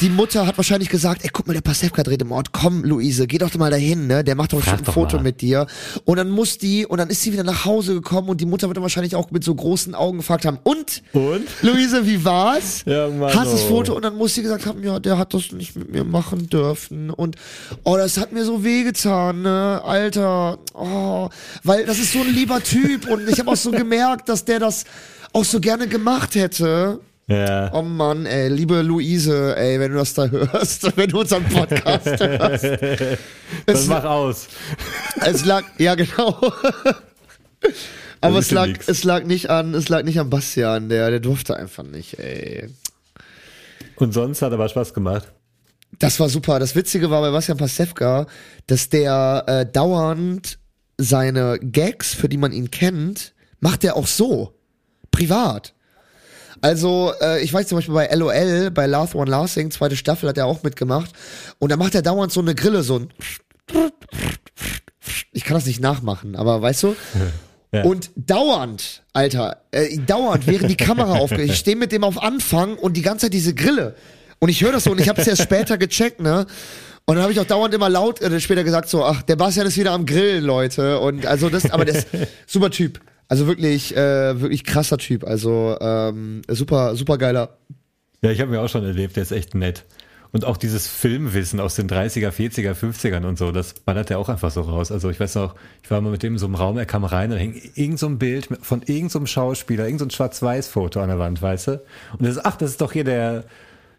[0.00, 3.26] die Mutter hat wahrscheinlich gesagt, ey, guck mal, der Pasewka dreht im Ort, komm, Luise,
[3.26, 4.24] geh doch mal dahin, ne?
[4.24, 5.22] Der macht doch bestimmt ein doch Foto mal.
[5.22, 5.66] mit dir.
[6.04, 8.68] Und dann muss die, und dann ist sie wieder nach Hause gekommen und die Mutter
[8.68, 11.02] wird dann wahrscheinlich auch mit so großen Augen gefragt haben, und?
[11.12, 11.42] Und?
[11.62, 12.82] Luise, wie war's?
[12.86, 13.68] Ja, Mann, Hast das oh.
[13.68, 16.48] Foto und dann muss sie gesagt haben, ja, der hat das nicht mit mir machen
[16.48, 17.36] dürfen und
[17.84, 21.28] oh, das hat mir so wehgetan, ne, Alter, oh,
[21.64, 24.58] weil das ist so ein lieber Typ und ich habe auch so gemerkt, dass der
[24.58, 24.84] das
[25.32, 27.00] auch so gerne gemacht hätte.
[27.30, 27.72] Ja.
[27.72, 32.06] Oh Mann, ey, liebe Luise, ey, wenn du das da hörst, wenn du unseren Podcast
[32.20, 32.64] hörst.
[32.64, 33.18] Dann
[33.66, 34.48] Es, mach aus.
[35.24, 36.40] es lag, ja genau.
[38.20, 38.88] Aber es lag, nix.
[38.88, 42.68] es lag nicht an, es lag nicht an Bastian, der, der durfte einfach nicht, ey.
[43.96, 45.30] Und sonst hat aber Spaß gemacht.
[45.98, 46.58] Das war super.
[46.58, 48.26] Das Witzige war bei Bastian Pasewka,
[48.66, 50.58] dass der äh, dauernd
[50.98, 54.54] seine Gags, für die man ihn kennt, macht er auch so.
[55.10, 55.74] Privat.
[56.60, 60.38] Also, äh, ich weiß zum Beispiel bei LOL, bei Last One Lasting, zweite Staffel hat
[60.38, 61.10] er auch mitgemacht.
[61.58, 63.08] Und da macht er dauernd so eine Grille, so ein.
[65.32, 66.96] Ich kann das nicht nachmachen, aber weißt du?
[67.72, 67.84] Ja.
[67.84, 72.76] Und dauernd, Alter, äh, dauernd, während die Kamera aufgeht, ich stehe mit dem auf Anfang
[72.76, 73.94] und die ganze Zeit diese Grille.
[74.40, 76.46] Und ich höre das so und ich habe es erst später gecheckt, ne?
[77.04, 79.66] Und dann habe ich auch dauernd immer laut äh, später gesagt so, ach, der Bastian
[79.66, 80.98] ist wieder am Grillen, Leute.
[80.98, 82.08] Und also das, aber der ist
[82.46, 83.00] super Typ.
[83.30, 85.22] Also wirklich, äh, wirklich krasser Typ.
[85.22, 87.58] Also ähm, super, super geiler.
[88.22, 89.84] Ja, ich habe mir auch schon erlebt, der ist echt nett.
[90.32, 94.28] Und auch dieses Filmwissen aus den 30er, 40er, 50ern und so, das ballert er auch
[94.28, 94.90] einfach so raus.
[94.90, 97.04] Also ich weiß noch, ich war mal mit dem in so einem Raum, er kam
[97.04, 101.08] rein und hing irgend so ein Bild von irgendeinem so Schauspieler, irgendein so Schwarz-Weiß-Foto an
[101.08, 101.72] der Wand, weißt du?
[102.18, 103.44] Und das ist, ach, das ist doch hier der,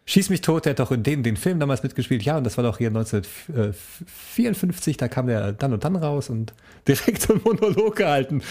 [0.06, 2.24] Schieß mich tot, der hat doch in den, den Film damals mitgespielt.
[2.24, 6.54] Ja, und das war doch hier 1954, da kam der dann und dann raus und
[6.88, 8.42] direkt so einen Monolog gehalten.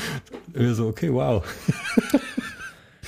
[0.55, 1.45] Und wir so, okay, wow.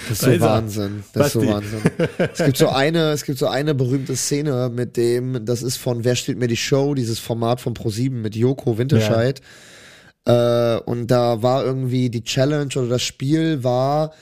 [0.09, 0.41] Das ist so er.
[0.41, 1.05] Wahnsinn.
[1.13, 1.47] Das ist so.
[1.47, 1.81] Wahnsinn.
[2.19, 6.05] Es gibt so eine, es gibt so eine berühmte Szene mit dem, das ist von
[6.05, 9.41] Wer steht mir die Show, dieses Format von Pro7 mit Joko Winterscheid.
[10.25, 14.13] Äh, und da war irgendwie die Challenge oder das Spiel war,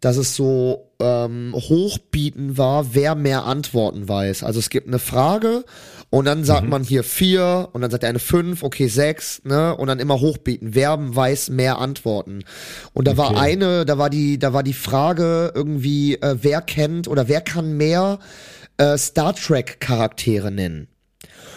[0.00, 4.42] dass es so ähm, hochbieten war, wer mehr Antworten weiß.
[4.42, 5.64] Also es gibt eine Frage
[6.10, 9.76] und dann sagt man hier vier und dann sagt der eine fünf, okay sechs, ne?
[9.76, 12.44] Und dann immer hochbieten, wer weiß mehr Antworten.
[12.94, 13.38] Und da war Okay.
[13.40, 17.76] eine, da war die, da war die Frage irgendwie, äh, wer kennt oder wer kann
[17.76, 18.18] mehr
[18.78, 20.88] äh, Star Trek Charaktere nennen.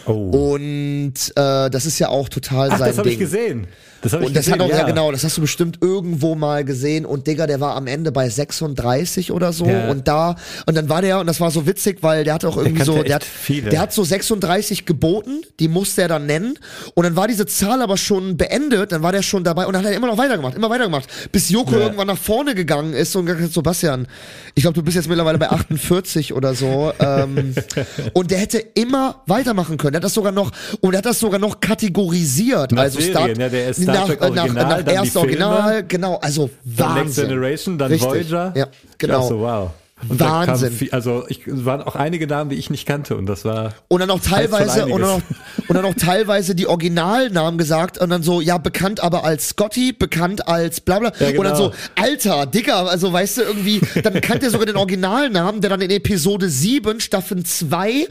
[0.06, 0.52] Oh.
[0.54, 3.14] Und äh, das ist ja auch total Ach, sein das habe Ding.
[3.18, 3.66] ich gesehen.
[4.02, 4.82] Das Und das gesehen, hat auch, ja.
[4.82, 7.06] genau, das hast du bestimmt irgendwo mal gesehen.
[7.06, 9.66] Und Digga, der war am Ende bei 36 oder so.
[9.66, 9.88] Ja.
[9.88, 10.34] Und da,
[10.66, 12.92] und dann war der, und das war so witzig, weil der hat auch irgendwie kannte
[12.92, 13.70] so, der hat, viele.
[13.70, 16.58] der hat so 36 geboten, die musste er dann nennen.
[16.94, 19.84] Und dann war diese Zahl aber schon beendet, dann war der schon dabei und dann
[19.84, 21.08] hat er immer noch weitergemacht, immer weitergemacht.
[21.30, 21.82] Bis Joko Ja.
[21.82, 24.08] irgendwann nach vorne gegangen ist und gesagt hat, so, Bastian,
[24.56, 26.92] ich glaube, du bist jetzt mittlerweile bei 48 oder so.
[26.98, 27.54] Ähm,
[28.14, 29.92] und der hätte immer weitermachen können.
[29.92, 30.50] Der hat das sogar noch,
[30.80, 32.72] und er hat das sogar noch kategorisiert.
[32.72, 36.50] Nach also Serien, ja, der ist Star Trek Original, nach die erst Original, genau, also
[36.64, 37.04] Wahnsinn.
[37.04, 38.08] Next Generation, dann Richtig.
[38.10, 38.52] Voyager.
[38.56, 38.66] Ja,
[38.98, 39.22] genau.
[39.22, 39.70] Ja, so, wow.
[40.08, 40.72] Und Wahnsinn.
[40.72, 43.74] viel- also ich es waren auch einige Namen, die ich nicht kannte und das war
[43.88, 45.22] Und dann auch teilweise, und dann auch,
[45.68, 49.92] und dann auch teilweise die Originalnamen gesagt und dann so, ja, bekannt aber als Scotty,
[49.92, 51.12] bekannt als bla bla.
[51.20, 51.56] Ja, Und dann genau.
[51.56, 55.80] so, Alter, Digga, also weißt du, irgendwie, dann kannte er sogar den Originalnamen, der dann
[55.80, 58.06] in Episode 7, Staffel 2, äh,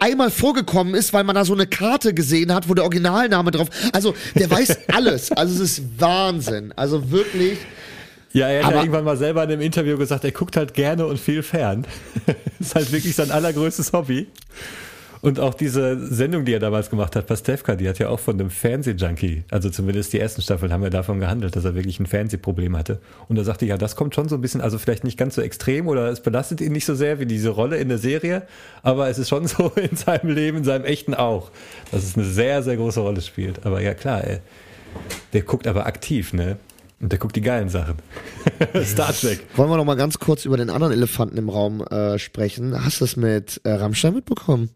[0.00, 3.68] einmal vorgekommen ist, weil man da so eine Karte gesehen hat, wo der Originalname drauf.
[3.92, 5.30] Also, der weiß alles.
[5.32, 6.72] Also es ist Wahnsinn.
[6.76, 7.58] Also wirklich.
[8.32, 11.06] Ja, er hat ja irgendwann mal selber in einem Interview gesagt, er guckt halt gerne
[11.06, 11.86] und viel fern.
[12.60, 14.26] ist halt wirklich sein allergrößtes Hobby.
[15.20, 18.38] Und auch diese Sendung, die er damals gemacht hat, Pastewka, die hat ja auch von
[18.38, 22.06] einem Fernsehjunkie, also zumindest die ersten Staffeln haben ja davon gehandelt, dass er wirklich ein
[22.06, 23.00] Fernsehproblem hatte.
[23.28, 25.42] Und er sagte, ja, das kommt schon so ein bisschen, also vielleicht nicht ganz so
[25.42, 28.42] extrem oder es belastet ihn nicht so sehr wie diese Rolle in der Serie,
[28.82, 31.50] aber es ist schon so in seinem Leben, in seinem echten auch,
[31.90, 33.66] dass es eine sehr, sehr große Rolle spielt.
[33.66, 34.38] Aber ja, klar, ey,
[35.32, 36.58] der guckt aber aktiv, ne?
[37.00, 37.96] Und der guckt die geilen Sachen.
[38.84, 39.44] Star Trek.
[39.56, 42.84] Wollen wir noch mal ganz kurz über den anderen Elefanten im Raum äh, sprechen?
[42.84, 44.70] Hast du es mit äh, Rammstein mitbekommen?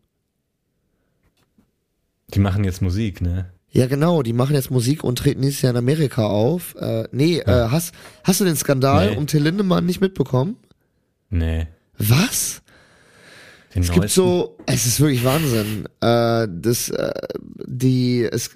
[2.35, 3.47] Die machen jetzt Musik, ne?
[3.71, 6.75] Ja, genau, die machen jetzt Musik und treten nächstes Jahr in Amerika auf.
[6.77, 9.17] Äh, nee, äh, hast, hast du den Skandal Nee.
[9.17, 10.57] um Till Lindemann nicht mitbekommen?
[11.31, 11.67] Nee.
[11.99, 12.63] Was?
[13.75, 15.87] Den Es gibt so, es ist wirklich Wahnsinn.
[16.01, 17.13] Äh, das, äh,
[17.65, 18.51] die, es,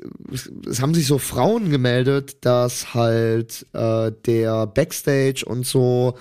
[0.68, 6.16] es, haben sich so Frauen gemeldet, dass halt äh, der Backstage und so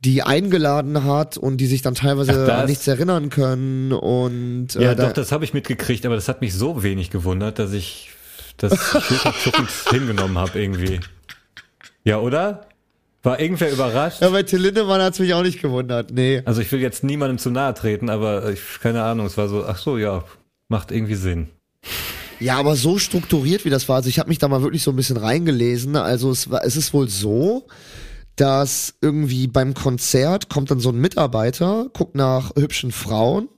[0.00, 4.82] die eingeladen hat und die sich dann teilweise Ach, an nichts erinnern können und äh,
[4.82, 7.72] Ja, da, doch, das habe ich mitgekriegt, aber das hat mich so wenig gewundert, dass
[7.72, 8.10] ich
[8.58, 11.00] das schulterzuckend hingenommen habe irgendwie.
[12.04, 12.68] Ja, oder?
[13.22, 14.20] War irgendwer überrascht?
[14.22, 16.12] Ja, bei Till Lindemann hat's mich auch nicht gewundert.
[16.12, 16.42] Nee.
[16.44, 19.64] Also ich will jetzt niemandem zu nahe treten, aber ich, keine Ahnung, es war so,
[19.66, 20.24] ach so, ja,
[20.68, 21.48] macht irgendwie Sinn.
[22.40, 24.92] Ja, aber so strukturiert wie das war, also ich habe mich da mal wirklich so
[24.92, 25.96] ein bisschen reingelesen.
[25.96, 27.66] Also es war, es ist wohl so,
[28.36, 33.48] dass irgendwie beim Konzert kommt dann so ein Mitarbeiter, guckt nach hübschen Frauen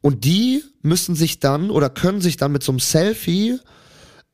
[0.00, 3.58] und die müssen sich dann oder können sich dann mit so einem Selfie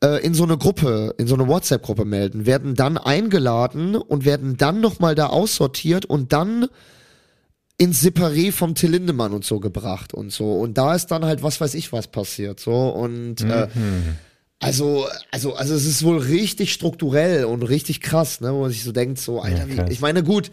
[0.03, 4.79] in so eine Gruppe, in so eine WhatsApp-Gruppe melden, werden dann eingeladen und werden dann
[4.81, 6.67] nochmal da aussortiert und dann
[7.77, 10.53] ins Separé vom Till Lindemann und so gebracht und so.
[10.53, 12.59] Und da ist dann halt was weiß ich was passiert.
[12.59, 13.67] So und äh,
[14.59, 18.83] also, also, also es ist wohl richtig strukturell und richtig krass, ne, wo man sich
[18.83, 20.51] so denkt, so, Alter, Ja, wie, ich meine, gut,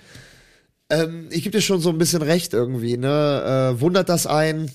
[0.91, 3.75] ähm, ich gebe dir schon so ein bisschen recht irgendwie, ne?
[3.77, 4.71] Äh, wundert das ein?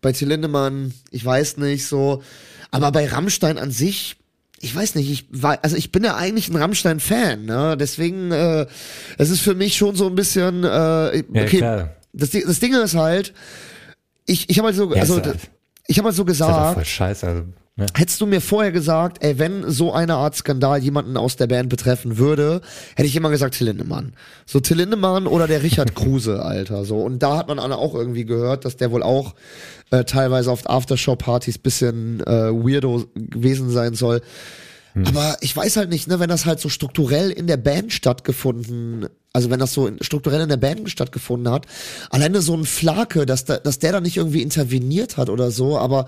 [0.00, 2.22] Bei Till Lindemann, ich weiß nicht, so.
[2.74, 4.16] Aber bei Rammstein an sich,
[4.60, 7.76] ich weiß nicht, ich war, also ich bin ja eigentlich ein Rammstein-Fan, ne?
[7.78, 8.66] Deswegen, äh,
[9.18, 11.90] es ist für mich schon so ein bisschen, äh, Ja, okay, klar.
[12.12, 13.32] das, Ding- das Ding ist halt,
[14.26, 15.38] ich, ich habe halt so, Ja, also, halt-
[15.86, 17.26] ich habe halt so gesagt, voll scheiße.
[17.26, 17.42] Also,
[17.76, 17.86] ne?
[17.94, 21.68] Hättest du mir vorher gesagt, ey, wenn so eine Art Skandal jemanden aus der Band
[21.68, 22.60] betreffen würde,
[22.96, 24.12] hätte ich immer gesagt Till Lindemann.
[24.46, 26.84] So Till Lindemann oder der Richard Kruse, Alter.
[26.84, 29.34] So und da hat man alle auch irgendwie gehört, dass der wohl auch
[29.90, 34.20] äh, teilweise auf Aftershow-Partys bisschen äh, weirdo gewesen sein soll.
[35.06, 39.08] Aber ich weiß halt nicht, ne, wenn das halt so strukturell in der Band stattgefunden
[39.32, 41.66] Also wenn das so in- strukturell in der Band stattgefunden hat,
[42.10, 45.76] alleine so ein Flake, dass, da, dass der da nicht irgendwie interveniert hat oder so,
[45.78, 46.06] aber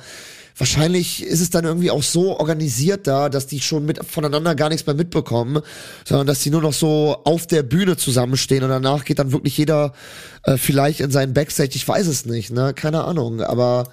[0.56, 4.68] wahrscheinlich ist es dann irgendwie auch so organisiert da, dass die schon mit voneinander gar
[4.70, 5.60] nichts mehr mitbekommen,
[6.04, 9.56] sondern dass die nur noch so auf der Bühne zusammenstehen und danach geht dann wirklich
[9.58, 9.92] jeder
[10.44, 13.84] äh, vielleicht in seinen Backstage, ich weiß es nicht, ne, keine Ahnung, aber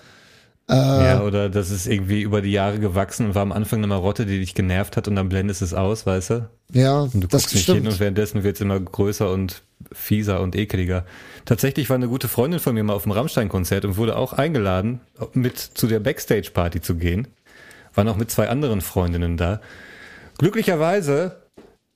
[0.69, 4.25] Ja, oder das ist irgendwie über die Jahre gewachsen und war am Anfang eine Marotte,
[4.25, 6.49] die dich genervt hat und dann blendest es aus, weißt du?
[6.71, 7.87] ja, Und du das guckst nicht hin stimmt.
[7.89, 9.61] und währenddessen wird es immer größer und
[9.91, 11.05] fieser und ekeliger.
[11.45, 15.01] Tatsächlich war eine gute Freundin von mir mal auf dem Rammstein-Konzert und wurde auch eingeladen,
[15.33, 17.27] mit zu der Backstage-Party zu gehen.
[17.93, 19.59] Waren auch mit zwei anderen Freundinnen da.
[20.37, 21.42] Glücklicherweise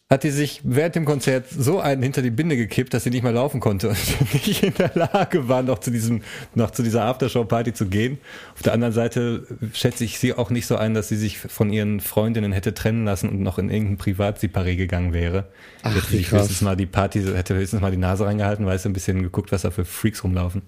[0.10, 3.24] hat die sich während dem Konzert so einen hinter die Binde gekippt, dass sie nicht
[3.24, 3.98] mehr laufen konnte und
[4.34, 6.22] nicht in der Lage war, noch zu diesem,
[6.56, 8.18] noch zu dieser Aftershow-Party zu gehen.
[8.56, 11.74] Auf der anderen Seite schätze ich sie auch nicht so ein, dass sie sich von
[11.74, 15.50] ihren Freundinnen hätte trennen lassen und noch in irgendein Privatseparé gegangen wäre.
[15.84, 18.90] Ach, hätte sich höchstens mal die Party, hätte höchstens mal die Nase reingehalten, weißt du,
[18.90, 20.62] ein bisschen geguckt, was da für Freaks rumlaufen.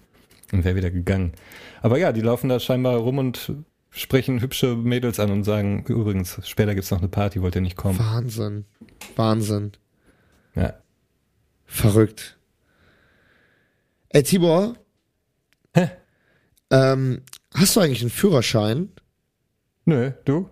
[0.52, 1.32] Und wäre wieder gegangen.
[1.82, 3.54] Aber ja, die laufen da scheinbar rum und
[3.92, 7.78] sprechen hübsche Mädels an und sagen, übrigens, später gibt's noch eine Party, wollt ihr nicht
[7.78, 8.00] kommen?
[8.00, 8.66] Wahnsinn.
[9.16, 9.72] Wahnsinn.
[10.56, 10.74] Ja.
[11.66, 12.38] Verrückt.
[14.10, 14.76] Ey, Tibor.
[15.74, 15.92] Hä?
[16.72, 17.22] Ähm,
[17.54, 18.90] hast du eigentlich einen Führerschein?
[19.86, 20.50] Nö, du?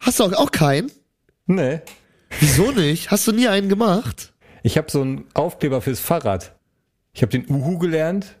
[0.00, 0.90] Hast du auch, auch keinen?
[1.46, 1.80] Nee.
[2.40, 3.10] Wieso nicht?
[3.10, 4.34] Hast du nie einen gemacht?
[4.62, 6.56] Ich habe so einen Aufkleber fürs Fahrrad.
[7.12, 8.36] Ich habe den Uhu gelernt.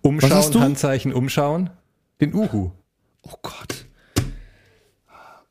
[0.00, 0.60] Umschauen?
[0.60, 1.70] Handzeichen, umschauen.
[2.20, 2.70] Den Uhu.
[3.26, 3.86] Oh Gott.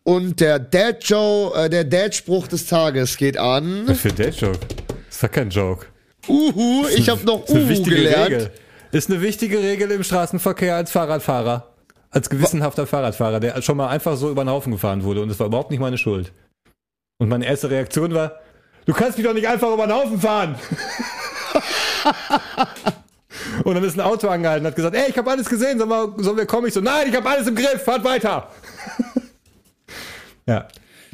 [0.04, 3.88] Und der Dad Joe, äh, der Dad-Spruch des Tages geht an.
[3.88, 4.60] Was für ein Dad-Joke?
[5.10, 5.88] Das war kein Joke.
[6.28, 8.32] Uhu, ich habe noch ist Uhu gelernt.
[8.32, 8.52] Regel.
[8.92, 11.74] Ist eine wichtige Regel im Straßenverkehr als Fahrradfahrer.
[12.12, 15.40] Als gewissenhafter Fahrradfahrer, der schon mal einfach so über den Haufen gefahren wurde und es
[15.40, 16.32] war überhaupt nicht meine Schuld.
[17.18, 18.40] Und meine erste Reaktion war,
[18.86, 20.56] du kannst mich doch nicht einfach über den Haufen fahren.
[23.64, 25.90] und dann ist ein Auto angehalten und hat gesagt, ey, ich habe alles gesehen, sollen
[25.90, 26.68] wir, sollen wir kommen?
[26.68, 28.52] Ich so, nein, ich habe alles im Griff, fahrt weiter.
[30.46, 30.68] ja.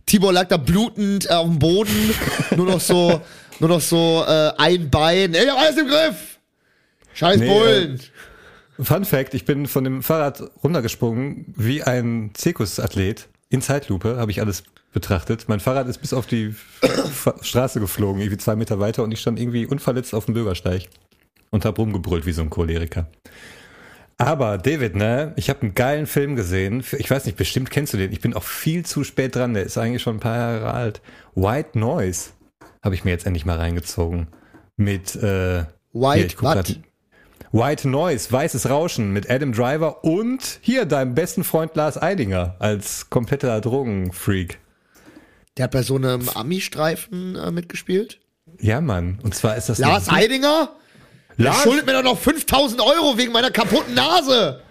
[0.06, 2.14] Tibor lag da blutend äh, auf dem Boden,
[2.56, 3.22] nur noch so,
[3.60, 5.34] nur noch so äh, ein Bein.
[5.34, 6.16] Ey, ich hab alles im Griff.
[7.14, 8.00] Scheiß Nee, Bullen.
[8.80, 13.28] Fun Fact, ich bin von dem Fahrrad runtergesprungen wie ein Zirkusathlet.
[13.50, 14.64] In Zeitlupe habe ich alles
[14.94, 15.46] betrachtet.
[15.48, 16.56] Mein Fahrrad ist bis auf die
[17.42, 20.90] Straße geflogen, irgendwie zwei Meter weiter und ich stand irgendwie unverletzt auf dem Bürgersteig
[21.52, 23.08] und habe rumgebrüllt wie so ein Choleriker.
[24.18, 26.84] Aber David, ne, ich habe einen geilen Film gesehen.
[26.98, 28.12] Ich weiß nicht, bestimmt kennst du den.
[28.12, 29.54] Ich bin auch viel zu spät dran.
[29.54, 31.02] Der ist eigentlich schon ein paar Jahre alt.
[31.36, 32.32] White Noise
[32.84, 34.28] habe ich mir jetzt endlich mal reingezogen.
[34.78, 36.80] Mit äh, White hier, grad-
[37.52, 43.10] White Noise, weißes Rauschen mit Adam Driver und hier deinem besten Freund Lars Eidinger als
[43.10, 44.60] kompletter Drogenfreak.
[45.58, 48.20] Der hat bei so einem Ami-Streifen äh, mitgespielt.
[48.60, 49.20] Ja, Mann.
[49.24, 50.18] Und zwar ist das Lars eine-
[51.34, 51.38] Eidinger?
[51.38, 54.62] Der Lars, schuldet mir doch noch 5000 Euro wegen meiner kaputten Nase.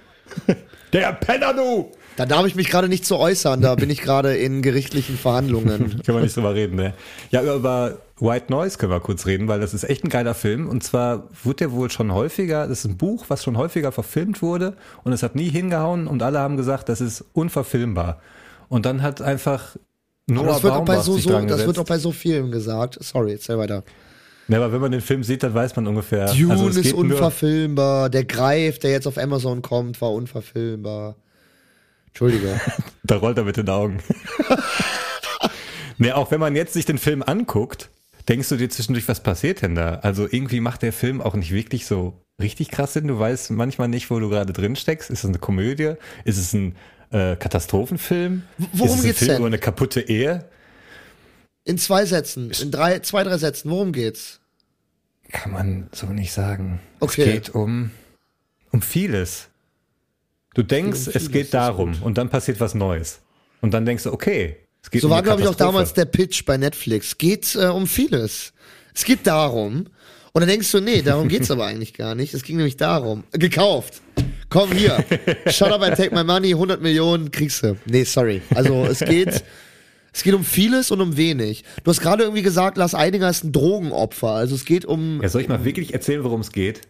[0.93, 1.93] der Penner, du!
[2.17, 6.03] Da darf ich mich gerade nicht so äußern, da bin ich gerade in gerichtlichen Verhandlungen.
[6.05, 6.93] Können wir nicht drüber reden, ne?
[7.31, 10.69] Ja, über White Noise können wir kurz reden, weil das ist echt ein geiler Film.
[10.69, 14.43] Und zwar wurde der wohl schon häufiger, das ist ein Buch, was schon häufiger verfilmt
[14.43, 18.21] wurde und es hat nie hingehauen und alle haben gesagt, das ist unverfilmbar.
[18.69, 19.77] Und dann hat einfach
[20.27, 22.99] Noah Aber das wird, auch bei so, so, das wird auch bei so vielen gesagt.
[23.01, 23.83] Sorry, erzähl weiter.
[24.49, 26.27] Ja, aber wenn man den Film sieht, dann weiß man ungefähr.
[26.33, 28.11] Dune also es ist geht nur- unverfilmbar.
[28.11, 31.17] Der Greif, der jetzt auf Amazon kommt, war unverfilmbar.
[32.09, 32.61] Entschuldige.
[33.03, 33.99] Da rollt er mit den Augen.
[35.99, 37.91] nee, auch wenn man jetzt sich den Film anguckt,
[38.29, 39.95] denkst du dir zwischendurch, was passiert denn da?
[40.03, 43.09] Also irgendwie macht der Film auch nicht wirklich so richtig krass Sinn.
[43.09, 45.11] Du weißt manchmal nicht, wo du gerade drin steckst.
[45.11, 45.95] Ist es eine Komödie?
[46.25, 46.77] Ist es ein
[47.11, 48.43] äh, Katastrophenfilm?
[48.73, 49.39] worum ist es ein geht's Film denn?
[49.39, 50.45] über eine kaputte Ehe?
[51.71, 54.41] In zwei Sätzen, in drei, zwei, drei Sätzen, worum geht's?
[55.31, 56.81] Kann man so nicht sagen.
[56.99, 57.23] Okay.
[57.23, 57.93] Es geht um,
[58.73, 59.51] um vieles.
[60.55, 63.21] Du denkst, um es vieles, geht das ist darum und dann passiert was Neues.
[63.61, 65.93] Und dann denkst du, okay, es geht So um war, eine glaube ich, auch damals
[65.93, 67.17] der Pitch bei Netflix.
[67.19, 68.53] Geht äh, um vieles.
[68.93, 69.87] Es geht darum.
[70.33, 72.35] Und dann denkst du, nee, darum geht's aber eigentlich gar nicht.
[72.35, 73.23] Es ging nämlich darum.
[73.31, 74.03] Gekauft.
[74.49, 75.05] Komm hier.
[75.47, 76.53] Shut up and take my money.
[76.53, 77.77] 100 Millionen kriegst du.
[77.87, 78.43] Nee, sorry.
[78.57, 79.45] Also es geht,
[80.13, 81.65] es geht um vieles und um wenig.
[81.85, 84.31] Du hast gerade irgendwie gesagt, Lars Eidinger ist ein Drogenopfer.
[84.31, 86.81] Also es geht um, Ja, soll ich mal wirklich erzählen, worum es geht?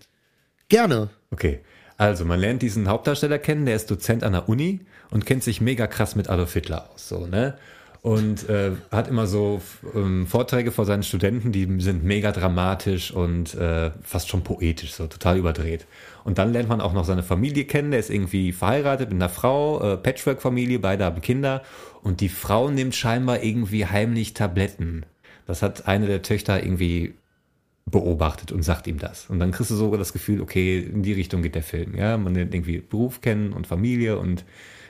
[0.69, 1.09] gerne.
[1.31, 1.61] Okay.
[1.97, 4.81] Also, man lernt diesen Hauptdarsteller kennen, der ist Dozent an der Uni
[5.11, 7.59] und kennt sich mega krass mit Adolf Hitler aus, so, ne?
[8.03, 9.61] Und äh, hat immer so
[9.95, 15.07] ähm, Vorträge vor seinen Studenten, die sind mega dramatisch und äh, fast schon poetisch, so
[15.09, 15.85] total überdreht.
[16.25, 19.29] Und dann lernt man auch noch seine Familie kennen, der ist irgendwie verheiratet mit einer
[19.29, 21.63] Frau, äh, Patchwork-Familie, beide haben Kinder
[22.03, 25.05] und die Frau nimmt scheinbar irgendwie heimlich Tabletten.
[25.47, 27.15] Das hat eine der Töchter irgendwie
[27.87, 29.29] beobachtet und sagt ihm das.
[29.29, 31.95] Und dann kriegst du sogar das Gefühl, okay, in die Richtung geht der Film.
[31.97, 34.45] Ja, man lernt irgendwie Beruf kennen und Familie und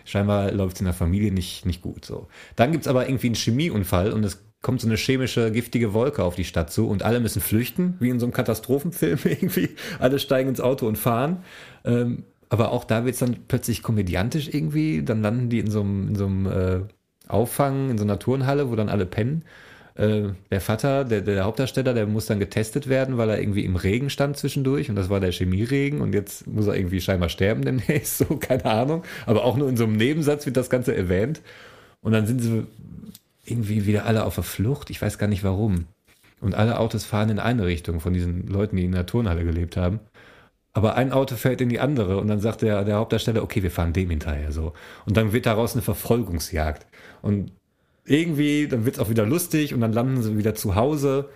[0.05, 2.05] scheinbar läuft es in der Familie nicht, nicht gut.
[2.05, 2.29] So.
[2.57, 6.35] Dann gibt's aber irgendwie einen Chemieunfall und es kommt so eine chemische, giftige Wolke auf
[6.35, 9.71] die Stadt zu und alle müssen flüchten, wie in so einem Katastrophenfilm irgendwie.
[9.99, 11.43] Alle steigen ins Auto und fahren.
[11.85, 15.03] Ähm, aber auch da wird's dann plötzlich komödiantisch irgendwie.
[15.03, 16.81] Dann landen die in so einem, in so einem äh,
[17.33, 19.45] Auffang, in so einer Turnhalle, wo dann alle pennen.
[19.95, 23.77] Äh, der Vater, der, der Hauptdarsteller, der muss dann getestet werden, weil er irgendwie im
[23.77, 27.65] Regen stand zwischendurch und das war der Chemieregen und jetzt muss er irgendwie scheinbar sterben
[27.65, 29.03] demnächst, so, keine Ahnung.
[29.27, 31.41] Aber auch nur in so einem Nebensatz wird das Ganze erwähnt.
[32.01, 32.67] Und dann sind sie
[33.45, 34.91] irgendwie wieder alle auf der Flucht.
[34.91, 35.87] Ich weiß gar nicht warum.
[36.41, 39.77] Und alle Autos fahren in eine Richtung von diesen Leuten, die in der Turnhalle gelebt
[39.77, 40.01] haben.
[40.73, 43.73] Aber ein Auto fällt in die andere und dann sagt der, der Hauptdarsteller, okay, wir
[43.73, 44.73] fahren dem hinterher so.
[45.05, 46.87] Und dann wird daraus eine Verfolgungsjagd.
[47.23, 47.53] Und
[48.05, 51.29] irgendwie, dann wird's auch wieder lustig und dann landen sie wieder zu Hause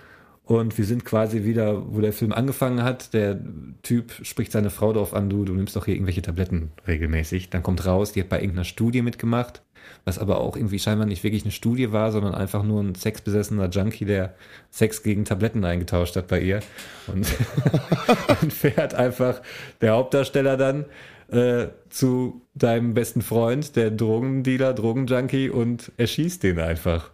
[0.46, 3.14] und wir sind quasi wieder, wo der Film angefangen hat.
[3.14, 3.40] Der
[3.82, 7.48] Typ spricht seine Frau darauf an, du, du nimmst doch hier irgendwelche Tabletten regelmäßig.
[7.48, 9.62] Dann kommt raus, die hat bei irgendeiner Studie mitgemacht,
[10.04, 13.70] was aber auch irgendwie scheinbar nicht wirklich eine Studie war, sondern einfach nur ein sexbesessener
[13.70, 14.34] Junkie, der
[14.70, 16.60] Sex gegen Tabletten eingetauscht hat bei ihr.
[17.06, 17.26] Und,
[18.42, 19.40] und fährt einfach
[19.80, 20.84] der Hauptdarsteller dann
[21.28, 27.12] äh, zu deinem besten Freund, der Drogendealer, Drogenjunkie und erschießt den einfach.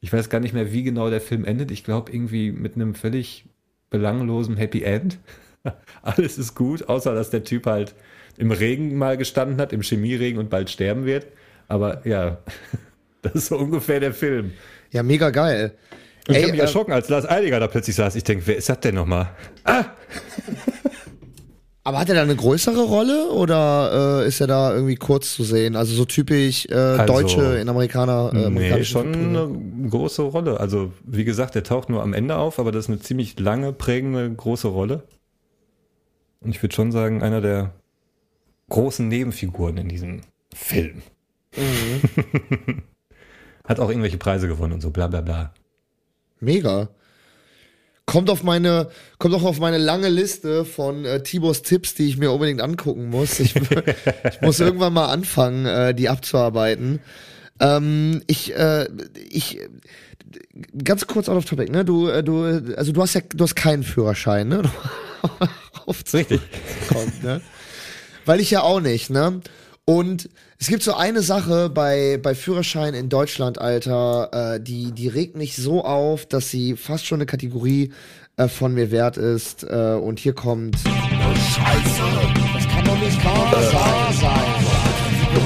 [0.00, 1.70] Ich weiß gar nicht mehr, wie genau der Film endet.
[1.70, 3.46] Ich glaube irgendwie mit einem völlig
[3.90, 5.18] belanglosen Happy End.
[6.02, 7.94] Alles ist gut, außer dass der Typ halt
[8.36, 11.26] im Regen mal gestanden hat, im Chemieregen und bald sterben wird.
[11.68, 12.38] Aber ja,
[13.22, 14.52] das ist so ungefähr der Film.
[14.90, 15.72] Ja, mega geil.
[16.28, 18.16] Ich habe mich äh, erschrocken, als Lars Eiliger da plötzlich saß.
[18.16, 19.30] Ich denke, wer ist das denn nochmal?
[19.64, 19.84] Ah!
[21.86, 25.44] Aber hat er da eine größere Rolle oder äh, ist er da irgendwie kurz zu
[25.44, 25.76] sehen?
[25.76, 28.30] Also so typisch äh, Also, Deutsche in Amerikaner.
[28.34, 29.36] Äh, Nee, schon Kulturen.
[29.36, 30.60] eine große Rolle.
[30.60, 33.72] Also, wie gesagt, der taucht nur am Ende auf, aber das ist eine ziemlich lange,
[33.74, 35.02] prägende, große Rolle.
[36.40, 37.72] Und ich würde schon sagen, einer der
[38.70, 40.22] großen Nebenfiguren in diesem
[40.54, 41.02] Film.
[43.64, 45.52] Hat auch irgendwelche Preise gewonnen und so, bla bla bla.
[46.40, 46.88] Mega.
[48.06, 52.18] Kommt auf meine, kommt auch auf meine lange Liste von äh, Tibors Tipps, die ich
[52.18, 53.40] mir unbedingt angucken muss.
[53.40, 57.00] Ich, ich muss irgendwann mal anfangen, äh, die abzuarbeiten.
[57.60, 58.88] Ähm, ich, äh,
[59.30, 59.58] ich,
[60.82, 61.84] ganz kurz out of topic, ne?
[61.84, 62.44] Du, äh, du,
[62.76, 64.62] also du hast ja, du hast keinen Führerschein, ne?
[65.86, 66.40] Richtig.
[66.88, 67.40] kommt, ne?
[68.26, 69.40] Weil ich ja auch nicht, ne?
[69.84, 70.28] Und
[70.64, 75.36] es gibt so eine Sache bei, bei Führerschein in Deutschland, Alter, äh, die, die regt
[75.36, 77.92] mich so auf, dass sie fast schon eine Kategorie
[78.38, 79.62] äh, von mir wert ist.
[79.64, 80.78] Äh, und hier kommt.
[80.78, 82.02] Scheiße!
[82.54, 84.14] Das kann doch nicht wahr sein.
[84.22, 84.40] sein.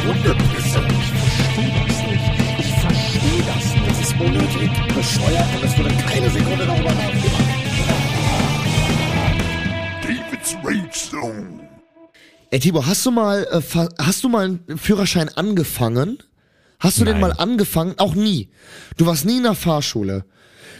[0.06, 0.86] Hundepisse.
[0.86, 2.26] Ich verstehe das nicht.
[2.60, 3.88] Ich verstehe das nicht.
[3.88, 7.42] Das ist unnötig, bescheuert und es wurde keine Sekunde darüber nachgedacht.
[10.00, 11.67] David's Rage Zone.
[12.50, 13.60] Ey, Tibor, hast du mal, äh,
[13.98, 16.18] hast du mal einen Führerschein angefangen?
[16.80, 17.20] Hast du den Nein.
[17.20, 17.94] mal angefangen?
[17.98, 18.48] Auch nie.
[18.96, 20.24] Du warst nie in der Fahrschule.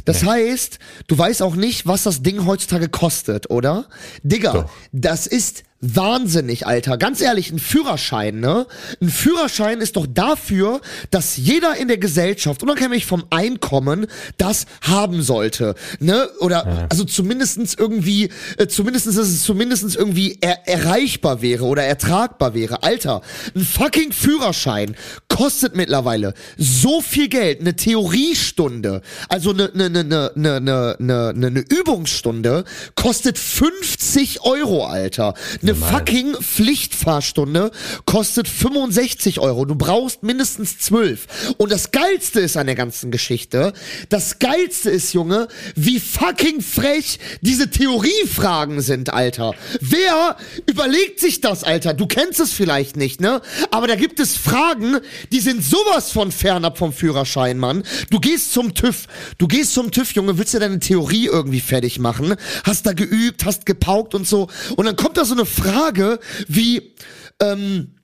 [0.04, 0.78] Das heißt,
[1.08, 3.86] du weißt auch nicht, was das Ding heutzutage kostet, oder?
[4.22, 4.70] Digga, Doch.
[4.92, 6.96] das ist wahnsinnig, Alter.
[6.98, 8.66] Ganz ehrlich, ein Führerschein, ne?
[9.00, 10.80] Ein Führerschein ist doch dafür,
[11.10, 14.06] dass jeder in der Gesellschaft, unabhängig vom Einkommen,
[14.38, 16.28] das haben sollte, ne?
[16.40, 22.54] Oder, also zumindestens irgendwie, äh, zumindestens, dass es zumindestens irgendwie er erreichbar wäre oder ertragbar
[22.54, 22.82] wäre.
[22.82, 23.22] Alter,
[23.54, 24.96] ein fucking Führerschein
[25.28, 27.60] kostet mittlerweile so viel Geld.
[27.60, 32.64] Eine Theoriestunde, also eine, eine, eine, eine, eine, eine, eine Übungsstunde
[32.94, 35.34] kostet 50 Euro, Alter.
[35.62, 37.70] Eine fucking Pflichtfahrstunde
[38.04, 39.64] kostet 65 Euro.
[39.64, 41.54] Du brauchst mindestens 12.
[41.58, 43.72] Und das Geilste ist an der ganzen Geschichte,
[44.08, 49.54] das Geilste ist, Junge, wie fucking frech diese Theoriefragen sind, Alter.
[49.80, 50.36] Wer
[50.66, 51.94] überlegt sich das, Alter?
[51.94, 53.40] Du kennst es vielleicht nicht, ne?
[53.70, 55.00] Aber da gibt es Fragen,
[55.32, 57.82] die sind sowas von fernab vom Führerschein, Mann.
[58.10, 59.06] Du gehst zum TÜV.
[59.38, 62.34] Du gehst zum TÜV, Junge, willst du deine Theorie irgendwie fertig machen?
[62.64, 64.48] Hast da geübt, hast gepaukt und so.
[64.76, 66.94] Und dann kommt da so eine Frage wie,
[67.40, 67.94] ähm,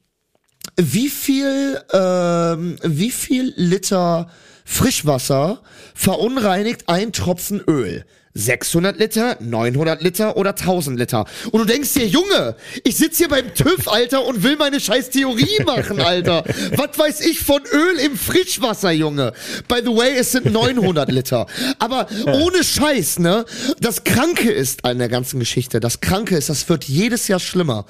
[0.77, 4.31] wie viel, ähm, wie viel Liter
[4.65, 5.62] Frischwasser
[5.95, 8.05] verunreinigt ein Tropfen Öl?
[8.35, 11.24] 600 Liter, 900 Liter oder 1000 Liter.
[11.52, 15.11] Und du denkst dir, Junge, ich sitz hier beim TÜV, Alter, und will meine scheiß
[15.11, 16.43] Theorie machen, Alter.
[16.77, 19.32] Was weiß ich von Öl im Frischwasser, Junge?
[19.69, 21.47] By the way, es sind 900 Liter.
[21.78, 23.44] Aber ohne Scheiß, ne?
[23.81, 27.86] Das Kranke ist an der ganzen Geschichte, das Kranke ist, das wird jedes Jahr schlimmer.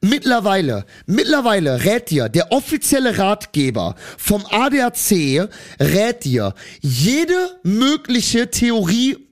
[0.00, 5.48] Mittlerweile, mittlerweile rät dir der offizielle Ratgeber vom ADAC,
[5.78, 9.23] rät dir jede mögliche Theorie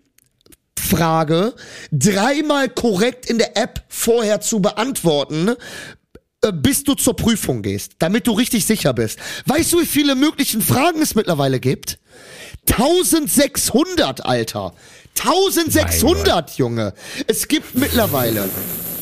[0.83, 1.55] Frage
[1.91, 5.55] dreimal korrekt in der App vorher zu beantworten,
[6.43, 9.19] äh, bis du zur Prüfung gehst, damit du richtig sicher bist.
[9.47, 11.99] Weißt du, wie viele möglichen Fragen es mittlerweile gibt?
[12.71, 14.75] 1600, Alter.
[15.19, 16.95] 1600, Junge.
[17.27, 18.49] Es gibt mittlerweile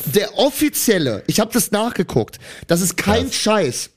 [0.07, 3.91] der offizielle, ich habe das nachgeguckt, das ist kein Scheiß.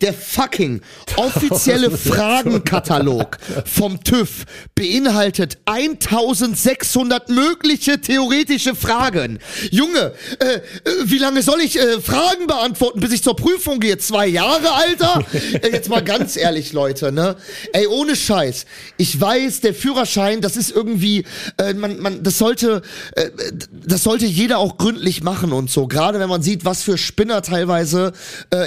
[0.00, 0.80] Der fucking
[1.16, 9.38] offizielle Fragenkatalog vom TÜV beinhaltet 1600 mögliche theoretische Fragen.
[9.70, 10.60] Junge, äh, äh,
[11.04, 13.98] wie lange soll ich äh, Fragen beantworten, bis ich zur Prüfung gehe?
[13.98, 15.24] Zwei Jahre, Alter?
[15.62, 17.36] äh, jetzt mal ganz ehrlich, Leute, ne?
[17.72, 18.64] Ey, ohne Scheiß.
[18.96, 21.24] Ich weiß, der Führerschein, das ist irgendwie,
[21.58, 22.82] äh, man, man, das sollte,
[23.16, 23.30] äh,
[23.72, 25.86] das sollte jeder auch gründlich machen und so.
[25.86, 28.12] Gerade wenn man sieht, was für Spinner teilweise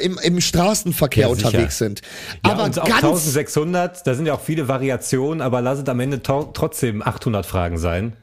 [0.01, 0.41] im, im
[0.75, 2.01] Straßenverkehr Ja, unterwegs sind.
[2.45, 6.21] Ja, aber ganz 1600, da sind ja auch viele Variationen, aber lass es am Ende
[6.21, 8.15] trotzdem 800 Fragen sein.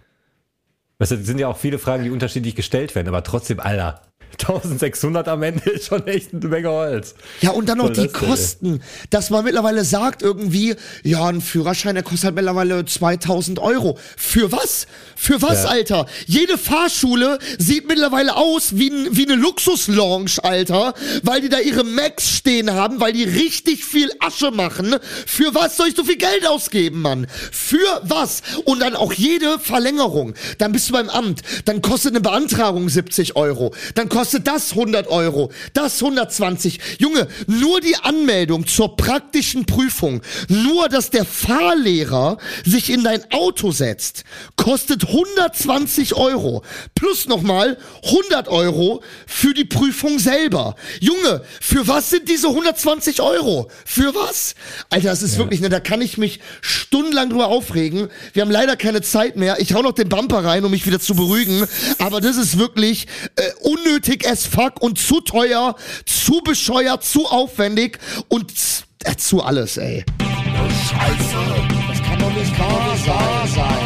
[0.98, 4.02] Weißt du, sind ja auch viele Fragen, die unterschiedlich gestellt werden, aber trotzdem, Alter,
[4.38, 7.14] 1600 am Ende ist schon echt eine Menge Holz.
[7.40, 11.94] Ja, und dann noch die das Kosten, dass man mittlerweile sagt irgendwie, ja, ein Führerschein,
[11.94, 13.98] der kostet halt mittlerweile 2000 Euro.
[14.16, 14.86] Für was?
[15.16, 15.70] Für was, Ja.
[15.70, 16.06] Alter?
[16.26, 21.84] Jede Fahrschule sieht mittlerweile aus wie, ein, wie eine Luxuslounge, Alter, weil die da ihre
[21.84, 24.96] Macs stehen haben, weil die richtig viel Asche machen.
[25.26, 27.26] Für was soll ich so viel Geld ausgeben, Mann?
[27.50, 28.42] Für was?
[28.64, 30.34] Und dann auch jede Verlängerung.
[30.58, 31.42] Dann bist du beim Amt.
[31.66, 33.74] Dann kostet eine Beantragung 70 Euro.
[33.94, 35.50] Dann kostet das 100 Euro.
[35.74, 36.78] Das 120.
[36.98, 43.72] Junge, nur die Anmeldung zur praktischen Prüfung, nur dass der Fahrlehrer sich in dein Auto
[43.72, 44.24] setzt,
[44.56, 46.62] kostet 120 Euro.
[46.94, 50.76] Plus nochmal 100 Euro für die Prüfung selber.
[51.00, 53.68] Junge, für was sind diese 120 Euro?
[53.84, 54.54] Für was?
[54.90, 58.08] Alter, das ist wirklich, ne, da kann ich mich stundenlang drüber aufregen.
[58.32, 59.60] Wir haben leider keine Zeit mehr.
[59.60, 61.66] Ich hau noch den Bumper rein, um mich wieder zu beruhigen.
[61.98, 65.74] Aber das ist wirklich äh, unnötig as fuck und zu teuer,
[66.06, 67.98] zu bescheuert, zu aufwendig
[68.28, 68.52] und
[69.04, 70.04] äh, zu alles, ey.
[70.20, 71.36] Scheiße,
[71.88, 73.78] das kann doch nicht wahr sein.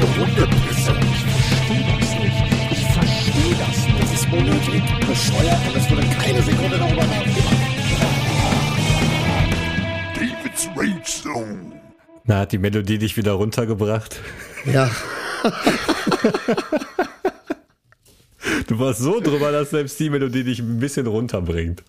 [0.00, 0.92] Die Hundepisse.
[1.00, 2.38] Ich verstehe das nicht.
[2.72, 4.02] Ich verstehe das nicht.
[4.02, 7.56] Das ist unnötig, bescheuert und es wurde keine Sekunde darüber nachgedacht.
[10.14, 11.72] David's Rage Zone.
[12.24, 14.20] Na, hat die Melodie dich wieder runtergebracht?
[14.64, 14.90] Ja.
[18.66, 21.82] Du warst so drüber, dass selbst die Melodie dich ein bisschen runterbringt.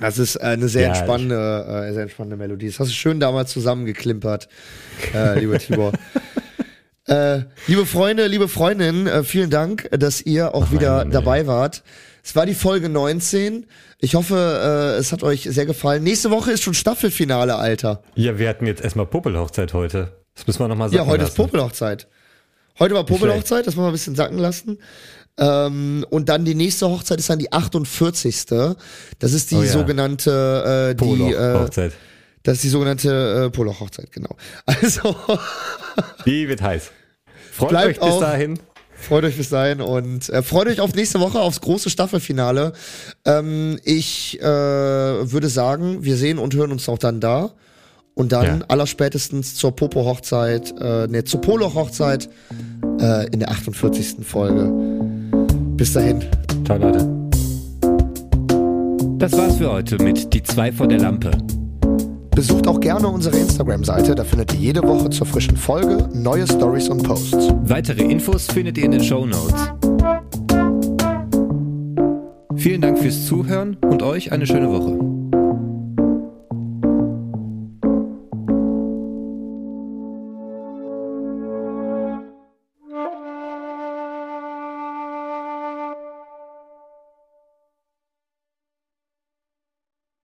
[0.00, 2.68] Das ist eine sehr Ja, entspannende, äh, sehr entspannende Melodie.
[2.68, 4.48] Das hast du schön damals zusammengeklimpert,
[5.14, 5.92] äh, lieber Tibor.
[7.06, 11.12] äh, liebe Freunde, liebe Freundinnen, äh, vielen Dank, dass ihr auch wieder Mann, ey.
[11.12, 11.82] dabei wart.
[12.24, 13.66] Es war die Folge 19.
[13.98, 16.02] Ich hoffe, äh, es hat euch sehr gefallen.
[16.02, 18.02] Nächste Woche ist schon Staffelfinale, Alter.
[18.14, 20.12] Ja, wir hatten jetzt erstmal Popelhochzeit heute.
[20.34, 20.96] Das müssen wir nochmal sagen.
[21.02, 22.08] Ja, heute ist Popelhochzeit.
[22.78, 24.78] Heute war Popelhochzeit, das wollen wir ein bisschen sacken lassen.
[25.38, 28.44] Ähm, und dann die nächste Hochzeit ist dann die 48.
[29.18, 29.68] Das ist die Oh ja.
[29.72, 31.92] sogenannte, äh, die, äh, Poloch-Hochzeit.
[32.42, 34.36] Das ist die sogenannte äh, Poloch-Hochzeit, genau.
[34.66, 35.14] Also,
[36.26, 36.90] Die wird heiß.
[37.52, 38.58] Freut euch bis auf- dahin.
[38.94, 42.72] freut euch bis dahin und äh, freut euch auf nächste Woche, aufs große Staffelfinale.
[43.24, 47.52] Ähm, ich äh, würde sagen, wir sehen und hören uns auch dann da.
[48.14, 48.64] Und dann Ja.
[48.68, 52.28] allerspätestens zur Popo-Hochzeit, äh, ne, zur Poloch-Hochzeit
[53.00, 54.16] äh, in der 48.
[54.26, 54.70] Folge.
[55.80, 56.20] Bis dahin.
[56.66, 57.08] Ciao, Leute.
[59.16, 61.30] Das war's für heute mit Die zwei vor der Lampe.
[62.32, 66.90] Besucht auch gerne unsere Instagram-Seite, da findet ihr jede Woche zur frischen Folge neue Stories
[66.90, 67.54] und Posts.
[67.62, 69.72] Weitere Infos findet ihr in den Show Notes.
[72.56, 75.19] Vielen Dank fürs Zuhören und euch eine schöne Woche.